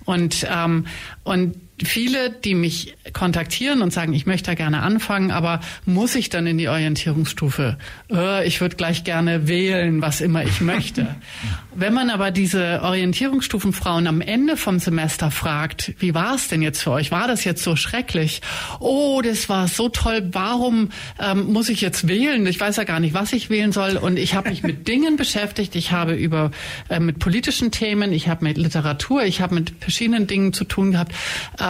Und, 0.05 0.47
ähm, 0.49 0.85
und 1.25 1.55
viele, 1.83 2.31
die 2.31 2.55
mich 2.55 2.95
kontaktieren 3.13 3.81
und 3.81 3.93
sagen, 3.93 4.13
ich 4.13 4.25
möchte 4.25 4.51
da 4.51 4.55
gerne 4.55 4.81
anfangen, 4.81 5.31
aber 5.31 5.59
muss 5.85 6.15
ich 6.15 6.29
dann 6.29 6.47
in 6.47 6.57
die 6.57 6.67
Orientierungsstufe? 6.67 7.77
Äh, 8.11 8.47
ich 8.47 8.61
würde 8.61 8.75
gleich 8.75 9.03
gerne 9.03 9.47
wählen, 9.47 10.01
was 10.01 10.21
immer 10.21 10.43
ich 10.43 10.61
möchte. 10.61 11.15
Wenn 11.75 11.93
man 11.93 12.09
aber 12.09 12.31
diese 12.31 12.81
Orientierungsstufenfrauen 12.81 14.07
am 14.07 14.21
Ende 14.21 14.57
vom 14.57 14.79
Semester 14.79 15.29
fragt, 15.29 15.93
wie 15.99 16.15
war 16.15 16.33
es 16.33 16.47
denn 16.47 16.63
jetzt 16.63 16.81
für 16.81 16.91
euch? 16.91 17.11
War 17.11 17.27
das 17.27 17.43
jetzt 17.43 17.63
so 17.63 17.75
schrecklich? 17.75 18.41
Oh, 18.79 19.21
das 19.23 19.47
war 19.47 19.67
so 19.67 19.89
toll. 19.89 20.29
Warum 20.31 20.89
ähm, 21.19 21.53
muss 21.53 21.69
ich 21.69 21.81
jetzt 21.81 22.07
wählen? 22.07 22.47
Ich 22.47 22.59
weiß 22.59 22.77
ja 22.77 22.83
gar 22.83 22.99
nicht, 22.99 23.13
was 23.13 23.31
ich 23.31 23.51
wählen 23.51 23.71
soll. 23.71 23.97
Und 23.97 24.17
ich 24.17 24.33
habe 24.33 24.49
mich 24.49 24.63
mit 24.63 24.87
Dingen 24.87 25.17
beschäftigt. 25.17 25.75
Ich 25.75 25.91
habe 25.91 26.15
über 26.15 26.49
äh, 26.89 26.99
mit 26.99 27.19
politischen 27.19 27.69
Themen, 27.69 28.11
ich 28.11 28.27
habe 28.27 28.43
mit 28.43 28.57
Literatur, 28.57 29.23
ich 29.23 29.41
habe 29.41 29.53
mit 29.53 29.73
verschiedenen 29.79 30.25
Dingen 30.25 30.53
zu 30.53 30.63
tun 30.63 30.93
gehabt 30.93 31.13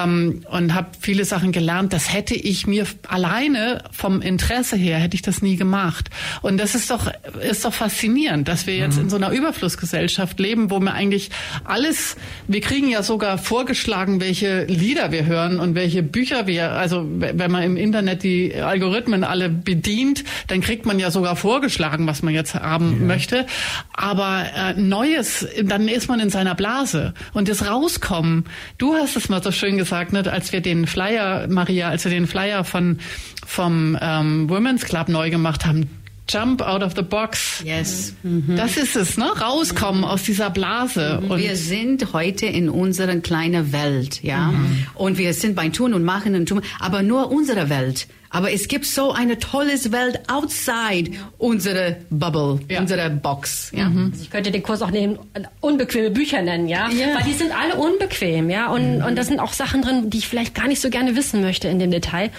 ähm, 0.03 0.43
und 0.49 0.73
habe 0.73 0.89
viele 0.99 1.25
Sachen 1.25 1.51
gelernt. 1.51 1.93
Das 1.93 2.13
hätte 2.13 2.35
ich 2.35 2.67
mir 2.67 2.85
alleine 3.07 3.83
vom 3.91 4.21
Interesse 4.21 4.75
her 4.75 4.97
hätte 4.99 5.15
ich 5.15 5.21
das 5.21 5.41
nie 5.41 5.55
gemacht. 5.55 6.09
Und 6.41 6.57
das 6.57 6.75
ist 6.75 6.91
doch 6.91 7.11
ist 7.41 7.65
doch 7.65 7.73
faszinierend, 7.73 8.47
dass 8.47 8.67
wir 8.67 8.75
jetzt 8.75 8.97
mhm. 8.97 9.03
in 9.03 9.09
so 9.09 9.15
einer 9.15 9.31
Überflussgesellschaft 9.31 10.39
leben, 10.39 10.69
wo 10.69 10.79
wir 10.79 10.93
eigentlich 10.93 11.29
alles, 11.63 12.15
wir 12.47 12.61
kriegen 12.61 12.89
ja 12.89 13.03
sogar 13.03 13.37
vorgeschlagen, 13.37 14.19
welche 14.21 14.65
Lieder 14.65 15.11
wir 15.11 15.25
hören 15.25 15.59
und 15.59 15.75
welche 15.75 16.03
Bücher 16.03 16.47
wir, 16.47 16.71
also 16.71 17.05
wenn 17.07 17.51
man 17.51 17.63
im 17.63 17.77
Internet 17.77 18.23
die 18.23 18.55
Algorithmen 18.55 19.23
alle 19.23 19.49
bedient, 19.49 20.23
dann 20.47 20.61
kriegt 20.61 20.85
man 20.85 20.99
ja 20.99 21.11
sogar 21.11 21.35
vorgeschlagen, 21.35 22.07
was 22.07 22.21
man 22.21 22.33
jetzt 22.33 22.55
haben 22.55 22.97
ja. 22.99 23.05
möchte. 23.05 23.45
Aber 23.93 24.45
äh, 24.55 24.73
Neues, 24.73 25.47
dann 25.63 25.87
ist 25.87 26.07
man 26.07 26.19
in 26.19 26.29
seiner 26.29 26.55
Blase 26.55 27.13
und 27.33 27.49
das 27.49 27.67
Rauskommen. 27.67 28.45
Du 28.77 28.95
hast 28.95 29.15
es 29.15 29.29
mal 29.29 29.41
so 29.41 29.51
schön 29.51 29.77
gesagt 29.77 29.86
gesagt, 29.87 30.13
ne, 30.13 30.29
als 30.31 30.51
wir 30.51 30.61
den 30.61 30.85
Flyer, 30.85 31.47
Maria, 31.47 31.89
als 31.89 32.03
wir 32.03 32.11
den 32.11 32.27
Flyer 32.27 32.63
von 32.63 32.99
vom 33.45 33.97
ähm, 34.01 34.49
Women's 34.49 34.83
Club 34.83 35.07
neu 35.07 35.29
gemacht 35.29 35.65
haben, 35.65 35.89
Jump 36.29 36.61
out 36.61 36.83
of 36.83 36.93
the 36.93 37.03
box. 37.03 37.63
Yes. 37.63 38.13
Mhm. 38.21 38.57
Das 38.57 38.75
ist 38.75 38.97
es, 38.97 39.17
ne? 39.17 39.25
Rauskommen 39.25 40.01
mhm. 40.01 40.07
aus 40.07 40.23
dieser 40.23 40.49
Blase. 40.49 41.21
Und 41.21 41.39
wir 41.39 41.55
sind 41.55 42.11
heute 42.11 42.47
in 42.47 42.67
unserer 42.67 43.15
kleinen 43.17 43.71
Welt, 43.71 44.21
ja. 44.23 44.51
Mhm. 44.51 44.87
Und 44.95 45.17
wir 45.17 45.33
sind 45.33 45.55
beim 45.55 45.71
Tun 45.71 45.93
und 45.93 46.03
Machen 46.03 46.35
und 46.35 46.49
Tun, 46.49 46.61
aber 46.81 47.01
nur 47.01 47.31
unsere 47.31 47.69
Welt. 47.69 48.07
Aber 48.29 48.51
es 48.51 48.67
gibt 48.67 48.85
so 48.85 49.11
eine 49.11 49.39
tolles 49.39 49.91
Welt 49.91 50.21
outside 50.27 51.11
unsere 51.37 51.97
Bubble, 52.09 52.59
ja. 52.69 52.79
unsere 52.79 53.09
Box. 53.09 53.71
Ja. 53.73 53.89
Mhm. 53.89 54.11
Also 54.11 54.23
ich 54.23 54.29
könnte 54.29 54.51
den 54.51 54.63
Kurs 54.63 54.81
auch 54.81 54.91
nehmen, 54.91 55.17
unbequeme 55.61 56.11
Bücher 56.11 56.41
nennen, 56.41 56.67
ja, 56.67 56.89
ja. 56.89 57.15
weil 57.15 57.23
die 57.23 57.33
sind 57.33 57.51
alle 57.51 57.75
unbequem, 57.75 58.49
ja, 58.49 58.69
und 58.69 58.97
mhm. 58.97 59.05
und 59.05 59.15
da 59.15 59.23
sind 59.23 59.39
auch 59.39 59.53
Sachen 59.53 59.81
drin, 59.81 60.09
die 60.09 60.17
ich 60.17 60.27
vielleicht 60.27 60.55
gar 60.55 60.67
nicht 60.67 60.81
so 60.81 60.89
gerne 60.89 61.15
wissen 61.15 61.41
möchte 61.41 61.67
in 61.67 61.79
dem 61.79 61.91
Detail. 61.91 62.31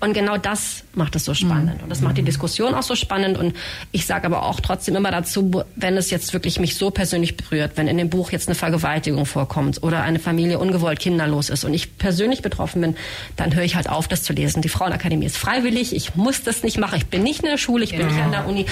Und 0.00 0.12
genau 0.12 0.36
das 0.36 0.84
macht 0.92 1.16
es 1.16 1.24
so 1.24 1.32
spannend 1.32 1.82
und 1.82 1.88
das 1.88 2.02
macht 2.02 2.18
die 2.18 2.22
mhm. 2.22 2.26
Diskussion 2.26 2.74
auch 2.74 2.82
so 2.82 2.94
spannend. 2.94 3.38
Und 3.38 3.56
ich 3.90 4.06
sage 4.06 4.26
aber 4.26 4.42
auch 4.42 4.60
trotzdem 4.60 4.96
immer 4.96 5.10
dazu, 5.10 5.64
wenn 5.76 5.96
es 5.96 6.10
jetzt 6.10 6.32
wirklich 6.34 6.60
mich 6.60 6.74
so 6.74 6.90
persönlich 6.90 7.36
berührt, 7.36 7.72
wenn 7.76 7.88
in 7.88 7.96
dem 7.96 8.10
Buch 8.10 8.30
jetzt 8.30 8.48
eine 8.48 8.54
Vergewaltigung 8.54 9.24
vorkommt 9.24 9.82
oder 9.82 10.02
eine 10.02 10.18
Familie 10.18 10.58
ungewollt 10.58 10.98
kinderlos 10.98 11.48
ist 11.48 11.64
und 11.64 11.72
ich 11.72 11.96
persönlich 11.96 12.42
betroffen 12.42 12.82
bin, 12.82 12.96
dann 13.36 13.54
höre 13.54 13.64
ich 13.64 13.76
halt 13.76 13.88
auf, 13.88 14.06
das 14.06 14.22
zu 14.22 14.32
lesen. 14.34 14.60
Die 14.60 14.68
Frauenakademie 14.68 15.23
mir 15.24 15.28
ist 15.28 15.38
freiwillig, 15.38 15.96
ich 15.96 16.16
muss 16.16 16.42
das 16.42 16.62
nicht 16.62 16.76
machen, 16.76 16.98
ich 16.98 17.06
bin 17.06 17.22
nicht 17.22 17.42
in 17.42 17.48
der 17.48 17.56
Schule, 17.56 17.82
ich 17.82 17.92
genau. 17.92 18.04
bin 18.04 18.14
nicht 18.14 18.24
an 18.24 18.30
der 18.30 18.46
Uni. 18.46 18.66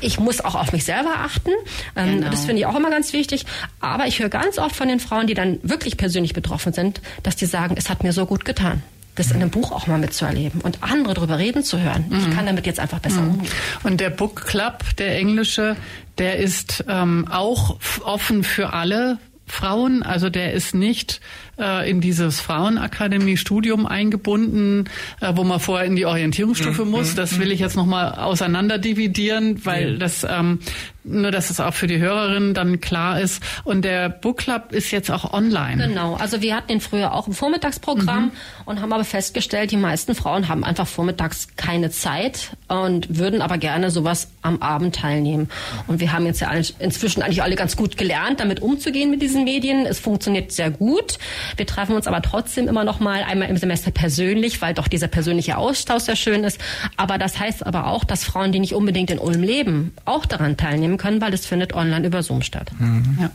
Ich 0.00 0.18
muss 0.18 0.40
auch 0.40 0.56
auf 0.56 0.72
mich 0.72 0.84
selber 0.84 1.14
achten. 1.18 1.50
Ähm, 1.94 2.16
genau. 2.16 2.30
Das 2.30 2.44
finde 2.44 2.58
ich 2.58 2.66
auch 2.66 2.74
immer 2.74 2.90
ganz 2.90 3.12
wichtig. 3.12 3.46
Aber 3.78 4.08
ich 4.08 4.18
höre 4.18 4.28
ganz 4.28 4.58
oft 4.58 4.74
von 4.74 4.88
den 4.88 4.98
Frauen, 4.98 5.28
die 5.28 5.34
dann 5.34 5.60
wirklich 5.62 5.96
persönlich 5.96 6.32
betroffen 6.32 6.72
sind, 6.72 7.00
dass 7.22 7.36
die 7.36 7.46
sagen, 7.46 7.76
es 7.78 7.88
hat 7.88 8.02
mir 8.02 8.12
so 8.12 8.26
gut 8.26 8.44
getan 8.44 8.82
das 9.14 9.30
in 9.30 9.36
einem 9.36 9.50
Buch 9.50 9.72
auch 9.72 9.86
mal 9.88 9.98
mitzuerleben 9.98 10.62
und 10.62 10.82
andere 10.82 11.12
darüber 11.12 11.36
reden 11.36 11.62
zu 11.62 11.78
hören. 11.78 12.06
Mhm. 12.08 12.16
Ich 12.16 12.34
kann 12.34 12.46
damit 12.46 12.64
jetzt 12.64 12.80
einfach 12.80 12.98
besser 12.98 13.20
mhm. 13.20 13.32
umgehen. 13.32 13.52
Und 13.82 14.00
der 14.00 14.08
Book 14.08 14.46
Club, 14.46 14.84
der 14.96 15.18
englische, 15.18 15.76
der 16.16 16.38
ist 16.38 16.82
ähm, 16.88 17.28
auch 17.30 17.76
offen 18.04 18.42
für 18.42 18.72
alle 18.72 19.18
Frauen. 19.46 20.02
Also 20.02 20.30
der 20.30 20.54
ist 20.54 20.74
nicht 20.74 21.20
äh, 21.58 21.88
in 21.90 22.00
dieses 22.00 22.40
Frauenakademie-Studium 22.40 23.86
eingebunden, 23.86 24.88
äh, 25.20 25.32
wo 25.34 25.44
man 25.44 25.60
vorher 25.60 25.86
in 25.86 25.96
die 25.96 26.06
Orientierungsstufe 26.06 26.84
mhm. 26.84 26.90
muss. 26.90 27.12
Mhm, 27.12 27.16
das 27.16 27.38
will 27.38 27.52
ich 27.52 27.60
jetzt 27.60 27.76
nochmal 27.76 28.14
auseinander 28.14 28.78
dividieren, 28.78 29.64
weil 29.64 29.92
ja. 29.92 29.98
das 29.98 30.24
ähm, 30.28 30.60
nur, 31.04 31.30
dass 31.30 31.50
es 31.50 31.58
auch 31.60 31.74
für 31.74 31.86
die 31.86 31.98
Hörerinnen 31.98 32.54
dann 32.54 32.80
klar 32.80 33.20
ist. 33.20 33.42
Und 33.64 33.84
der 33.84 34.08
Book 34.08 34.38
Club 34.38 34.72
ist 34.72 34.90
jetzt 34.90 35.10
auch 35.10 35.32
online. 35.32 35.88
Genau. 35.88 36.14
Also 36.14 36.42
wir 36.42 36.54
hatten 36.54 36.72
ihn 36.72 36.80
früher 36.80 37.12
auch 37.12 37.26
im 37.26 37.32
Vormittagsprogramm 37.32 38.26
mhm. 38.26 38.30
und 38.64 38.80
haben 38.80 38.92
aber 38.92 39.04
festgestellt, 39.04 39.72
die 39.72 39.76
meisten 39.76 40.14
Frauen 40.14 40.48
haben 40.48 40.64
einfach 40.64 40.86
vormittags 40.86 41.48
keine 41.56 41.90
Zeit 41.90 42.56
und 42.68 43.18
würden 43.18 43.42
aber 43.42 43.58
gerne 43.58 43.90
sowas 43.90 44.28
am 44.42 44.62
Abend 44.62 44.94
teilnehmen. 44.94 45.48
Und 45.86 46.00
wir 46.00 46.12
haben 46.12 46.26
jetzt 46.26 46.40
ja 46.40 46.50
inzwischen 46.78 47.22
eigentlich 47.22 47.42
alle 47.42 47.56
ganz 47.56 47.76
gut 47.76 47.96
gelernt, 47.96 48.40
damit 48.40 48.60
umzugehen 48.60 49.10
mit 49.10 49.22
diesen 49.22 49.44
Medien. 49.44 49.86
Es 49.86 49.98
funktioniert 49.98 50.52
sehr 50.52 50.70
gut. 50.70 51.18
Wir 51.56 51.66
treffen 51.66 51.94
uns 51.94 52.06
aber 52.06 52.22
trotzdem 52.22 52.68
immer 52.68 52.84
noch 52.84 53.00
mal 53.00 53.22
einmal 53.22 53.48
im 53.48 53.56
Semester 53.56 53.90
persönlich, 53.90 54.62
weil 54.62 54.74
doch 54.74 54.88
dieser 54.88 55.08
persönliche 55.08 55.56
Austausch 55.56 56.04
sehr 56.04 56.16
schön 56.16 56.44
ist. 56.44 56.58
Aber 56.96 57.18
das 57.18 57.38
heißt 57.38 57.66
aber 57.66 57.86
auch, 57.86 58.04
dass 58.04 58.24
Frauen, 58.24 58.52
die 58.52 58.60
nicht 58.60 58.74
unbedingt 58.74 59.10
in 59.10 59.18
Ulm 59.18 59.42
leben, 59.42 59.92
auch 60.04 60.26
daran 60.26 60.56
teilnehmen 60.56 60.96
können, 60.96 61.20
weil 61.20 61.34
es 61.34 61.46
findet 61.46 61.74
online 61.74 62.06
über 62.06 62.22
Zoom 62.22 62.42
statt. 62.42 62.70
Mhm. 62.78 63.18
Ja. 63.20 63.30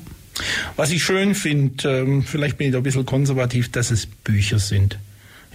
Was 0.75 0.91
ich 0.91 1.03
schön 1.03 1.35
finde, 1.35 1.89
ähm, 1.89 2.23
vielleicht 2.23 2.57
bin 2.57 2.67
ich 2.67 2.73
da 2.73 2.79
ein 2.79 2.83
bisschen 2.83 3.05
konservativ, 3.05 3.71
dass 3.71 3.91
es 3.91 4.05
Bücher 4.05 4.59
sind. 4.59 4.97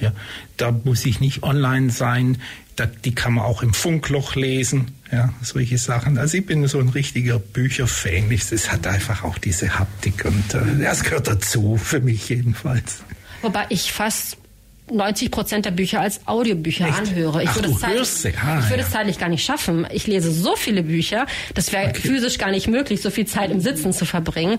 Ja, 0.01 0.13
da 0.57 0.73
muss 0.85 1.05
ich 1.07 1.21
nicht 1.21 1.43
online 1.43 1.91
sein, 1.91 2.39
da, 2.77 2.87
die 2.87 3.15
kann 3.15 3.35
man 3.35 3.45
auch 3.45 3.63
im 3.63 3.75
Funkloch 3.75 4.35
lesen, 4.35 4.93
ja, 5.13 5.33
solche 5.43 5.77
Sachen. 5.79 6.17
Also 6.19 6.39
ich 6.39 6.47
bin 6.47 6.67
so 6.67 6.79
ein 6.79 6.89
richtiger 6.89 7.39
Bücherfan. 7.39 8.31
Es 8.33 8.73
hat 8.73 8.87
einfach 8.87 9.25
auch 9.25 9.39
diese 9.39 9.79
Haptik 9.79 10.25
und 10.25 10.55
äh, 10.55 10.83
das 10.83 11.05
gehört 11.05 11.29
dazu, 11.29 11.77
für 11.77 12.01
mich 12.01 12.29
jedenfalls. 12.31 13.03
Wobei 13.43 13.67
ich 13.69 13.93
fast 13.93 14.39
90 14.91 15.31
Prozent 15.31 15.65
der 15.65 15.71
Bücher 15.71 16.01
als 16.01 16.27
Audiobücher 16.27 16.87
Echt? 16.89 16.99
anhöre. 16.99 17.43
Ich 17.43 17.49
Ach, 17.51 17.57
würde 17.57 17.71
es 17.71 18.21
zeitlich. 18.21 18.39
Ah, 18.43 18.59
ich 18.61 18.69
würde 18.71 18.81
ja. 18.83 18.87
es 18.87 18.91
zeitlich 18.93 19.19
gar 19.19 19.29
nicht 19.29 19.45
schaffen. 19.45 19.87
Ich 19.93 20.07
lese 20.07 20.31
so 20.33 20.57
viele 20.57 20.83
Bücher, 20.83 21.27
das 21.55 21.73
wäre 21.73 21.89
Okay. 21.91 22.01
physisch 22.01 22.39
gar 22.39 22.51
nicht 22.51 22.69
möglich, 22.69 23.01
so 23.01 23.11
viel 23.11 23.27
Zeit 23.27 23.51
im 23.51 23.61
Sitzen 23.61 23.93
zu 23.93 24.05
verbringen. 24.05 24.59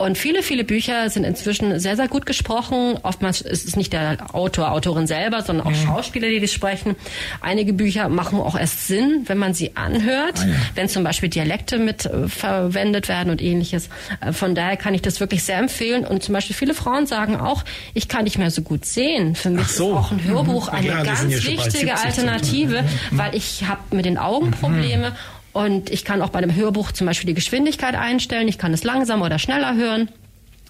Und 0.00 0.16
viele, 0.16 0.42
viele 0.42 0.64
Bücher 0.64 1.10
sind 1.10 1.24
inzwischen 1.24 1.78
sehr, 1.78 1.94
sehr 1.94 2.08
gut 2.08 2.24
gesprochen. 2.24 2.98
Oftmals 3.02 3.42
ist 3.42 3.68
es 3.68 3.76
nicht 3.76 3.92
der 3.92 4.16
Autor, 4.34 4.72
Autorin 4.72 5.06
selber, 5.06 5.42
sondern 5.42 5.66
Mhm. 5.66 5.72
auch 5.72 5.76
Schauspieler, 5.96 6.28
die 6.28 6.40
das 6.40 6.52
sprechen. 6.52 6.96
Einige 7.42 7.72
Bücher 7.74 8.08
machen 8.08 8.38
auch 8.40 8.58
erst 8.58 8.86
Sinn, 8.86 9.24
wenn 9.26 9.36
man 9.36 9.52
sie 9.52 9.76
anhört, 9.76 10.38
Ah, 10.40 10.46
ja. 10.46 10.54
wenn 10.74 10.88
zum 10.88 11.04
Beispiel 11.04 11.28
Dialekte 11.28 11.78
mit 11.78 12.06
äh, 12.06 12.28
verwendet 12.28 13.08
werden 13.08 13.30
und 13.30 13.42
ähnliches. 13.42 13.90
Äh, 14.20 14.32
von 14.32 14.54
daher 14.54 14.76
kann 14.78 14.94
ich 14.94 15.02
das 15.02 15.20
wirklich 15.20 15.44
sehr 15.44 15.58
empfehlen. 15.58 16.06
Und 16.06 16.22
zum 16.22 16.32
Beispiel 16.32 16.56
viele 16.56 16.72
Frauen 16.74 17.06
sagen 17.06 17.36
auch, 17.36 17.62
ich 17.92 18.08
kann 18.08 18.24
nicht 18.24 18.38
mehr 18.38 18.50
so 18.50 18.62
gut 18.62 18.86
sehen. 18.86 19.34
Für 19.34 19.50
mich 19.50 19.66
so. 19.68 19.90
ist 19.90 19.96
auch 19.98 20.10
ein 20.12 20.24
Hörbuch 20.24 20.68
Mhm. 20.72 20.78
eine 20.78 20.86
Ja, 20.86 21.02
ganz 21.02 21.24
wichtige 21.24 21.60
70 21.62 21.92
Alternative, 21.94 22.82
Mhm. 22.82 23.18
weil 23.18 23.34
ich 23.34 23.64
habe 23.68 23.80
mit 23.94 24.06
den 24.06 24.16
Augen 24.16 24.50
Probleme 24.52 25.12
und 25.52 25.90
ich 25.90 26.04
kann 26.04 26.22
auch 26.22 26.30
bei 26.30 26.38
einem 26.38 26.54
Hörbuch 26.54 26.92
zum 26.92 27.06
Beispiel 27.06 27.26
die 27.28 27.34
Geschwindigkeit 27.34 27.94
einstellen. 27.94 28.48
Ich 28.48 28.58
kann 28.58 28.72
es 28.72 28.84
langsamer 28.84 29.26
oder 29.26 29.38
schneller 29.38 29.74
hören. 29.74 30.08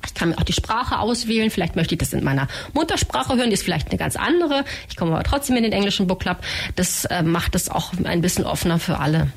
Ich 0.06 0.14
kann 0.14 0.30
mir 0.30 0.38
auch 0.38 0.44
die 0.44 0.54
Sprache 0.54 0.98
auswählen. 0.98 1.50
Vielleicht 1.50 1.76
möchte 1.76 1.94
ich 1.94 1.98
das 1.98 2.14
in 2.14 2.24
meiner 2.24 2.48
Muttersprache 2.72 3.36
hören. 3.36 3.50
Die 3.50 3.52
ist 3.54 3.62
vielleicht 3.64 3.88
eine 3.90 3.98
ganz 3.98 4.16
andere. 4.16 4.64
Ich 4.88 4.96
komme 4.96 5.12
aber 5.12 5.22
trotzdem 5.24 5.56
in 5.56 5.62
den 5.62 5.72
englischen 5.72 6.06
Book 6.06 6.20
Club. 6.20 6.38
Das 6.74 7.04
äh, 7.04 7.22
macht 7.22 7.54
es 7.54 7.68
auch 7.68 7.92
ein 8.04 8.22
bisschen 8.22 8.46
offener 8.46 8.78
für 8.78 8.98
alle. 8.98 9.30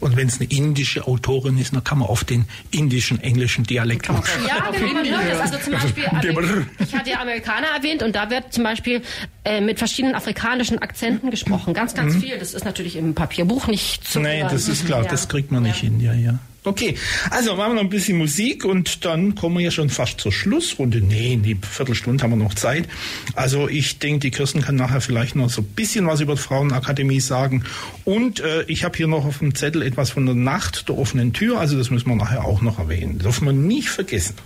Und 0.00 0.16
wenn 0.16 0.26
es 0.26 0.40
eine 0.40 0.50
indische 0.50 1.06
Autorin 1.06 1.56
ist, 1.56 1.72
dann 1.72 1.84
kann 1.84 1.98
man 1.98 2.08
auf 2.08 2.24
den 2.24 2.46
indischen, 2.72 3.20
englischen 3.20 3.62
Dialekt 3.62 4.10
auch 4.10 4.24
Ja, 4.44 4.72
genau, 4.72 4.92
man 4.92 5.06
hört 5.08 5.30
das. 5.34 5.40
Also 5.52 5.58
zum 5.58 5.72
Beispiel, 5.80 6.04
Amer- 6.06 6.66
ich 6.80 6.94
hatte 6.96 7.10
ja 7.10 7.20
Amerikaner 7.20 7.68
erwähnt 7.76 8.02
und 8.02 8.16
da 8.16 8.28
wird 8.28 8.52
zum 8.52 8.64
Beispiel 8.64 9.02
äh, 9.44 9.60
mit 9.60 9.78
verschiedenen 9.78 10.14
afrikanischen 10.14 10.78
Akzenten 10.78 11.30
gesprochen. 11.30 11.74
Ganz, 11.74 11.94
ganz 11.94 12.16
viel. 12.16 12.38
Das 12.38 12.54
ist 12.54 12.64
natürlich 12.64 12.96
im 12.96 13.14
Papierbuch 13.14 13.66
nicht 13.66 14.04
zu 14.06 14.20
Nee, 14.20 14.40
hören. 14.40 14.48
das 14.52 14.68
ist 14.68 14.86
klar, 14.86 15.02
Ja. 15.04 15.08
das 15.10 15.28
kriegt 15.28 15.50
man 15.50 15.62
nicht 15.64 15.76
hin, 15.80 16.00
ja, 16.00 16.12
ja. 16.12 16.38
Okay, 16.64 16.94
also 17.30 17.56
machen 17.56 17.70
wir 17.70 17.74
noch 17.74 17.80
ein 17.82 17.88
bisschen 17.90 18.18
Musik 18.18 18.64
und 18.64 19.04
dann 19.04 19.34
kommen 19.34 19.56
wir 19.58 19.64
ja 19.64 19.72
schon 19.72 19.90
fast 19.90 20.20
zur 20.20 20.30
Schlussrunde. 20.30 21.00
Nee, 21.00 21.32
in 21.32 21.42
die 21.42 21.56
Viertelstunde 21.60 22.22
haben 22.22 22.30
wir 22.30 22.36
noch 22.36 22.54
Zeit. 22.54 22.86
Also 23.34 23.68
ich 23.68 23.98
denke, 23.98 24.20
die 24.20 24.30
Kirsten 24.30 24.62
kann 24.62 24.76
nachher 24.76 25.00
vielleicht 25.00 25.34
noch 25.34 25.50
so 25.50 25.62
ein 25.62 25.66
bisschen 25.66 26.06
was 26.06 26.20
über 26.20 26.36
die 26.36 26.40
Frauenakademie 26.40 27.18
sagen. 27.18 27.64
Und 28.04 28.38
äh, 28.38 28.62
ich 28.68 28.84
habe 28.84 28.96
hier 28.96 29.08
noch 29.08 29.24
auf 29.24 29.38
dem 29.38 29.56
Zettel 29.56 29.82
etwas 29.82 30.10
von 30.10 30.24
der 30.24 30.36
Nacht 30.36 30.88
der 30.88 30.96
offenen 30.98 31.32
Tür. 31.32 31.58
Also 31.58 31.76
das 31.76 31.90
müssen 31.90 32.08
wir 32.08 32.14
nachher 32.14 32.44
auch 32.44 32.62
noch 32.62 32.78
erwähnen. 32.78 33.18
Dürfen 33.18 33.44
wir 33.46 33.52
nicht 33.52 33.88
vergessen. 33.88 34.36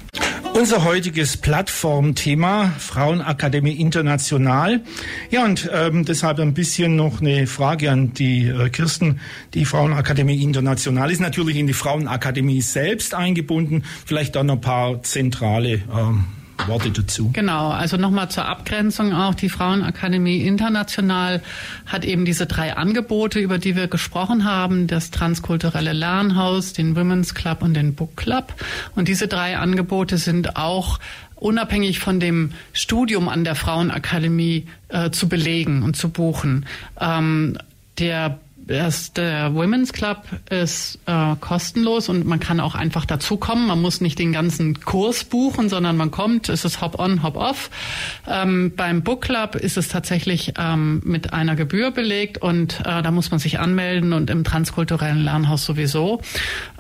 Unser 0.55 0.85
heutiges 0.85 1.37
Plattformthema 1.37 2.73
Frauenakademie 2.79 3.73
International. 3.75 4.81
Ja, 5.31 5.45
und 5.45 5.69
ähm, 5.73 6.05
deshalb 6.05 6.39
ein 6.39 6.55
bisschen 6.55 6.97
noch 6.97 7.21
eine 7.21 7.47
Frage 7.47 7.91
an 7.91 8.15
die 8.15 8.47
äh, 8.47 8.69
Kirsten. 8.71 9.21
Die 9.55 9.65
Frauenakademie 9.65 10.43
International 10.43 11.11
ist 11.11 11.21
natürlich 11.21 11.57
in 11.57 11.67
die 11.67 11.73
Frauenakademie 11.73 12.63
selbst 12.63 13.15
eingebunden. 13.15 13.85
Vielleicht 14.05 14.37
dann 14.37 14.51
ein 14.51 14.61
paar 14.61 15.03
zentrale 15.03 15.83
ähm, 15.97 16.25
Worte 16.67 16.91
dazu. 16.91 17.31
Genau, 17.33 17.71
also 17.71 17.97
nochmal 17.97 18.31
zur 18.31 18.47
Abgrenzung 18.47 19.13
auch. 19.13 19.35
Die 19.35 19.49
Frauenakademie 19.49 20.41
International 20.43 21.43
hat 21.85 22.05
eben 22.05 22.25
diese 22.25 22.47
drei 22.47 22.77
Angebote, 22.77 23.39
über 23.39 23.59
die 23.59 23.77
wir 23.77 23.89
gesprochen 23.89 24.45
haben. 24.45 24.87
Das 24.87 25.11
transkulturelle 25.11 25.93
Lernhaus, 25.93 26.73
den 26.73 26.97
Women's 26.97 27.35
Club 27.35 27.63
und 27.63 27.75
den 27.75 27.95
Book 27.95 28.17
Club. 28.17 28.55
Und 28.95 29.09
diese 29.09 29.29
drei 29.29 29.59
Angebote 29.59 30.19
sind 30.19 30.57
auch 30.57 30.99
unabhängig 31.37 32.01
von 32.01 32.19
dem 32.19 32.53
Studium 32.73 33.29
an 33.29 33.45
der 33.45 33.55
Frauenakademie 33.55 34.67
äh, 34.89 35.11
zu 35.11 35.29
belegen 35.29 35.83
und 35.83 35.97
zu 35.97 36.09
buchen. 36.09 36.67
Ähm, 37.01 37.59
der 37.99 38.39
das, 38.67 39.13
der 39.13 39.55
Women's 39.55 39.93
Club 39.93 40.25
ist 40.51 40.99
äh, 41.07 41.37
kostenlos 41.41 42.09
und 42.09 42.27
man 42.27 42.41
kann 42.41 42.59
auch 42.59 42.75
einfach 42.75 43.05
dazukommen. 43.05 43.69
Man 43.69 43.81
muss 43.81 44.01
nicht 44.01 44.19
den 44.19 44.33
ganzen 44.33 44.81
Kurs 44.81 45.23
buchen, 45.23 45.69
sondern 45.69 45.97
man 45.97 46.11
kommt, 46.11 46.49
es 46.49 46.65
ist 46.65 46.81
Hop-on, 46.81 47.23
Hop-off. 47.23 47.71
Ähm, 48.27 48.73
beim 48.75 49.03
Book 49.03 49.23
Club 49.23 49.55
ist 49.55 49.77
es 49.77 49.89
tatsächlich 49.89 50.55
ähm, 50.59 51.01
mit 51.05 51.33
einer 51.33 51.55
Gebühr 51.55 51.93
belegt 51.93 52.39
und 52.39 52.81
äh, 52.81 53.03
da 53.03 53.11
muss 53.13 53.31
man 53.31 53.39
sich 53.39 53.61
anmelden 53.61 54.13
und 54.13 54.31
im 54.31 54.43
transkulturellen 54.43 55.23
Lernhaus 55.23 55.65
sowieso. 55.65 56.21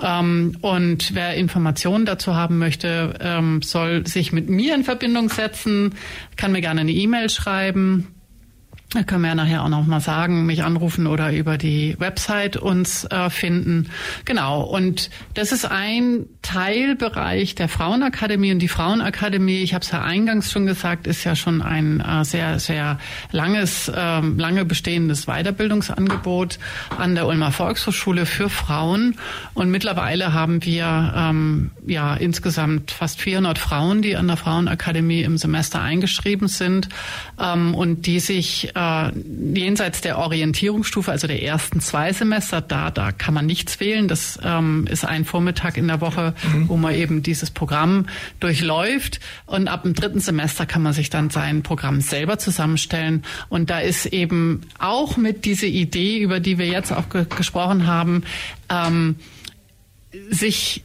Ähm, 0.02 0.56
und 0.62 1.14
wer 1.14 1.34
Informationen 1.34 2.04
dazu 2.04 2.34
haben 2.34 2.58
möchte, 2.58 3.14
ähm, 3.20 3.62
soll 3.62 4.06
sich 4.06 4.32
mit 4.32 4.50
mir 4.50 4.74
in 4.74 4.82
Verbindung 4.82 5.28
setzen, 5.28 5.94
kann 6.36 6.50
mir 6.50 6.60
gerne 6.60 6.80
eine 6.80 6.92
E-Mail 6.92 7.30
schreiben. 7.30 8.08
Da 8.90 9.02
können 9.02 9.22
wir 9.22 9.30
ja 9.30 9.34
nachher 9.34 9.64
auch 9.64 9.68
noch 9.68 9.84
mal 9.84 10.00
sagen, 10.00 10.46
mich 10.46 10.62
anrufen 10.62 11.08
oder 11.08 11.32
über 11.32 11.58
die 11.58 11.96
Website 11.98 12.56
uns 12.56 13.04
äh, 13.04 13.30
finden. 13.30 13.90
Genau. 14.24 14.62
Und 14.62 15.10
das 15.34 15.50
ist 15.50 15.64
ein 15.64 16.26
Teilbereich 16.42 17.56
der 17.56 17.68
Frauenakademie. 17.68 18.52
Und 18.52 18.60
die 18.60 18.68
Frauenakademie, 18.68 19.58
ich 19.58 19.74
habe 19.74 19.84
es 19.84 19.90
ja 19.90 20.02
eingangs 20.02 20.52
schon 20.52 20.66
gesagt, 20.66 21.08
ist 21.08 21.24
ja 21.24 21.34
schon 21.34 21.62
ein 21.62 21.98
äh, 22.00 22.24
sehr, 22.24 22.60
sehr 22.60 22.98
langes, 23.32 23.90
ähm, 23.92 24.38
lange 24.38 24.64
bestehendes 24.64 25.26
Weiterbildungsangebot 25.26 26.60
an 26.96 27.16
der 27.16 27.26
Ulmer 27.26 27.50
Volkshochschule 27.50 28.24
für 28.24 28.48
Frauen. 28.48 29.16
Und 29.54 29.68
mittlerweile 29.68 30.32
haben 30.32 30.64
wir 30.64 31.12
ähm, 31.16 31.72
ja 31.84 32.14
insgesamt 32.14 32.92
fast 32.92 33.20
400 33.20 33.58
Frauen, 33.58 34.00
die 34.00 34.14
an 34.14 34.28
der 34.28 34.36
Frauenakademie 34.36 35.22
im 35.22 35.38
Semester 35.38 35.82
eingeschrieben 35.82 36.46
sind 36.46 36.88
ähm, 37.40 37.74
und 37.74 38.06
die 38.06 38.20
sich 38.20 38.70
äh, 38.76 38.85
jenseits 39.54 40.00
der 40.00 40.18
Orientierungsstufe, 40.18 41.10
also 41.10 41.26
der 41.26 41.42
ersten 41.42 41.80
zwei 41.80 42.12
Semester, 42.12 42.60
da, 42.60 42.90
da 42.90 43.12
kann 43.12 43.34
man 43.34 43.46
nichts 43.46 43.80
wählen. 43.80 44.08
Das 44.08 44.38
ähm, 44.42 44.86
ist 44.90 45.04
ein 45.04 45.24
Vormittag 45.24 45.76
in 45.76 45.88
der 45.88 46.00
Woche, 46.00 46.34
wo 46.66 46.76
man 46.76 46.94
eben 46.94 47.22
dieses 47.22 47.50
Programm 47.50 48.06
durchläuft. 48.40 49.20
Und 49.46 49.68
ab 49.68 49.82
dem 49.82 49.94
dritten 49.94 50.20
Semester 50.20 50.66
kann 50.66 50.82
man 50.82 50.92
sich 50.92 51.10
dann 51.10 51.30
sein 51.30 51.62
Programm 51.62 52.00
selber 52.00 52.38
zusammenstellen. 52.38 53.24
Und 53.48 53.70
da 53.70 53.80
ist 53.80 54.06
eben 54.06 54.62
auch 54.78 55.16
mit 55.16 55.44
diese 55.44 55.66
Idee, 55.66 56.18
über 56.18 56.40
die 56.40 56.58
wir 56.58 56.66
jetzt 56.66 56.92
auch 56.92 57.08
ge 57.08 57.26
gesprochen 57.36 57.86
haben, 57.86 58.22
ähm, 58.70 59.16
sich 60.30 60.82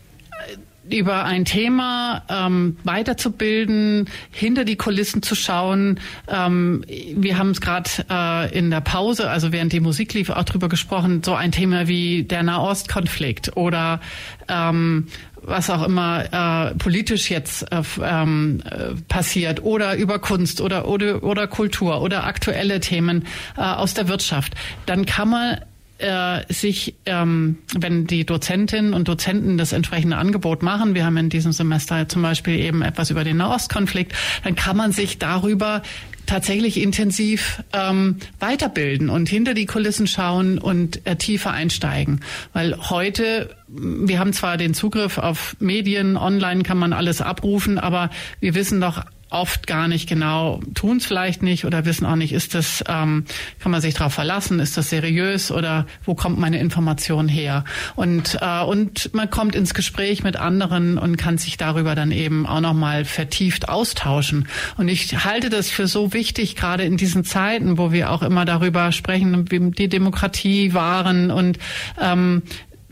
über 0.94 1.26
ein 1.26 1.46
Thema 1.46 2.24
ähm, 2.30 2.78
weiterzubilden, 2.84 4.10
hinter 4.32 4.66
die 4.66 4.76
Kulissen 4.76 5.22
zu 5.22 5.36
schauen. 5.36 6.00
Ähm, 6.28 6.84
wir 6.88 7.38
haben 7.38 7.52
es 7.52 7.62
gerade 7.62 7.90
äh, 8.10 8.58
in 8.58 8.70
der 8.70 8.82
Pause, 8.82 9.30
also 9.30 9.52
während 9.52 9.74
die 9.74 9.80
Musik 9.80 10.14
lief, 10.14 10.30
auch 10.30 10.44
drüber 10.44 10.70
gesprochen, 10.70 11.24
so 11.24 11.34
ein 11.34 11.52
Thema 11.52 11.88
wie 11.88 12.24
der 12.24 12.44
Nahostkonflikt 12.44 13.56
oder 13.58 14.00
ähm, 14.48 15.08
was 15.44 15.70
auch 15.70 15.84
immer 15.84 16.72
äh, 16.72 16.76
politisch 16.76 17.32
jetzt 17.32 17.72
äh, 17.72 17.82
ähm, 18.04 18.62
äh, 18.66 18.94
passiert 19.08 19.64
oder 19.64 19.96
über 19.96 20.20
Kunst 20.20 20.62
oder 20.62 20.88
oder 20.88 21.24
oder 21.24 21.48
Kultur 21.48 22.02
oder 22.02 22.26
aktuelle 22.26 22.80
Themen 22.80 23.26
äh, 23.58 23.62
aus 23.62 23.94
der 23.94 24.08
Wirtschaft, 24.08 24.54
dann 24.86 25.06
kann 25.06 25.30
man 25.30 25.58
äh, 26.02 26.42
sich, 26.52 26.96
ähm, 27.06 27.58
wenn 27.78 28.08
die 28.08 28.26
Dozentinnen 28.26 28.94
und 28.94 29.08
Dozenten 29.08 29.58
das 29.58 29.72
entsprechende 29.72 30.18
Angebot 30.18 30.64
machen, 30.64 30.96
wir 30.96 31.06
haben 31.06 31.18
in 31.18 31.30
diesem 31.30 31.52
Semester 31.52 32.08
zum 32.10 32.22
Beispiel 32.22 32.60
eben 32.60 32.82
etwas 32.82 33.10
über 33.10 33.24
den 33.24 33.38
Nahostkonflikt, 33.38 34.14
dann 34.44 34.56
kann 34.56 34.78
man 34.78 34.92
sich 34.92 35.20
darüber 35.20 35.82
tatsächlich 36.26 36.82
intensiv 36.82 37.62
ähm, 37.74 38.18
weiterbilden 38.40 39.10
und 39.10 39.28
hinter 39.28 39.54
die 39.54 39.66
Kulissen 39.66 40.08
schauen 40.08 40.60
und 40.60 41.06
äh, 41.06 41.16
tiefer 41.16 41.52
einsteigen. 41.52 42.22
Weil 42.54 42.78
heute, 42.90 43.56
wir 43.74 44.20
haben 44.20 44.34
zwar 44.34 44.58
den 44.58 44.74
Zugriff 44.74 45.18
auf 45.18 45.56
Medien, 45.60 46.18
online 46.18 46.64
kann 46.64 46.78
man 46.78 46.94
alles 46.94 47.22
abrufen, 47.22 47.80
aber 47.80 48.10
wir 48.40 48.56
wissen 48.56 48.82
doch 48.82 49.04
oft 49.32 49.66
gar 49.66 49.88
nicht 49.88 50.10
genau, 50.10 50.60
tun 50.74 50.98
es 50.98 51.06
vielleicht 51.06 51.42
nicht 51.42 51.66
oder 51.66 51.86
wissen 51.86 52.06
auch 52.06 52.18
nicht, 52.18 52.34
ist 52.34 52.54
das, 52.54 52.84
ähm, 52.88 53.26
kann 53.60 53.72
man 53.72 53.82
sich 53.82 53.94
darauf 53.94 54.14
verlassen, 54.14 54.60
ist 54.60 54.76
das 54.78 54.90
seriös 54.90 55.52
oder 55.52 55.88
wo 56.04 56.16
kommt 56.16 56.38
meine 56.38 56.60
Information 56.60 57.28
her? 57.30 57.64
Und, 57.96 58.38
äh, 58.42 58.64
und 58.64 59.14
man 59.14 59.30
kommt 59.30 59.56
ins 59.56 59.74
Gespräch 59.74 60.24
mit 60.24 60.36
anderen 60.36 60.98
und 60.98 61.18
kann 61.18 61.38
sich 61.38 61.58
darüber 61.58 61.96
dann 61.96 62.12
eben 62.12 62.46
auch 62.46 62.60
nochmal 62.60 63.06
vertieft 63.06 63.70
austauschen. 63.70 64.48
Und 64.78 64.90
ich 64.90 65.24
halte 65.24 65.50
das 65.50 65.70
für 65.70 65.88
so 65.88 66.14
wichtig, 66.14 66.58
gerade 66.58 66.84
in 66.84 66.98
diesen 66.98 67.24
Zeiten, 67.24 67.78
wo 67.78 67.92
wir 67.94 68.12
auch 68.12 68.24
immer 68.24 68.44
darüber 68.44 68.92
sprechen, 68.92 69.50
wie 69.50 69.72
die 69.72 69.88
Demokratie 69.88 70.74
wahren 70.74 71.32
und 71.32 71.58
ähm, 72.00 72.44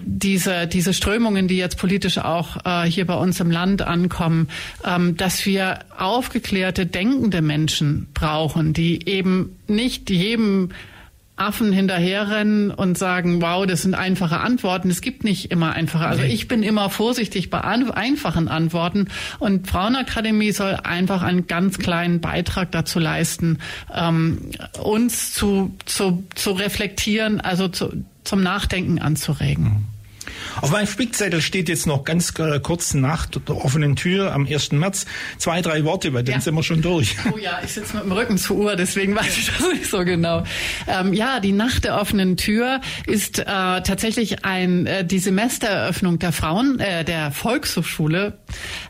diese, 0.02 0.68
diese 0.68 0.94
Strömungen, 0.94 1.48
die 1.48 1.58
jetzt 1.58 1.78
politisch 1.78 2.18
auch 2.18 2.58
äh, 2.66 2.84
hier 2.86 3.06
bei 3.06 3.16
uns 3.16 3.40
im 3.40 3.52
Land 3.52 3.82
ankommen, 3.82 4.50
ähm, 4.86 5.18
dass 5.18 5.46
wir 5.46 5.80
aufgeklärte, 5.98 6.86
denkende 6.86 7.42
Menschen 7.42 8.08
brauchen, 8.14 8.74
die 8.74 9.08
eben 9.08 9.58
nicht 9.68 10.10
jedem 10.10 10.70
Affen 11.40 11.72
hinterherrennen 11.72 12.70
und 12.70 12.98
sagen, 12.98 13.42
wow, 13.42 13.66
das 13.66 13.84
sind 13.84 13.96
einfache 13.96 14.40
Antworten. 14.40 14.90
Es 14.90 15.02
gibt 15.02 15.24
nicht 15.24 15.52
immer 15.52 15.72
einfache. 15.72 16.06
Also 16.06 16.24
ich 16.24 16.48
bin 16.48 16.64
immer 16.64 16.90
vorsichtig 16.90 17.50
bei 17.50 17.62
einfachen 17.62 18.50
Antworten 18.50 19.08
und 19.40 19.68
Frauenakademie 19.68 20.52
soll 20.52 20.78
einfach 20.84 21.22
einen 21.22 21.48
ganz 21.48 21.80
kleinen 21.80 22.20
Beitrag 22.20 22.72
dazu 22.72 23.00
leisten, 23.00 23.60
ähm, 23.96 24.52
uns 24.82 25.34
zu, 25.34 25.76
zu, 25.86 26.26
zu 26.36 26.52
reflektieren, 26.52 27.40
also 27.40 27.70
zu, 27.70 28.04
zum 28.30 28.44
Nachdenken 28.44 29.00
anzuregen. 29.00 29.88
Auf 30.62 30.72
meinem 30.72 30.88
Spickzettel 30.88 31.42
steht 31.42 31.70
jetzt 31.70 31.88
noch 31.88 32.04
ganz 32.04 32.34
äh, 32.40 32.60
kurz 32.60 32.94
nach 32.94 33.26
der 33.26 33.58
offenen 33.58 33.96
Tür 33.96 34.34
am 34.34 34.46
1. 34.46 34.72
März 34.74 35.06
zwei, 35.38 35.62
drei 35.62 35.84
Worte, 35.84 36.14
weil 36.14 36.24
dann 36.24 36.36
ja. 36.36 36.42
sind 36.42 36.56
wir 36.56 36.64
schon 36.64 36.82
durch. 36.82 37.16
Oh 37.34 37.38
ja, 37.38 37.60
ich 37.64 37.74
sitze 37.74 37.96
mit 37.96 38.06
dem 38.06 38.12
Rücken 38.12 38.38
zur 38.38 38.58
Uhr, 38.58 38.76
deswegen 38.76 39.16
weiß 39.16 39.38
ich 39.38 39.52
das 39.52 39.68
nicht 39.72 39.86
so 39.86 40.04
genau. 40.04 40.44
Ähm, 40.88 41.14
ja, 41.14 41.40
die 41.40 41.52
Nacht 41.52 41.84
der 41.84 42.00
offenen 42.00 42.38
Tür 42.38 42.82
ist 43.06 43.40
äh, 43.40 43.44
tatsächlich 43.46 44.46
ein 44.46 44.86
äh, 44.86 45.06
die 45.06 45.20
Semestereröffnung 45.20 46.20
der 46.20 46.32
Frauen, 46.32 46.80
äh, 46.80 47.04
der 47.04 47.32
Volkshochschule. 47.32 48.38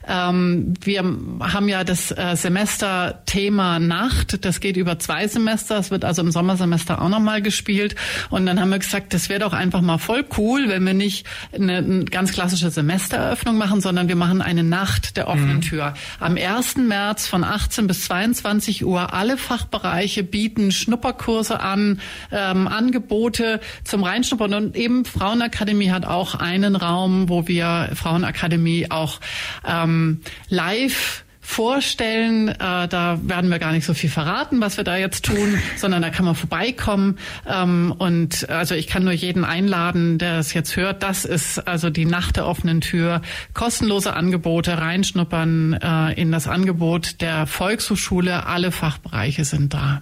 Ähm, 0.08 0.74
wir 0.82 1.04
haben 1.41 1.68
ja 1.68 1.84
das 1.84 2.12
äh, 2.12 2.36
Semesterthema 2.36 3.80
Nacht, 3.80 4.45
das 4.45 4.60
geht 4.60 4.78
über 4.78 5.00
zwei 5.00 5.28
Semester, 5.28 5.78
es 5.78 5.91
wird 5.91 6.06
also 6.06 6.22
im 6.22 6.32
Sommersemester 6.32 7.02
auch 7.02 7.10
nochmal 7.10 7.41
gespielt. 7.41 7.95
Und 8.30 8.45
dann 8.45 8.60
haben 8.60 8.70
wir 8.70 8.80
gesagt, 8.80 9.14
das 9.14 9.30
wäre 9.30 9.39
doch 9.39 9.54
einfach 9.54 9.82
mal 9.82 9.97
voll 9.97 10.26
cool, 10.38 10.70
wenn 10.70 10.86
wir 10.86 10.93
nicht 10.93 11.26
eine, 11.54 12.06
ganz 12.06 12.32
klassische 12.32 12.70
Semestereröffnung 12.70 13.58
machen, 13.58 13.82
sondern 13.82 14.08
wir 14.08 14.16
machen 14.16 14.42
eine 14.42 14.64
Nacht 14.64 15.18
der 15.18 15.28
offenen 15.28 15.58
mhm. 15.58 15.62
Tür. 15.62 15.94
Am 16.20 16.36
1. 16.38 16.78
März 16.78 17.28
von 17.28 17.44
18 17.44 17.88
bis 17.88 18.06
22 18.06 18.86
Uhr 18.86 19.14
alle 19.14 19.38
Fachbereiche 19.38 20.24
bieten 20.24 20.72
Schnupperkurse 20.72 21.60
an, 21.60 22.00
ähm, 22.32 22.68
Angebote 22.68 23.60
zum 23.84 24.04
Reinschnuppern 24.04 24.54
und 24.54 24.76
eben 24.76 25.06
Frauenakademie 25.06 25.92
hat 25.92 26.06
auch 26.06 26.36
einen 26.36 26.76
Raum, 26.76 27.30
wo 27.30 27.48
wir 27.48 27.92
Frauenakademie 27.94 28.92
auch 28.92 29.20
ähm, 29.68 30.22
live 30.50 31.24
vorstellen. 31.50 32.50
Äh, 32.50 32.88
da 32.88 33.20
werden 33.24 33.50
wir 33.50 33.58
gar 33.58 33.72
nicht 33.72 33.84
so 33.84 33.95
viel 33.95 34.10
verraten, 34.10 34.62
was 34.62 34.78
wir 34.78 34.84
da 34.84 34.97
jetzt 34.97 35.26
tun, 35.26 35.58
sondern 35.78 36.04
da 36.04 36.12
kann 36.12 36.24
man 36.24 36.36
vorbeikommen. 36.36 37.18
Ähm, 37.47 37.93
und 37.97 38.47
also 38.50 38.76
ich 38.76 38.86
kann 38.86 39.04
nur 39.04 39.14
jeden 39.14 39.43
einladen, 39.43 40.20
der 40.20 40.38
es 40.38 40.54
jetzt 40.54 40.76
hört. 40.76 41.02
Das 41.02 41.26
ist 41.26 41.68
also 41.68 41.89
die 41.89 42.06
Nacht 42.06 42.38
der 42.38 42.45
offenen 42.45 42.82
Tür. 42.82 43.24
Kostenlose 43.56 44.14
Angebote, 44.14 44.78
reinschnuppern 44.78 45.74
äh, 45.74 46.14
in 46.22 46.32
das 46.32 46.47
Angebot 46.47 47.20
der 47.20 47.47
Volkshochschule. 47.47 48.45
Alle 48.45 48.72
Fachbereiche 48.72 49.43
sind 49.43 49.74
da. 49.74 50.02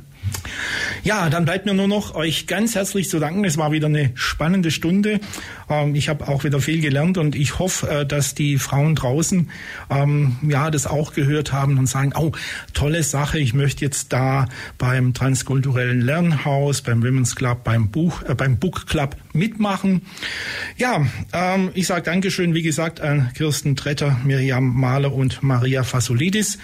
Ja, 1.04 1.30
dann 1.30 1.46
bleibt 1.46 1.66
mir 1.66 1.74
nur 1.74 1.88
noch 1.88 2.16
euch 2.16 2.48
ganz 2.48 2.76
herzlich 2.76 3.10
zu 3.10 3.20
danken. 3.20 3.46
Es 3.46 3.58
war 3.58 3.72
wieder 3.72 3.88
eine 3.88 4.12
spannende 4.16 4.72
Stunde. 4.72 5.20
Ähm, 5.70 5.96
ich 5.96 6.10
habe 6.10 6.28
auch 6.28 6.44
wieder 6.44 6.60
viel 6.60 6.82
gelernt 6.82 7.18
und 7.18 7.36
ich 7.36 7.60
hoffe, 7.60 7.90
äh, 7.90 8.06
dass 8.06 8.36
die 8.36 8.58
Frauen 8.58 8.96
draußen 8.96 9.50
ähm, 9.90 10.38
ja 10.42 10.70
das 10.72 10.88
auch 10.88 11.14
gehört 11.14 11.54
haben 11.54 11.78
und 11.78 11.88
sagen, 11.88 12.14
oh, 12.16 12.32
tolle 12.74 13.04
Sache, 13.04 13.40
ich 13.40 13.54
möchte 13.54 13.86
jetzt 13.86 14.12
da 14.14 14.48
beim 14.78 15.14
transkulturellen 15.14 16.02
Lernhaus, 16.02 16.82
beim 16.82 17.04
Women's 17.04 17.36
Club, 17.36 17.64
beim 17.64 17.90
Buch, 17.90 18.24
äh, 18.24 18.36
beim 18.36 18.58
Book 18.58 18.88
Club 18.88 19.16
mitmachen. 19.34 20.02
Ja, 20.78 21.06
ähm, 21.34 21.72
ich 21.74 21.88
sage 21.88 22.04
Dankeschön, 22.04 22.54
wie 22.54 22.64
gesagt, 22.64 23.02
an 23.02 23.32
Kirsten 23.34 23.76
Tretter, 23.76 24.20
Miriam 24.24 24.76
Mahler 24.76 25.14
und 25.14 25.44
Maria 25.44 25.84
Fasolidis. 25.84 26.58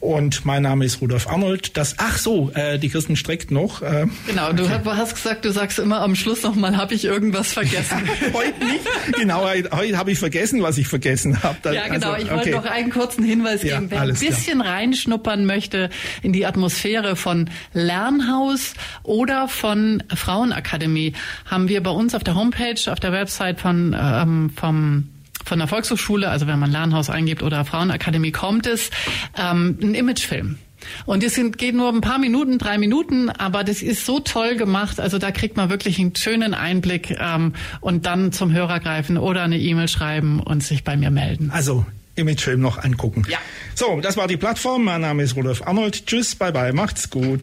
Und 0.00 0.46
mein 0.46 0.62
Name 0.62 0.86
ist 0.86 1.02
Rudolf 1.02 1.28
Arnold. 1.28 1.76
Das, 1.76 1.96
ach 1.98 2.16
so, 2.16 2.50
äh, 2.54 2.78
die 2.78 2.88
Kirsten 2.88 3.16
streckt 3.16 3.50
noch. 3.50 3.82
Äh, 3.82 4.06
genau, 4.26 4.50
du 4.52 4.64
okay. 4.64 4.80
hast 4.86 5.14
gesagt, 5.14 5.44
du 5.44 5.52
sagst 5.52 5.78
immer 5.78 6.00
am 6.00 6.16
Schluss 6.16 6.42
nochmal, 6.42 6.78
habe 6.78 6.94
ich 6.94 7.04
irgendwas 7.04 7.52
vergessen. 7.52 8.08
heute 8.32 8.64
nicht. 8.64 8.80
Genau, 9.18 9.46
heute, 9.46 9.98
habe 9.98 10.10
ich 10.10 10.18
vergessen, 10.18 10.62
was 10.62 10.78
ich 10.78 10.88
vergessen 10.88 11.42
habe. 11.42 11.74
Ja, 11.74 11.88
genau. 11.88 12.12
Also, 12.12 12.24
ich 12.24 12.32
wollte 12.32 12.50
noch 12.50 12.64
einen 12.64 12.90
kurzen 12.90 13.24
Hinweis 13.24 13.62
ja, 13.62 13.78
geben. 13.78 13.90
Wer 13.90 14.00
ein 14.00 14.14
bisschen 14.14 14.60
klar. 14.60 14.74
reinschnuppern 14.74 15.44
möchte 15.44 15.90
in 16.22 16.32
die 16.32 16.46
Atmosphäre 16.46 17.14
von 17.14 17.50
Lernhaus 17.74 18.72
oder 19.02 19.48
von 19.48 20.02
Frauenakademie, 20.14 21.12
haben 21.44 21.68
wir 21.68 21.82
bei 21.82 21.90
uns 21.90 22.14
auf 22.14 22.24
der 22.24 22.36
Homepage, 22.36 22.90
auf 22.90 23.00
der 23.00 23.12
Website 23.12 23.60
von 23.60 23.94
ähm, 23.98 24.50
vom 24.56 25.08
von 25.50 25.58
der 25.58 25.66
Volkshochschule, 25.66 26.28
also 26.28 26.46
wenn 26.46 26.60
man 26.60 26.70
Lernhaus 26.70 27.10
eingibt 27.10 27.42
oder 27.42 27.64
Frauenakademie, 27.64 28.30
kommt 28.30 28.68
es 28.68 28.90
ähm, 29.36 29.76
ein 29.82 29.94
Imagefilm. 29.96 30.58
Und 31.06 31.24
das 31.24 31.34
sind, 31.34 31.58
geht 31.58 31.74
nur 31.74 31.88
ein 31.88 32.00
paar 32.00 32.18
Minuten, 32.20 32.56
drei 32.56 32.78
Minuten, 32.78 33.30
aber 33.30 33.64
das 33.64 33.82
ist 33.82 34.06
so 34.06 34.20
toll 34.20 34.54
gemacht. 34.54 35.00
Also 35.00 35.18
da 35.18 35.32
kriegt 35.32 35.56
man 35.56 35.68
wirklich 35.68 35.98
einen 35.98 36.14
schönen 36.14 36.54
Einblick 36.54 37.16
ähm, 37.18 37.54
und 37.80 38.06
dann 38.06 38.30
zum 38.30 38.52
Hörer 38.52 38.78
greifen 38.78 39.18
oder 39.18 39.42
eine 39.42 39.58
E-Mail 39.58 39.88
schreiben 39.88 40.38
und 40.38 40.62
sich 40.62 40.84
bei 40.84 40.96
mir 40.96 41.10
melden. 41.10 41.50
Also 41.52 41.84
Imagefilm 42.14 42.60
noch 42.60 42.78
angucken. 42.78 43.24
Ja. 43.28 43.38
So, 43.74 44.00
das 44.00 44.16
war 44.16 44.28
die 44.28 44.36
Plattform. 44.36 44.84
Mein 44.84 45.00
Name 45.00 45.24
ist 45.24 45.34
Rudolf 45.34 45.66
Arnold. 45.66 46.06
Tschüss, 46.06 46.36
bye 46.36 46.52
bye, 46.52 46.72
macht's 46.72 47.10
gut. 47.10 47.38